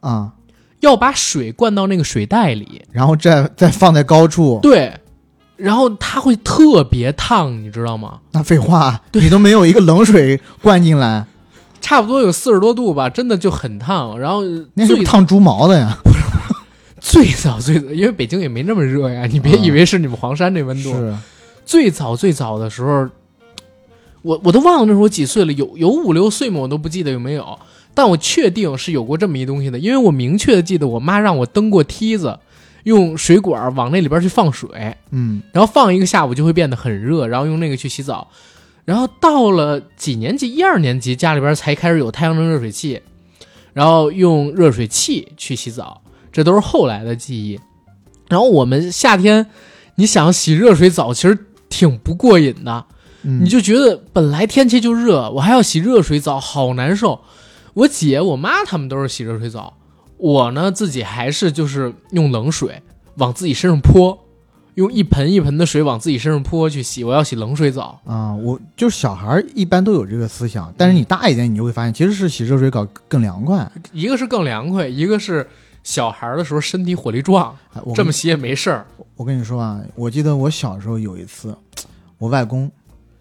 [0.00, 0.34] 啊，
[0.80, 4.98] 要把水灌到那个水袋里，然后再再放在高处，对，
[5.60, 8.18] 然后它会特别烫，你知道吗？
[8.32, 11.26] 那废话，你都没有一个冷水灌进来，
[11.80, 14.18] 差不多有四十多度吧，真的就很烫。
[14.18, 14.42] 然后
[14.74, 15.98] 那是最烫猪毛的呀。
[17.00, 20.92] 最早最早，因为北京也没那么热呀，你别啊以为是你们黄山这温度。
[20.92, 21.14] 是，
[21.64, 23.08] 最早最早的时候，
[24.22, 26.60] 我我都忘了那时候我几岁了，有有五六岁吗？
[26.60, 27.58] 我都不记得有没有，
[27.94, 32.38] 但我确定是有过这么一东西的，因为我明确的记得我妈让我蹬过梯子，
[32.84, 34.68] 用水管往那里边去放水，
[35.10, 38.28] 嗯，然后放一个下午就会变得很热，然后用那个去洗澡。
[38.84, 43.00] 然后到了几年级，一二年级，家里边才开始有太阳能热水器，
[43.72, 46.02] 然后用热水器去洗澡，
[46.32, 47.60] 这都是后来的记忆。
[48.28, 49.46] 然后我们夏天，
[49.96, 51.38] 你想洗热水澡，其实
[51.68, 52.86] 挺不过瘾的。
[53.22, 57.20] 嗯你就觉得本来天气就热，我还要洗热水澡，好难受。
[57.74, 59.76] 我姐、我妈他们都是洗热水澡，
[60.20, 62.82] 我呢自己还是就是用冷水
[63.16, 64.18] 往自己身上泼，
[64.74, 67.02] 用一盆一盆的水往自己身上泼去洗。
[67.02, 73.70] 我要洗冷水澡，啊，我就是小孩儿一般都有这个思想，但是你大一点，你就会发现其实是洗热水澡更凉快。
[73.92, 75.48] 一个是更凉快，一个是
[75.82, 77.56] 小孩的时候身体火力壮，
[77.94, 78.86] 这么洗也没事儿。
[79.16, 81.56] 我跟你说啊，我记得我小时候有一次，
[82.18, 82.70] 我外公，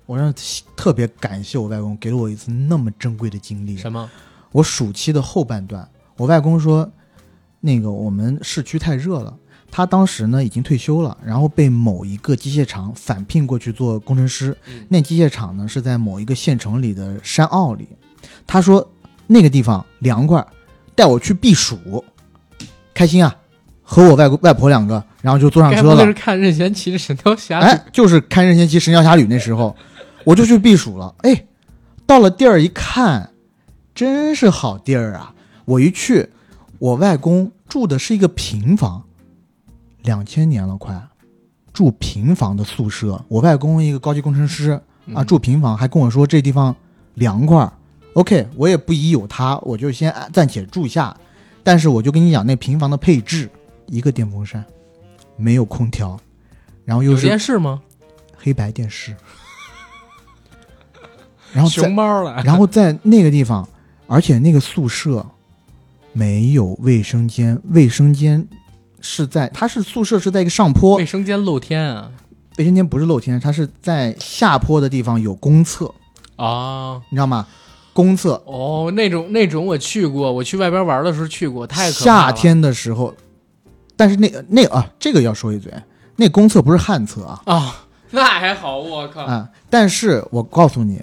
[0.06, 0.34] 我让
[0.76, 3.78] 特别感谢我外公给了我一次那么珍贵的经历。
[3.78, 4.10] 什么？
[4.52, 5.88] 我暑期的后半段，
[6.20, 6.92] 我外公说，
[7.62, 9.34] 那个我们市区太热了，
[9.72, 14.56] 他当时呢已经退休了，然后被某一个机械厂返聘过去做工程师。
[14.68, 17.88] 嗯那机械厂呢是在某一个县城里的山坳里，
[18.46, 18.86] 他说
[19.28, 20.46] 那个地方凉快，
[20.94, 22.04] 带我去避暑，
[22.94, 23.34] 开心啊！
[23.82, 26.14] 和我外公外婆两个，然后就坐上车了是。
[26.14, 29.74] 看任贤齐的《神雕侠侣》哎，就是看任贤齐《神雕侠侣》那时候，
[30.26, 31.16] 我就去避暑了。
[31.20, 31.46] 哎，
[32.06, 33.32] 到了地儿一看，
[33.96, 35.34] 真是好地儿啊！
[35.70, 36.28] 我一去，
[36.80, 39.04] 我外公住的是一个平房，
[40.02, 41.00] 两千年了快，
[41.72, 43.24] 住平房的宿舍。
[43.28, 46.76] 我外公一个高级工程师啊，嗯住平房，还跟我说这地方
[47.14, 47.72] 凉快。
[48.14, 51.16] OK，我也不疑有他，我就先暂且住下。
[51.64, 53.48] 但是我就跟你讲，那平房的配置，
[53.86, 54.66] 一个电风扇，
[55.38, 56.20] 没有空调，
[56.84, 57.80] 然后又是电视吗？
[58.36, 59.16] 黑白电视，
[61.54, 63.70] 然后熊猫了，然后在那个地方，
[64.08, 65.24] 而且那个宿舍
[66.20, 68.46] 没有卫生间，卫生间
[69.00, 70.98] 是在它是宿舍是在一个上坡。
[70.98, 72.12] 卫，生间露天啊。
[72.58, 75.90] 卫生间不是露天，它是在下坡的地方有公厕，
[76.36, 77.02] 啊。
[77.10, 77.48] 你知道吗？
[77.94, 78.34] 公厕。
[78.46, 82.22] 哦，那种那种我去过，我去外边玩的时候去过，太可怕了。
[82.26, 83.16] 夏天的时候，
[83.96, 85.72] 但是那那啊，这个要说一嘴，
[86.18, 87.42] 那公厕不是旱厕啊。
[87.46, 89.48] 啊，那还好，我靠，啊！
[89.70, 91.02] 但是我告诉你，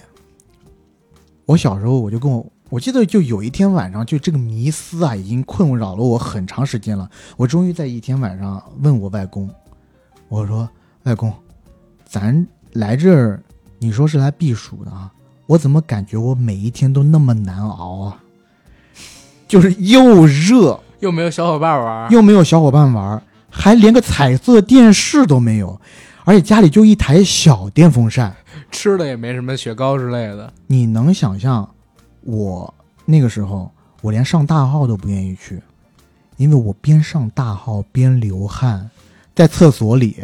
[1.47, 7.09] 我小时候我就跟我，我记得就有一天晚上，就这个迷思啊，已经困扰了我很长时间了。
[7.37, 9.49] 我终于在一天晚上问我外公，
[10.27, 10.69] 我说
[11.03, 11.33] ：“外公，
[12.05, 13.41] 咱来这儿，
[13.79, 15.09] 你说是来避暑的啊？
[15.45, 18.17] 我怎么感觉我每一天都那么难熬啊？
[19.47, 25.79] 就是又热，又没有小伙伴玩，又没有小伙伴玩，还连个彩色电视都没有，
[26.25, 28.35] 而且家里就一台小电风扇。
[28.69, 31.69] 吃的也没什么雪糕之类的，你能想象，
[32.27, 32.73] 我
[33.05, 33.71] 那个时候，
[34.01, 35.61] 我连上大号都不愿意去，
[36.35, 38.89] 因为我边上大号边流汗，
[39.33, 40.17] 在厕所里。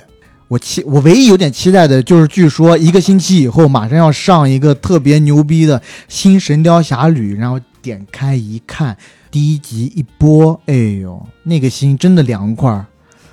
[0.49, 8.97] 我期我唯一有点期待的就是，据说一个星期以后马上要上一个特别牛逼的新《神雕侠侣》，然后点开一看，
[9.31, 12.85] 第一集一播，哎呦，那个心真的凉快，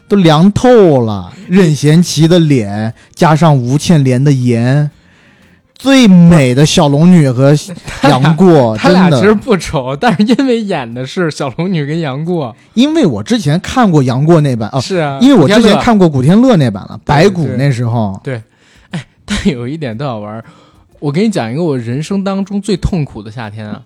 [0.09, 1.32] 都凉透了。
[1.48, 4.90] 任贤齐的脸加上吴倩莲的颜，
[5.81, 7.55] 最美的小龙女和
[8.05, 9.32] 杨过， 他真俩其实。
[9.35, 18.43] 不丑，但是因为演的是小龙女跟杨过，因为我之前看过杨过那版哦，是啊，因为我之前看过古天乐那版了，白骨那时候，对，
[18.90, 20.44] 哎但有一点特好玩儿，
[20.98, 23.82] 我给你讲一个我人生当中最痛苦的夏天啊！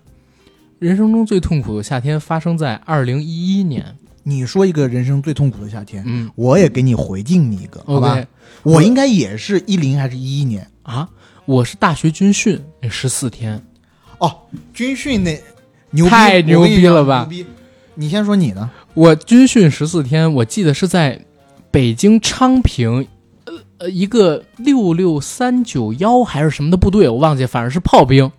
[0.79, 3.85] 人生中最痛苦的夏天发生在二零一一年。
[4.27, 8.21] 你说一个人生最痛苦的夏天，嗯我也给你回敬你一个，好吧？
[8.63, 10.67] 我应该也是一零还是一一年？
[10.83, 11.07] 啊，
[11.45, 13.63] 我是大学军训那十四天，
[14.17, 14.35] 哦，
[14.73, 15.39] 军训那
[15.91, 17.45] 牛逼，太牛逼了吧牛逼！
[17.93, 21.23] 你先说你呢，我军训十四天，我记得是在
[21.69, 23.07] 北京昌平，
[23.45, 28.31] 呃呃，一个六六三九幺还是什么的部队，我忘记，反正是炮兵。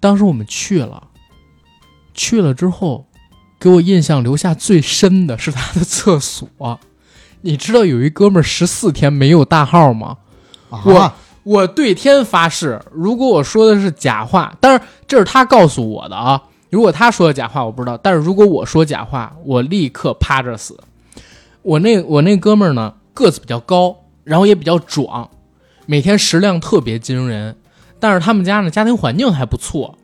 [0.00, 1.08] 当时我们去了，
[2.14, 3.06] 去了之后，
[3.60, 6.80] 给我印象留下最深的是他的厕所。
[7.42, 10.16] 你知道有一哥们儿十四天没有大号吗？
[10.68, 16.42] 啊我我对天发誓，如果我说的是假话，当然这是他告诉我的啊。
[16.68, 17.96] 如果他说的假话，我不知道。
[17.96, 20.78] 但是如果我说假话，我立刻趴着死。
[21.62, 25.28] 我那我那哥们儿呢，个子比较高，然后也比较壮，
[25.86, 27.56] 每天食量特别惊人。
[27.98, 29.98] 但是他们家呢，家庭环境还不错，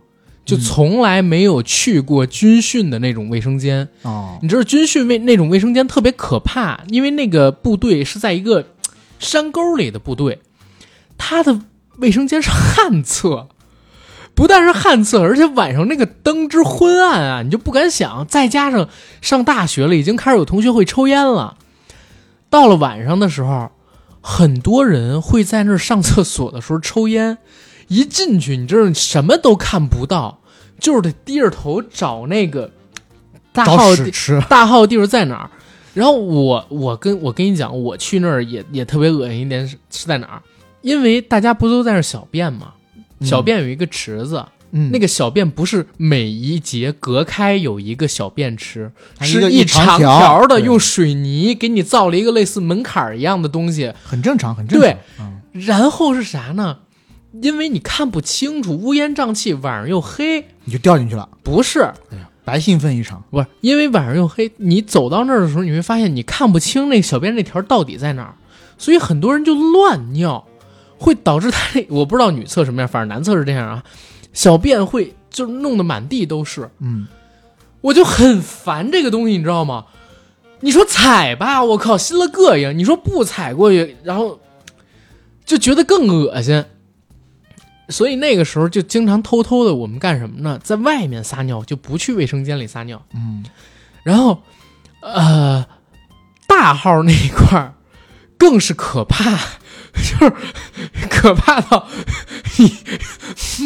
[0.44, 3.88] 就从来没有去过军训的那种卫生间。
[4.02, 8.66] 哦，你知道军训卫那种卫生间特别可怕，因为那个部队是在一个
[9.18, 10.40] 山沟里的部队，
[11.18, 11.60] 他的
[11.98, 13.48] 卫生间是旱厕，
[14.34, 18.26] 不但是旱厕，而且晚上那个灯之昏暗啊，你就不敢想。
[18.26, 18.88] 再加上
[19.20, 21.56] 上大学了，已经开始有同学会抽烟了，
[22.50, 23.70] 到了晚上的时候，
[24.20, 27.38] 很多人会在那儿上厕所的时候抽烟，
[27.88, 30.40] 一进去你知道什么都看不到，
[30.78, 32.70] 就是得低着头找那个
[33.52, 35.50] 大号找屎吃，大号地方在哪儿？
[35.94, 40.42] 然后我我跟我跟你讲，我去那儿也也特别恶心一点是是在哪儿？
[40.86, 42.74] 因为大家不都在那儿小便吗？
[43.22, 53.92] 小便有一个池子，嗯，那个小便不是每一节隔开有一个小便池，是一长长条条的，用水泥给你造了一个类似门槛儿一样的东西。
[54.04, 54.88] 很正常，很正常。
[54.88, 56.78] 对嗯，然后是啥呢？
[57.42, 63.24] 因为你看不清楚，乌烟瘴气，晚上又黑，你就掉进去了，不是哎呀，白兴奋一场。
[63.28, 68.34] 不是，因为晚上又黑，你走到那儿的时候，你会发现你看不清那小便那条到底在哪儿，
[68.78, 70.46] 所以很多人就乱尿，
[70.98, 73.84] 会导致他那 我不知道女厕什么样，反正男厕是这样啊，
[74.32, 77.06] 小便会就弄得满地都是，嗯，
[77.80, 79.86] 我就很烦这个东西，你知道吗？
[80.60, 84.40] 你说踩吧，我靠，心了膈应；你说不踩过去，然后
[85.44, 86.64] 就觉得更恶心。
[87.88, 90.58] 所以那个时候就经常偷偷的，我们干什么呢？
[90.64, 93.00] 在外面撒尿，就不去卫生间里撒尿。
[93.14, 93.44] 嗯，
[94.02, 94.42] 然后，
[95.02, 95.64] 呃，
[96.48, 97.74] 大号那一块儿
[98.36, 99.38] 更是可怕，
[99.96, 100.32] 就是
[101.08, 101.86] 可怕到
[102.58, 102.72] 你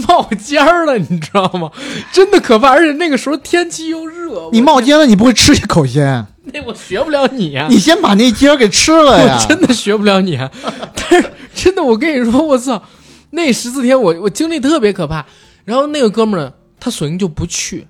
[0.07, 1.70] 冒尖儿了，你知道吗？
[2.12, 6.27] 真的可怕，而且那个时候天气又热，你冒尖了，你不会吃一口先？
[6.52, 9.47] 那我学不了你呀、你先把那尖儿给吃了呀我！
[9.47, 10.51] 真的学不了你、啊。
[10.94, 12.82] 但是真的，我跟你说，我操，
[13.31, 15.24] 那十四天我我经历特别可怕。
[15.65, 17.86] 然后那个哥们儿，他索性就不去。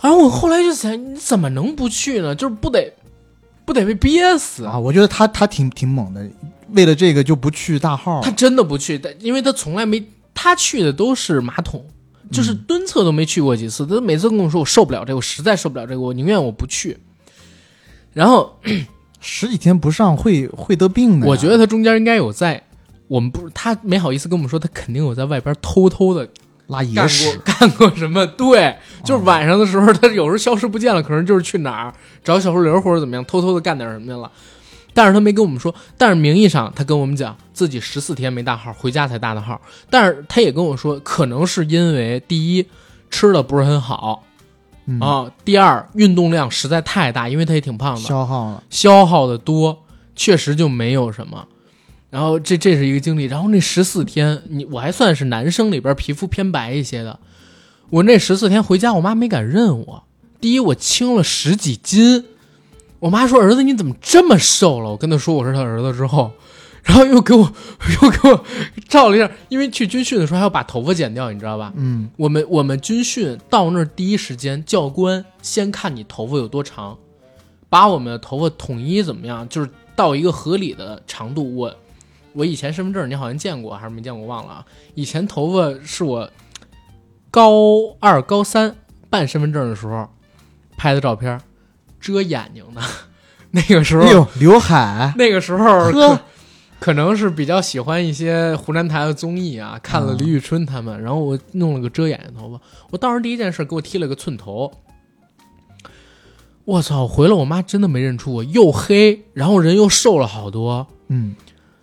[0.00, 2.34] 然后我后来就想，你怎么能不去呢？
[2.34, 2.92] 就是不得
[3.64, 6.20] 不得被憋死啊，我觉得他他挺挺猛的，
[6.72, 8.20] 为了这个就不去大号。
[8.22, 8.30] 他。
[8.32, 10.02] 真的不去，但因为他从来没
[10.34, 11.84] 他去的都是马桶，
[12.32, 13.86] 就是蹲厕都没去过几次。
[13.86, 16.98] 他每次跟我说我受不了这个，我实在受不了这个，我宁愿我不去。
[18.12, 18.58] 然后
[19.20, 21.26] 十几天不上会会得病的。
[21.28, 22.60] 我觉得他中间应该有在，
[23.06, 26.28] 我们不他没好意思跟我们说，他肯定有在外边偷偷的
[26.66, 28.26] 拉野干屎过，干过什么？
[28.26, 31.94] 对，就是晚上的时候，他有时候消失不见了，可能就是去哪儿
[32.24, 34.30] 找小树林或者怎么样，偷偷的干点什么去了。
[34.94, 39.60] 但是他没跟我们说，但是名义上他跟我们讲自己十四天没大号，回家才大的号。
[39.88, 42.66] 但是他也跟我说，可能是因为第一
[43.10, 44.24] 吃的不是很好
[44.86, 48.62] 嗯啊，第二运动量实在太大，因为他也挺胖的，消耗了。
[48.68, 49.84] 消耗的多，
[50.16, 51.46] 确实就没有什么。
[52.10, 57.18] 然后这这是一个经历，然后那十四天，你我还算是男生里边皮肤偏白一些的，
[57.90, 60.04] 我那十四天回家，我妈没敢认我。
[60.40, 62.24] 第一，我轻了十几斤，
[63.02, 66.30] 我妈说：“儿子你怎么这么瘦了？”我跟她说我是她儿子之后，
[66.84, 67.52] 然后又给我
[68.00, 68.44] 又给我
[68.88, 71.72] 照了一下，因为去军训的时候还要把头发剪掉，你知道吧？
[71.74, 76.96] 嗯，我们我们军训到那儿第一时间，教官先看你头发有多长，
[77.68, 81.56] 把我们的头发统一怎么样，就是到一个合理的长度。
[81.56, 81.74] 我
[82.34, 84.66] 我以前身份证你好像见过还是没见过忘了啊？
[84.94, 86.30] 以前头发是我
[87.32, 87.52] 高
[87.98, 88.76] 二高三
[89.10, 90.08] 办身份证的时候
[90.76, 91.40] 拍的照片，
[92.02, 92.82] 遮眼睛的。
[93.52, 96.18] 那个时候，刘海，那个时候
[96.80, 102.60] 可能是比较喜欢一些湖南台的综艺啊，看了李宇春他们，然后我弄了个遮眼睛头发。
[102.90, 104.72] 我当时第一件事给我剃了个寸头，
[106.64, 107.06] 我操！
[107.06, 110.86] 回来我妈真的没认出我，又黑，然后人又瘦了好多。
[111.08, 111.36] 嗯，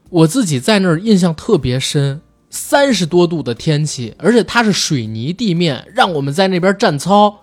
[0.10, 7.42] 我自己在那儿印象特别深，三十多度的天气，而且它是水泥地面，让我们在那边站操，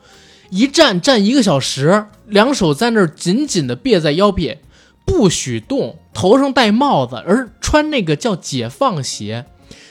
[0.50, 4.60] 一站站一个小时，两手在那儿紧紧的别在腰边，
[5.04, 9.46] 不许动，头上戴帽子，而穿那个叫解放鞋，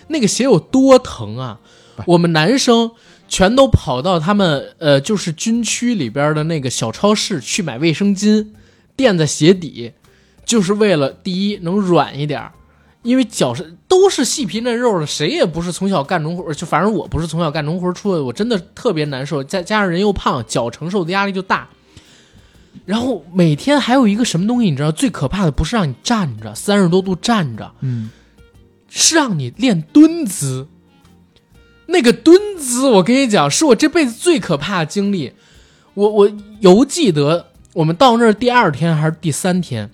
[0.08, 1.60] 那个鞋有多疼啊！
[2.08, 2.92] 我们男生
[3.28, 8.48] 全都跑到他们呃，就是军区里边的那个小超市去买卫生巾，
[8.98, 9.94] 垫在鞋底，
[10.46, 12.52] 就是为了第一能软一点儿，
[13.04, 21.70] 因为脚是都是细皮嫩肉的，谁也不是从小干农活，就反正我不是从小干农活出来的，我真的特别难受，再加上人又胖，脚承受的压力就大。
[22.86, 28.10] 然后每天还有一个什么东西，你知道最可怕的不是让你站着三十多度站着，嗯，
[28.90, 30.68] 是让你练蹲姿。
[31.88, 35.34] 那个蹲姿，我跟你讲，是我这辈子最可怕的经历。
[35.94, 39.92] 我我犹记得，我们到那儿第二天还是第三天，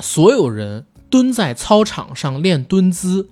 [0.00, 3.28] 所有人蹲在操场上练蹲姿，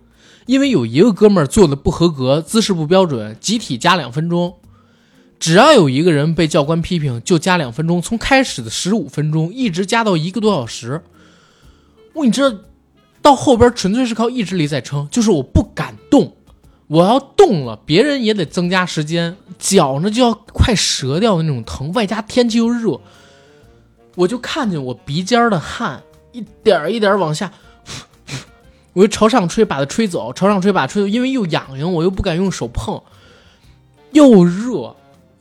[0.46, 4.56] 因为有一个哥们儿做的不合格，姿势不标准，集体加两分钟。
[5.38, 11.02] 只要有一个人被教官批评，就加两分钟，从开始的十五分钟一直加到一个多小时。
[12.14, 12.56] 我你知道，
[13.20, 16.36] 到后边纯粹是靠意志力在撑，就是我不敢动，
[16.86, 23.00] 我要动了，别人也得增加时间，脚呢就要快折掉的那种疼，外加天气又热，
[24.14, 26.02] 我就看见我鼻尖的汗
[26.32, 27.52] 一点一点往下，
[28.94, 33.02] 我就朝上吹，把它吹走，朝上吹，把它吹走，因为又痒痒，我又不敢用手碰，
[34.12, 34.94] 又热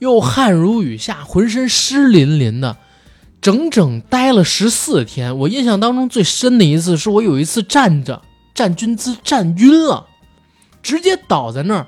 [0.03, 2.75] 又汗如雨下，浑身湿淋淋的。
[3.41, 8.21] 整整待了十四天，我印象当中最深的一次是我有一次站着
[8.53, 10.07] 站军姿站晕了，
[10.81, 11.87] 直接倒在那儿，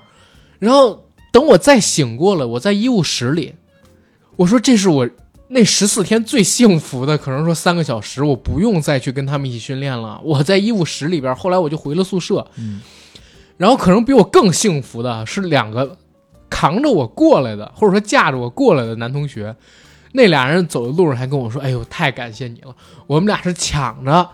[0.59, 3.55] 然后等我再醒过来，我在医务室里，
[4.35, 5.09] 我说这是我
[5.47, 12.81] 那十四天最幸福的，可能说三个小时，我不用再去跟他们一起训练了，我在医务室里边，后来我就回了宿舍，嗯，
[13.55, 15.97] 然后可能比我更幸福的是两个
[16.49, 19.55] 扛着我过来的，或者说架着我过来的男同学。
[20.13, 22.73] 那俩人走的路上还跟我说：“哎呦，太感谢你了！
[23.05, 24.29] 我们俩是抢着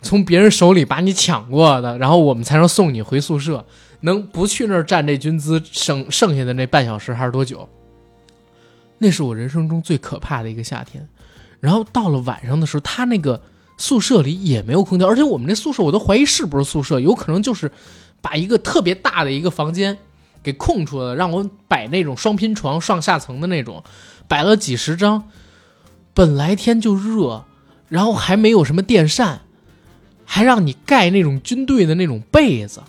[0.00, 3.64] 从别人手里把你抢过的，然后我们才能送你回宿舍。
[4.02, 7.68] 能不去那儿站这军姿，剩剩下的那半小时还是多久？
[8.98, 11.08] 那是我人生中最可怕的一个夏天。
[11.58, 13.40] 然后到了晚上的时候，他那个
[13.78, 17.72] 宿舍里也没有空调，而且我们那宿舍我都怀疑是不是宿舍，有可能就是
[18.20, 19.96] 把一个特别大的一个房间
[20.44, 23.82] 给空出来了，让我摆那种双拼床、上下层的那种。”
[24.26, 25.28] 摆了几十张，
[26.14, 27.44] 本来天就热，
[27.90, 29.42] 然后还没有什么电扇，
[30.24, 32.82] 还让你盖那种军队的那种被子，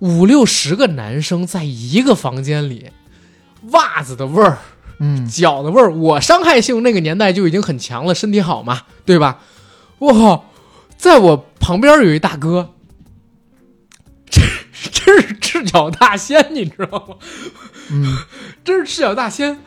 [0.00, 2.90] 五六十个男生在一个房间里，
[3.70, 4.58] 袜子的味儿
[4.98, 9.38] 嗯，脚的味儿，我伤害性那个年代就已经很强了，身体好嘛，对吧？
[10.00, 10.46] 我靠，
[10.96, 12.73] 在我旁边有一大哥，这
[14.92, 17.16] 真是赤脚大仙，你知道吗？
[17.90, 18.16] 嗯，
[18.64, 19.58] 真是赤脚大仙，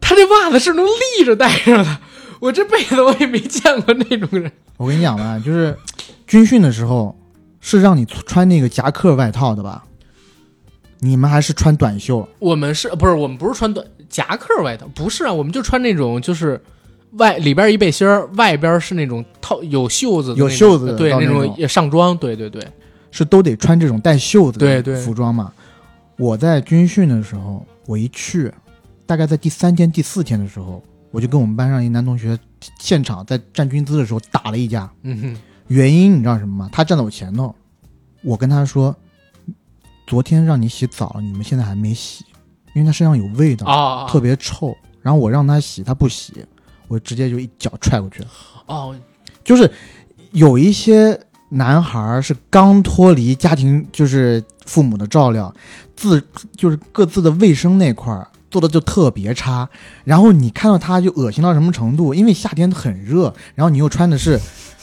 [0.00, 1.98] 他这袜子是能立着戴上的，
[2.40, 4.50] 我这辈子我也没见过那种人。
[4.76, 5.76] 我跟你讲吧，就是
[6.26, 7.16] 军训的时候
[7.60, 9.84] 是让你穿那个夹克外套的吧？
[11.00, 12.28] 你们还是穿短袖？
[12.38, 14.86] 我们是不是我们不是穿短夹克外套？
[14.94, 16.60] 不是啊，我们就穿那种就是
[17.12, 22.64] 外里边一背心儿，外边是那种套有袖子的，有袖子的对那种上装，对对对，
[23.12, 25.52] 是都得穿这种带袖子的服装嘛？
[26.16, 28.52] 我在军训的时候，我一去，
[29.06, 30.82] 大概在第三天、第四天的时候，
[31.12, 32.38] 我就跟我们班上一男同学
[32.80, 34.90] 现场在站军姿的时候打了一架。
[35.02, 35.36] 嗯哼，
[35.68, 36.70] 原因你知道什么吗？
[36.72, 37.54] 他站在我前头，
[38.22, 38.94] 我跟他说，
[40.06, 42.24] 昨天让你洗澡，你们现在还没洗，
[42.74, 44.74] 因为他身上有味道，啊，特别臭。
[45.00, 46.32] 然后我让他洗，他不洗，
[46.86, 48.22] 我直接就一脚踹过去。
[48.66, 48.94] 哦，
[49.42, 49.68] 就是
[50.30, 51.18] 有一些
[51.52, 55.52] 男孩是刚脱离家庭，就是父母的照料，
[55.94, 56.22] 自
[56.56, 59.68] 就是各自的卫生那块儿做的就特别差。
[60.04, 62.14] 然后你看到他就恶心到什么程度？
[62.14, 64.40] 因为夏天很热，然后你又穿的是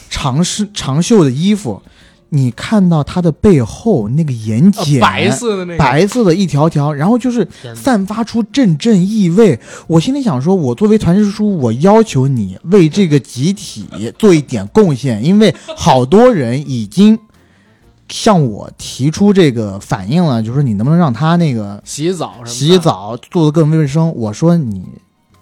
[0.09, 1.81] 长是长袖的衣服，
[2.29, 9.59] 你看到他的背后那个眼啊睑、白色的那个，白色的一条条，然后就是散发出阵阵异味。
[9.87, 13.87] 我心里想说，我作为团支书，我要求你为这个集体
[14.17, 17.17] 做一点贡献，因为好多人已经
[18.09, 24.11] 向我提出这个反应了，就是你能不能让他那个洗澡什么洗，澡做得更卫生？
[24.15, 24.83] 我说你，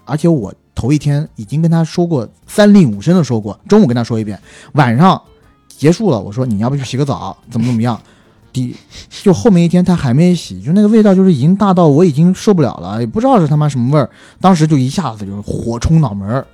[0.04, 4.38] 而且我头一天已经跟他说过三令五申的说过，中午跟他说一遍，
[4.72, 5.20] 晚上
[5.78, 7.98] 结束了，我说你要不去洗个澡，怎么怎么样？
[8.52, 8.74] 第
[9.22, 14.08] 就后面一天他还没洗，就那个味道就是已经大到我已经受不了了，也不知道是他妈什么味儿，
[14.40, 16.44] 当时就一下子就是火冲脑门儿，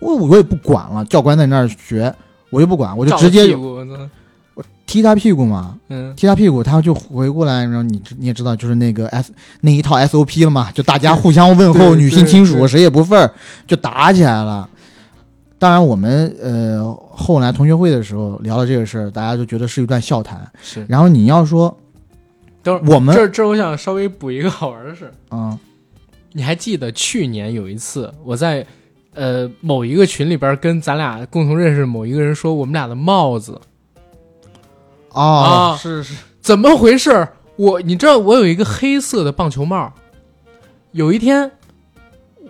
[0.00, 2.14] 我我也不管了，教官在那儿学，
[2.50, 13.30] 我就不管，我就直接我踢他屁股嘛，嗯，踢他屁股，他就回过来，然后你你也知道，就是那个 S 那一套 SOP 了嘛，就大家 互相问候，女性亲属谁也不份儿，
[13.66, 14.68] 就打起来了。
[15.58, 20.50] 当然，我们呃后来同学会的时候聊了这个事儿，大家就觉得是一段笑谈。
[20.62, 20.86] 是。
[20.88, 21.76] 然后你要说
[22.62, 25.10] 等会儿我们这这，我想稍微补一个好玩的事。
[25.30, 25.58] 嗯
[26.32, 28.64] 你还记得去年有一次，我在
[29.14, 33.58] 呃某一个群里边跟咱俩共同认识某一个人说，我们俩的帽子
[35.10, 37.26] 哦、啊是是怎么回事？
[37.56, 39.92] 我你知道我有一个黑色的棒球帽，
[40.92, 41.50] 有一天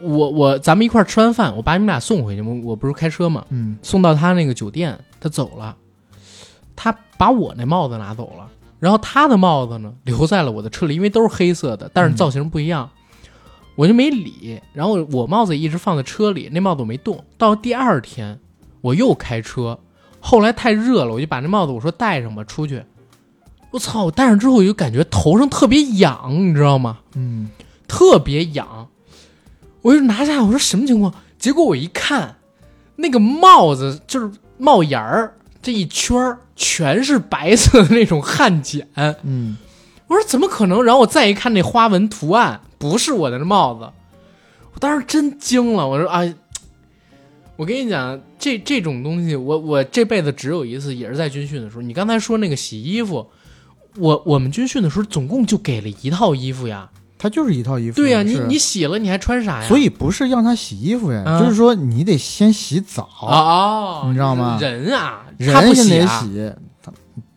[0.02, 5.76] 我我咱们一块儿吃完饭，我把你们俩送回去，我我不是开车嘛，嗯送到他那个酒店，他走了，
[6.76, 8.48] 他把我那帽子拿走了，
[8.78, 12.90] 然后他的帽子呢留在了我的车里，因为都是黑色的，但是造型不一样，
[13.74, 14.60] 我就没理。
[14.72, 17.24] 然后我帽子一直放在车里，那帽子我没动。
[17.36, 18.38] 到第二天
[18.80, 19.78] 我又开车，
[20.20, 22.82] 后来太热了，我就把那帽子我说戴上吧，出去。
[23.70, 24.04] 我操！
[24.04, 27.00] 我戴上之后我就感觉头上特别痒，你知道吗？
[27.14, 27.50] 嗯
[27.86, 28.88] 特别痒，
[29.82, 31.14] 我就拿下来，我说什么情况？
[31.38, 32.36] 结果我一看，
[32.96, 39.56] 那个帽子就是帽檐儿这一圈儿全是白色的那种汗碱，嗯，
[40.08, 40.82] 我说怎么可能？
[40.82, 43.88] 然后我再一看那花纹图案，不是我的帽子，
[44.74, 45.86] 我当时真惊了。
[45.88, 46.22] 我说啊，
[47.56, 51.82] 我跟你讲，这这种东西，我我这辈子只有一次，也是在军训的时候。
[51.82, 53.26] 你刚才说那个洗衣服，
[53.96, 56.90] 我我们军训的时候总共就给了一套衣服呀。
[57.18, 57.96] 它就是一套衣服。
[57.96, 59.66] 对呀、你你洗了你还穿啥呀？
[59.68, 66.92] 所以不是让他洗衣服呀，嗯就是说你得先洗澡，哦，你知道吗人啊，人先得啊，洗，他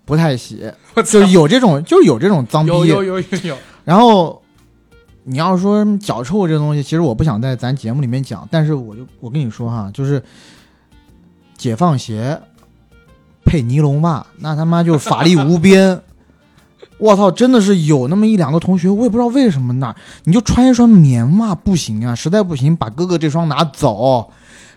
[0.06, 0.72] 不太洗，
[1.03, 2.72] 就是有这种，就是有这种脏逼。
[2.72, 4.41] 有有有有有，然后
[5.24, 10.22] 你要说脚臭这东西，其实我不想在咱节目里面讲，但是我就我跟你说哈，就是
[11.58, 12.40] 解放鞋
[13.44, 15.99] 配尼龙袜，那他妈就法力无边。
[17.02, 19.94] 我操，真的是有那么一两个同学，我也不知道为什么那
[20.26, 24.30] 你就穿一双棉袜不行啊，实在不行把哥哥这双拿走，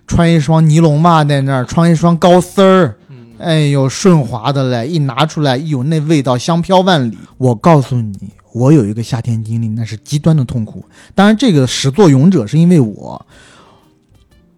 [0.07, 4.87] 穿一双尼龙袜在那儿，穿一双高丝儿，嗯，哎呦，顺滑的嘞！
[4.87, 7.19] 一拿出来，一有那味道，香飘万里。
[7.37, 10.83] 我告诉你，我有一个夏天经历，那是极端的痛苦。
[11.15, 13.27] 当然，这个始作俑者是因为我，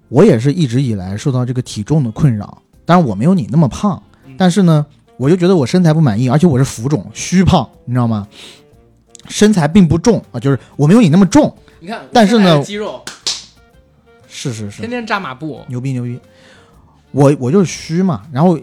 [0.09, 2.62] 我也是一直以来受到这个体重的困扰。
[2.84, 4.01] 当然，我没有你那么胖，
[4.38, 4.86] 但是呢，
[5.16, 8.26] 我就觉得我身材不满意，而且我是浮肿、虚胖，你知道吗？
[9.28, 11.52] 身材并不重啊，就是我没有你那么重。
[11.80, 13.05] 你看，但是呢肌肉
[14.28, 16.20] 是是是天，天扎马步，牛逼牛逼！
[17.10, 18.59] 我我就是虚嘛，然后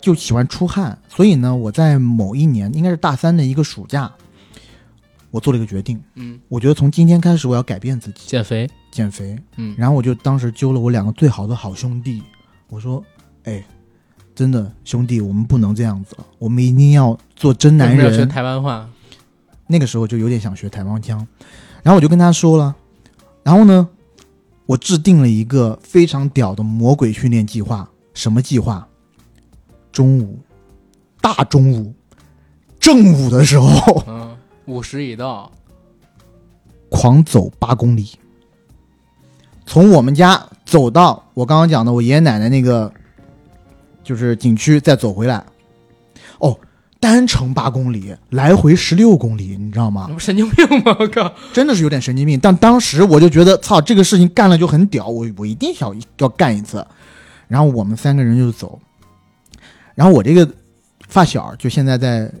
[0.00, 4.10] 就喜欢出汗，所以呢，我在某一年应该是大三的一个暑假，
[5.30, 9.38] 我做了一个决定，嗯，我觉得从今天开始我要改变自己，减肥，减肥。
[9.56, 12.22] 嗯，然后我就当时揪了我两个最好的好兄弟，
[12.68, 13.04] 我说
[13.44, 13.62] ：“哎，
[14.34, 18.28] 真的兄弟，我们不能这样子了，我们一定要做真男为什么要学人。
[18.28, 18.88] 台湾话，”
[19.66, 21.18] 那个时候就有点想学台湾腔，
[21.82, 22.74] 然后我就跟他说了，
[23.42, 23.88] 然后呢，
[24.66, 27.88] 我制定了一个非常屌的魔鬼训练计划。
[28.14, 28.86] 什么计划？
[29.90, 30.38] 中午，
[31.20, 31.94] 大中午，
[32.78, 34.36] 正午的时候，嗯，
[34.66, 35.50] 五十已到，
[36.90, 38.10] 狂走八公里，
[39.64, 42.92] 从我们家走到我刚刚讲的我爷爷奶奶那个，
[44.02, 45.44] 就是景区，再走回来。
[46.38, 46.58] 哦，
[47.00, 50.96] 单程八公里，来回十六公里，你知道吗神经病吗？
[50.98, 51.32] 我靠！
[51.52, 52.38] 真的是有点神经病。
[52.40, 56.84] 但当时我就觉得，操，这个事情干了就很屌，我我一定想要干一次。
[57.48, 58.80] 然后我们三个人就走，
[59.94, 60.48] 然后我这个
[61.06, 62.32] 发小就现在在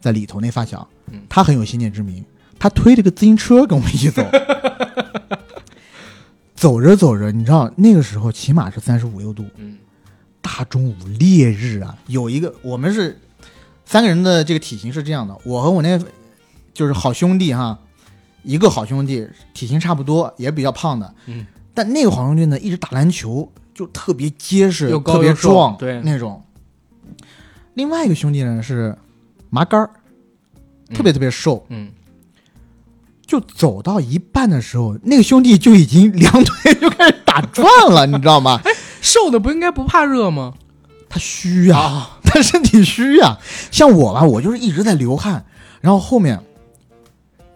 [0.00, 2.24] 在里头那发小嗯，他很有先见之明，
[2.58, 4.24] 他推着个自行车跟我们一起走。
[6.56, 9.76] 走着走着，你知道那个时候起码是三十五六度，嗯，
[10.46, 13.18] 大中午烈日啊，有一个我们是
[13.84, 16.00] 三个人的这个体型是这样的，我和我那
[16.72, 17.76] 就是好兄弟哈，
[18.44, 21.44] 一个好兄弟体型差不多，也比较胖的，嗯，
[21.74, 26.00] 但那个好兄弟呢一直打篮球，就特别结实，又高特别壮，对。
[26.02, 26.40] 那种。
[27.74, 28.96] 另外一个兄弟呢是
[29.50, 29.90] 麻杆儿，
[30.94, 31.90] 特别特别瘦，嗯，
[33.26, 38.60] 就走到一半的时候，那个兄弟就已经两腿就开始打转了，你知道吗？
[39.06, 40.54] 瘦的不应该不怕热吗？
[41.08, 43.38] 他虚呀，啊， 他身体虚呀、
[43.70, 45.44] 像我吧，我就是一直在流汗，
[45.80, 46.40] 然后后面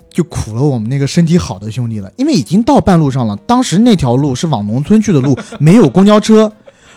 [0.09, 3.37] 就苦了我们那个身体好的兄弟了，因为已经到半路上了。
[3.49, 6.51] 当时那条路是往农村去的路， 没有公交车，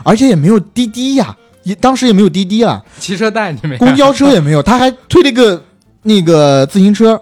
[0.03, 3.75] 而且也没有滴滴呀，也当时也没有滴滴啊，骑车带你没？
[3.77, 5.63] 公交车也没有，他还推了一个
[6.03, 7.19] 那个自行车，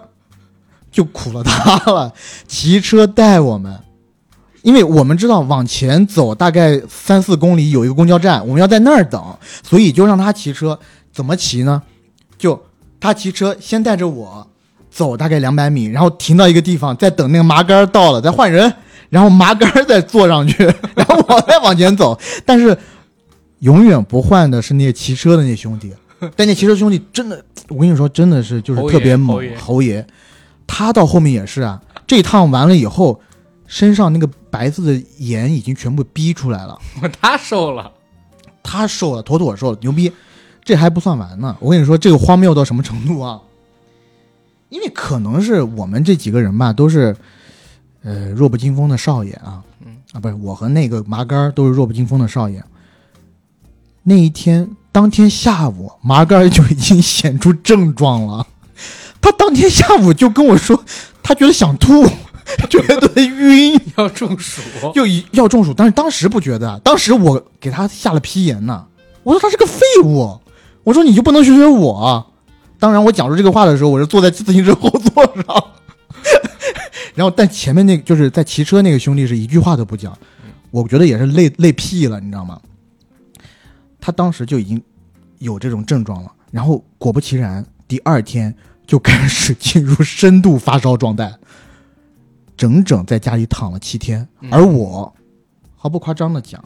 [0.90, 2.12] 就苦了他了，
[2.46, 3.80] 骑车带我们。
[4.62, 9.22] 因为我们知道往前走大概三四公里有一个公交站，我们要在那儿等，
[9.62, 10.78] 所以就让他骑车。
[11.12, 11.82] 怎么骑呢？
[12.38, 12.58] 就
[12.98, 14.46] 他骑车先带着我
[14.90, 18.72] 走大概两百米，然后停到一个地方，再等那个麻杆到了再换人，
[19.10, 20.64] 然后麻杆再坐上去，
[20.96, 22.18] 然后我再往前走。
[22.46, 22.76] 但是
[23.58, 25.92] 永远不换的是那些骑车的那兄弟，
[26.34, 30.06] 但那骑车兄弟真的，我跟你说，真的是就是特别猛侯爷，侯爷。
[30.66, 33.20] 他到后面也是啊，这一趟完了以后，
[33.72, 36.78] 身上那个白色的盐已经全部逼出来了。
[37.22, 37.90] 他瘦了，
[38.62, 40.12] 他瘦了，妥妥瘦了，牛逼！
[40.62, 43.40] 这还不算完呢，我跟你说，这个荒谬到什么程度啊？
[44.68, 47.16] 因为可能是我们这几个人吧，都是
[48.02, 52.62] 呃弱不禁风的少爷啊，嗯啊，不是我和那个麻杆都是弱不禁风的少爷。
[54.02, 58.46] 那一天，当天下午，麻杆就已经显出症状了。
[59.22, 60.84] 他当天下午就跟我说，
[61.22, 62.04] 他觉得想吐，
[62.68, 64.60] 觉得晕， 要中暑，
[64.94, 68.86] 就一要中暑，但是当时不觉得，当时我给他下了批言呢。
[69.22, 70.40] 我说他是个废物，
[70.82, 72.26] 我说你就不能学学我？
[72.78, 75.64] 当然，我讲出这个话的时候，我是坐在自行车后座上，
[77.14, 80.16] 然后但前面那个就是在骑车那个兄弟是一句话都不讲，
[80.72, 82.60] 我觉得也是累累屁了，你知道吗？
[84.00, 84.82] 他当时就已经
[85.38, 88.52] 有这种症状了，然后果不其然，第二天
[88.84, 91.32] 就开始进入深度发烧状态，
[92.56, 95.12] 整整在家里躺了七天，嗯而我
[95.76, 96.62] 毫不夸张的讲，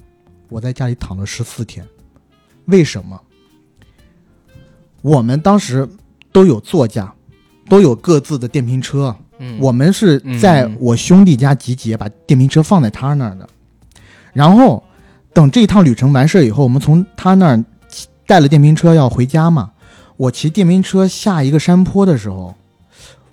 [0.49, 1.87] 我在家里躺了十四天。
[2.67, 3.21] 为什么？
[5.03, 5.89] 我们当时
[6.33, 7.15] 都有座驾，
[7.69, 9.15] 都有各自的电瓶车。
[9.39, 13.49] 嗯，我们是在我兄弟家集结，把电瓶车放在他那儿的。
[14.33, 14.83] 然后
[15.33, 17.65] 等这一趟旅程完事儿以后，我们从他那儿
[18.27, 19.73] 带了电瓶车要回家嘛。
[20.17, 22.55] 我骑电瓶车下一个山坡的时候，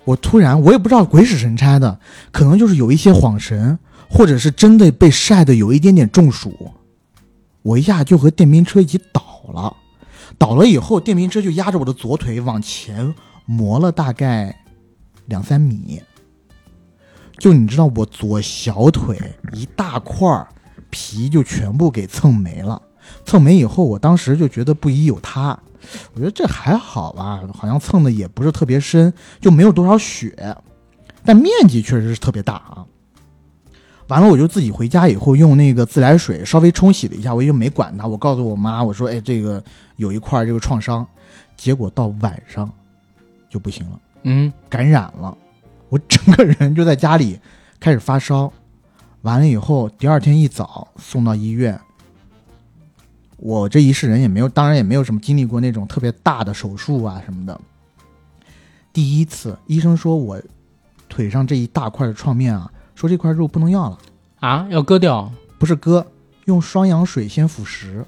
[0.04, 1.98] 我突然我也不知道鬼使神差的，
[2.30, 3.78] 可能就是有一些恍神，
[4.08, 6.72] 或者是真的被晒得有一点点中暑，
[7.62, 9.22] 我一下就和电瓶车一起倒
[9.52, 9.74] 了。
[10.36, 13.14] 倒了以后，电瓶车就压着我的左腿往前
[13.46, 14.54] 磨了大概
[15.26, 16.02] 两三米。
[17.38, 19.18] 就你知道，我左小腿
[19.52, 20.46] 一大块
[20.90, 22.80] 皮就全部给蹭没了。
[23.24, 25.58] 蹭没以后，我当时就觉得不疑有他，
[26.14, 30.56] 我觉得这还好吧，好像蹭的也不是特别深，就没有多少血，
[31.24, 32.84] 但面积确实是特别大啊。
[34.08, 38.06] 完了，我就自己回家以后用那个自来水稍微冲洗了一下，我也没管它。
[38.06, 39.62] 我告诉我妈，我说：“哎，这个
[39.96, 41.06] 有一块这个创伤。”
[41.56, 42.70] 结果到晚上
[43.48, 44.00] 就不行了。
[44.24, 45.36] 嗯，感染了，
[45.88, 47.38] 我整个人就在家里
[47.78, 48.52] 开始发烧，
[49.22, 51.80] 完了以后第二天一早送到医院。
[53.36, 57.60] 我这一世人也没有，当然也没有什么经历过那种特别大的手术啊什么的。
[58.92, 60.40] 第一次，医生说我
[61.08, 63.98] 腿上这一大块的创面啊，说这块肉不能要了，
[64.40, 66.06] 啊，要割掉，不是割，
[66.44, 68.04] 用双氧水先腐蚀，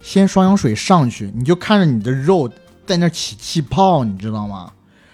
[0.00, 2.50] 先双氧水上去，你就看着你的肉
[2.84, 4.72] 在那起气泡，你知道吗？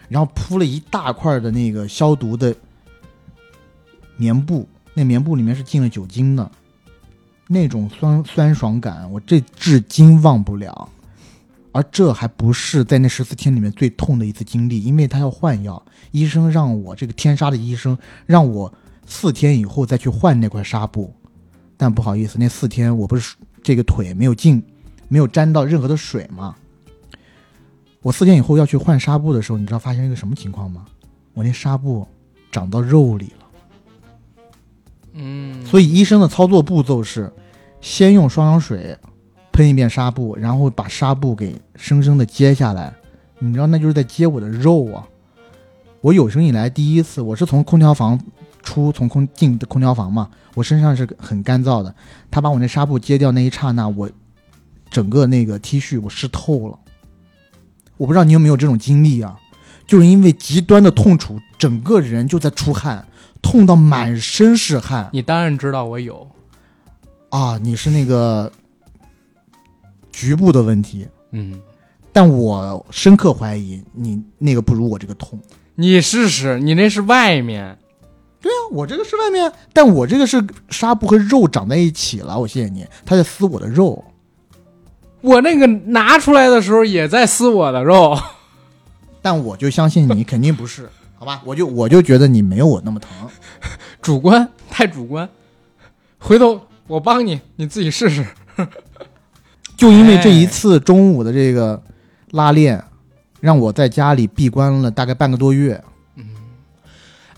[0.09, 2.55] 然后铺了一大块的那个消毒的
[4.17, 6.51] 棉布，那棉布里面是进了酒精的，
[7.49, 10.89] 那种酸酸爽感，我这至今忘不了。
[11.73, 15.81] 而这还不是在那十四天里面最痛的一次经历，因为他要换药，
[16.11, 17.97] 医生让我这个天杀的医生
[18.27, 18.73] 让我
[19.07, 21.15] 四天以后再去换那块纱布，
[21.77, 24.63] 但不好意思，那四天我不是这个腿没有进，
[25.09, 26.57] 没有沾到任何的水嘛。
[28.01, 30.87] 我四天以后要去换纱布的时候，你知道发生一个什么情况吗？
[31.35, 32.07] 我那纱布
[32.51, 33.33] 长到肉里。
[35.21, 37.33] 嗯，所以医生的操作步骤是，
[37.81, 38.97] 先用双氧水
[39.51, 42.95] 喷一遍纱布，然后把纱布给生生的揭下来。
[43.41, 45.07] 你知道那就是在揭我的肉啊！
[46.01, 48.21] 我有生以来第一次，我是从空调房
[48.63, 51.93] 出，从空进的空调房嘛，我身上是很干燥的。
[52.31, 54.09] 他把我那纱布揭掉那一刹那，我
[54.91, 56.79] 整个那个 T 恤我湿透了。
[57.97, 59.37] 我不知道你有没有这种经历啊？
[59.87, 63.05] 就是因为极端的痛楚，整个人就在出汗，
[63.43, 65.09] 痛到满身是汗。
[65.13, 66.29] 你当然知道我有，
[67.31, 68.51] 啊，你是那个
[70.13, 71.61] 局部的问题，嗯，
[72.13, 75.39] 但我深刻怀疑你那个不如我这个痛。
[75.75, 77.79] 你试试，你那是外面，
[78.41, 82.39] 对啊，我这个是外面，但我这个是纱布和肉长在一起了。
[82.39, 84.05] 我谢谢你，他在撕我的肉。
[85.21, 88.17] 我那个拿出来的时候也在撕我的肉，
[89.23, 90.89] 但我就相信你肯定不是，
[91.19, 91.43] 好吧？
[91.45, 93.11] 我就我就觉得你没有我那么疼。
[94.01, 95.29] 主观太主观，
[96.19, 98.25] 回头我帮你，你自己试试。
[99.77, 101.83] 就因为这一次中午的这个
[102.31, 102.83] 拉练，
[103.41, 105.83] 让我在家里闭关了大概半个多月。
[106.15, 106.31] 嗯，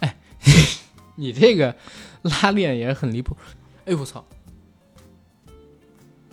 [0.01, 0.17] 哎
[1.17, 1.75] 你这个
[2.23, 3.37] 拉练也很离谱。
[3.87, 4.25] 哎呦我操！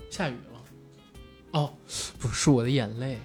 [0.10, 0.60] 下雨了。
[1.52, 1.74] 哦，
[2.20, 3.18] 不是我的眼泪。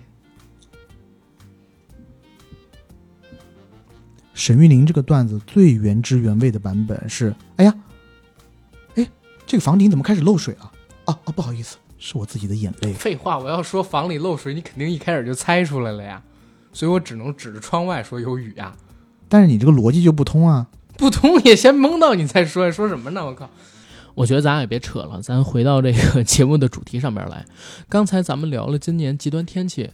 [4.43, 7.73] 沈玉琳这个段子最原汁原味的版本是：哎呀，
[8.97, 9.09] 哎，
[9.47, 10.73] 这个房顶怎么开始漏水了？
[11.05, 12.93] 啊啊，不好意思，是我自己的眼泪。
[12.93, 16.21] 废话，我要说房里漏水，你肯定一开始就猜出来了呀，
[16.73, 18.75] 所以我只能指着窗外说有雨呀。
[19.29, 20.67] 但是你这个逻辑就不通啊！
[20.99, 23.25] 不通也先蒙到你再说，说什么呢？
[23.25, 23.49] 我靠！
[24.17, 27.45] 我觉得咱俩也别扯了，咱回到这个 节目的主题上边来。
[27.89, 29.91] 刚才咱们聊了今年极端天气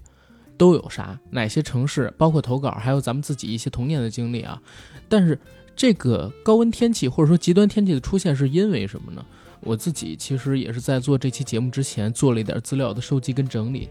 [0.58, 4.60] 都有啥，哪些城市，包括投稿，还有咱们自己一些童年的经历啊。
[5.08, 5.38] 但是
[5.74, 9.24] 这个高温天气或者说极端天气的出现是因为什么呢？
[9.60, 13.88] 我自己其实也是在做这期节目之前做了一点资料的收集跟整理。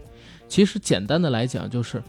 [0.48, 2.02] 其实简单的来讲就是，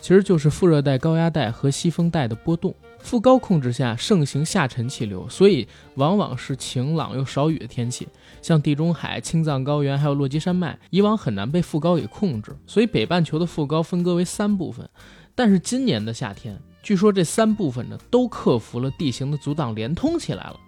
[0.00, 2.74] 其实就是副热带高压带和西风带的波动。
[3.02, 5.66] 副高控制下盛行下沉气流，所以
[5.96, 8.08] 往往是晴朗又少雨的天气。
[8.40, 14.88] 像地中海、青藏高原还有落基山脉，以往很难被副高给控制，所以北半球的副高分割为三部分。
[15.34, 20.58] 但是今年的夏天，据说这三部分呢都克服了地形的阻挡，连通起来了，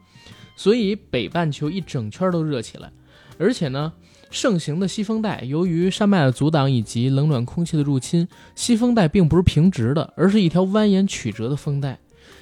[0.57, 2.93] 所以北半球一整圈都热起来。
[3.39, 3.93] 而且呢，
[4.31, 11.99] 盛行的西风带，由于山脉的阻挡以及冷暖空气的入侵，西风带并不是平直的，而是一条蜿蜒曲折的风带。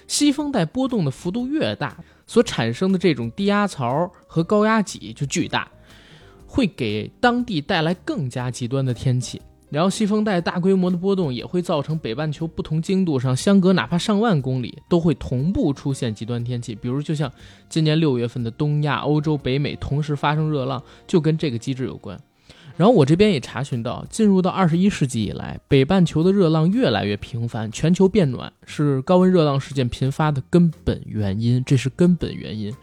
[0.07, 1.97] 西风带波动的幅度越大，
[2.27, 5.71] 所产生的这种低压槽和高压脊就巨大，
[6.47, 9.41] 会给当地带来更加极端的天气。
[9.71, 17.33] 然后西风带大规模的波动也会造成北半球不同经度上相隔哪怕上万公里都会同步出现极端天气，比如就像
[17.71, 22.21] 今年六月份的东亚、欧洲、北美同时发生热浪，就跟这个机制有关。
[22.77, 32.75] 然后我这边也查询到，进入到二十一世纪以来，北半球的热浪越来越频繁，全球变暖是高温热浪事件频发的根本原因，这是根本原因。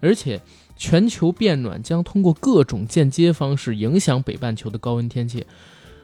[0.00, 0.40] 而且，
[0.76, 5.46] 全球变暖将通过各种间接方式影响北半球的高温天气。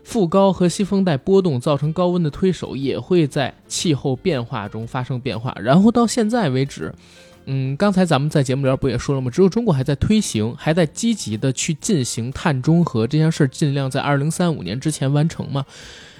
[0.04, 5.56] 副高和西风带波动造成高温的推手，也会在气候变化中发生变化。
[5.60, 6.92] 然后到现在为止。
[7.46, 9.30] 嗯，刚才咱们在节目里边不也说了吗？
[9.30, 15.64] 只有中国还在推行，还在积极的去进行碳中和这件事，尽量在二零三五年之前完成嘛。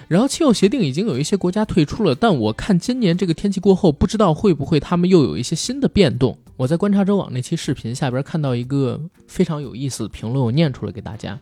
[0.09, 6.37] 然后气候协定已经有一些国家退出了，但我看今年这个天气过后，不知道会不会他们又有一些新的变动。
[6.57, 11.39] 我在观察者网那期视频下边看到一个非常有意思的评论，我念出来给大家：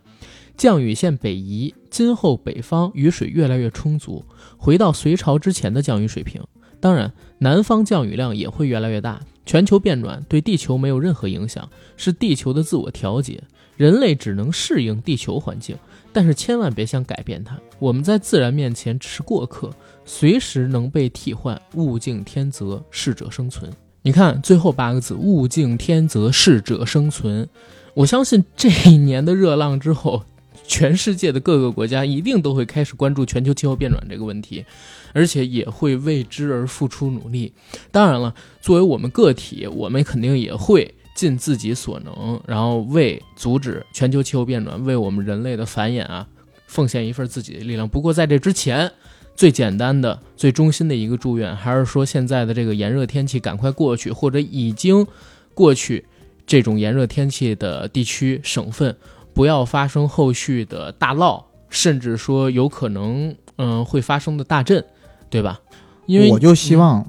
[0.56, 4.24] 降雨线北移，今后北方雨水越来越充足，
[4.58, 6.41] 回到隋朝之前的降雨水平。
[6.82, 9.22] 当然，南方降雨量也会越来越大。
[9.45, 13.41] 全球变暖对地球没有任何影响，是地球的自我调节。
[13.78, 15.76] 人类只能适应地球环境，
[16.14, 17.58] 但是千万别想改变它。
[17.80, 19.72] 我们在自然面前只是过客，
[20.06, 21.60] 随时能被替换。
[21.76, 23.72] 物竞天择，适者生存。
[24.03, 27.48] 你看最后八个字“物竞天择，适者生存”，
[27.95, 30.24] 我相信这一年的热浪之后，
[30.68, 34.64] 全世界的各个国家一定都会开始关注全球气候变暖这个问题，
[35.13, 37.53] 而且也会为之而付出努力。
[37.91, 46.27] 当然了，作为我们个体，我们肯定也会尽自己所能，然后为阻止全球气候变暖，为我们人类的繁衍啊，
[46.67, 47.88] 奉献一份自己的力量。
[47.88, 48.91] 不过在这之前，
[49.35, 55.05] 最简单的、最衷心的一个祝愿，还是说现在的这个炎热天气赶快过去，或者已经
[55.53, 56.05] 过去
[56.45, 58.95] 这种炎热天气的地区省份，
[59.33, 64.83] 不要发生后续的大涝，甚至说有可能嗯会发生的大震，
[65.32, 65.60] 对吧？
[66.06, 67.03] 因为我就希望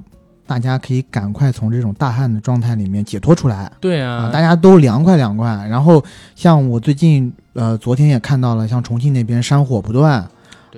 [0.46, 5.48] 大家可以赶快从这种大旱的状态里面解脱出来对啊，啊，大家都凉快凉快。
[5.68, 6.02] 然后
[6.34, 10.26] 像我最近呃昨天也看到了，像重庆那边山火不断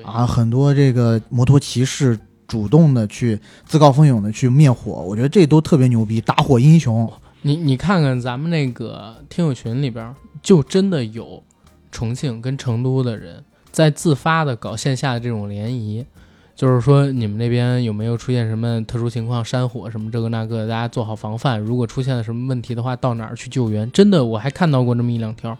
[0.02, 7.10] 啊，很多这个摩托骑士主动的去自告奋勇的去灭火，我觉得这都特别牛逼，打火英雄。
[7.42, 11.42] 你你看看咱们那个听友群里边，就真的有
[11.90, 16.06] 重庆跟成都的人在自发的搞线下的这种联谊，
[16.56, 21.58] 就是说你们那边有没有出现什么特殊情况，山火什么这个那个，大家做好防范。
[21.58, 23.90] 如果出现了什么问题的话，到哪儿去救援？
[23.90, 25.56] 真的，我还看到过这么一两条。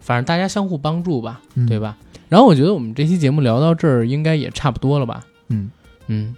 [0.00, 1.96] 反正大家相互帮助吧，嗯对吧？
[2.28, 5.24] 然后我觉得我们这期节目聊到这儿，应该也差不多了吧？
[5.48, 5.70] 嗯
[6.06, 6.34] 嗯，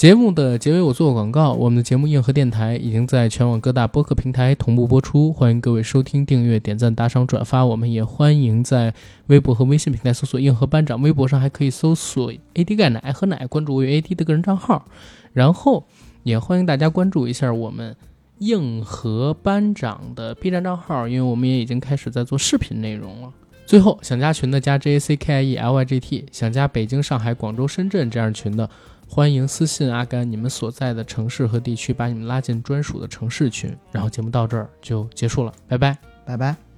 [0.00, 7.66] 节目的结尾我做个广告，我们的节目《硬核电台》已经在全网各大播客平台同步播出，欢迎各位收听、订阅、点赞、打赏、转发。
[7.66, 8.94] 我们也欢迎在
[9.26, 14.86] 微博和微信平台搜索“硬核班长”，微博上还可以搜索 “AD 钙奶”和奶，关注我与 AD 的个人账号。
[15.34, 15.84] 然后
[16.22, 17.94] 也欢迎大家关注一下我们
[18.38, 23.30] 硬核班长的 B 站账号，因为我们也已经开始在做视频内容了。
[23.66, 28.68] 最后，想加群的加 J A C K I E L Y G T，想加北京、上海、广州、深圳这样群的，
[29.12, 33.76] 欢迎私信阿甘你们所在的城市和地区，把你们拉进专属的城市群。
[33.90, 35.98] 然后节目到这儿就结束了，拜拜。
[36.24, 36.69] 拜拜。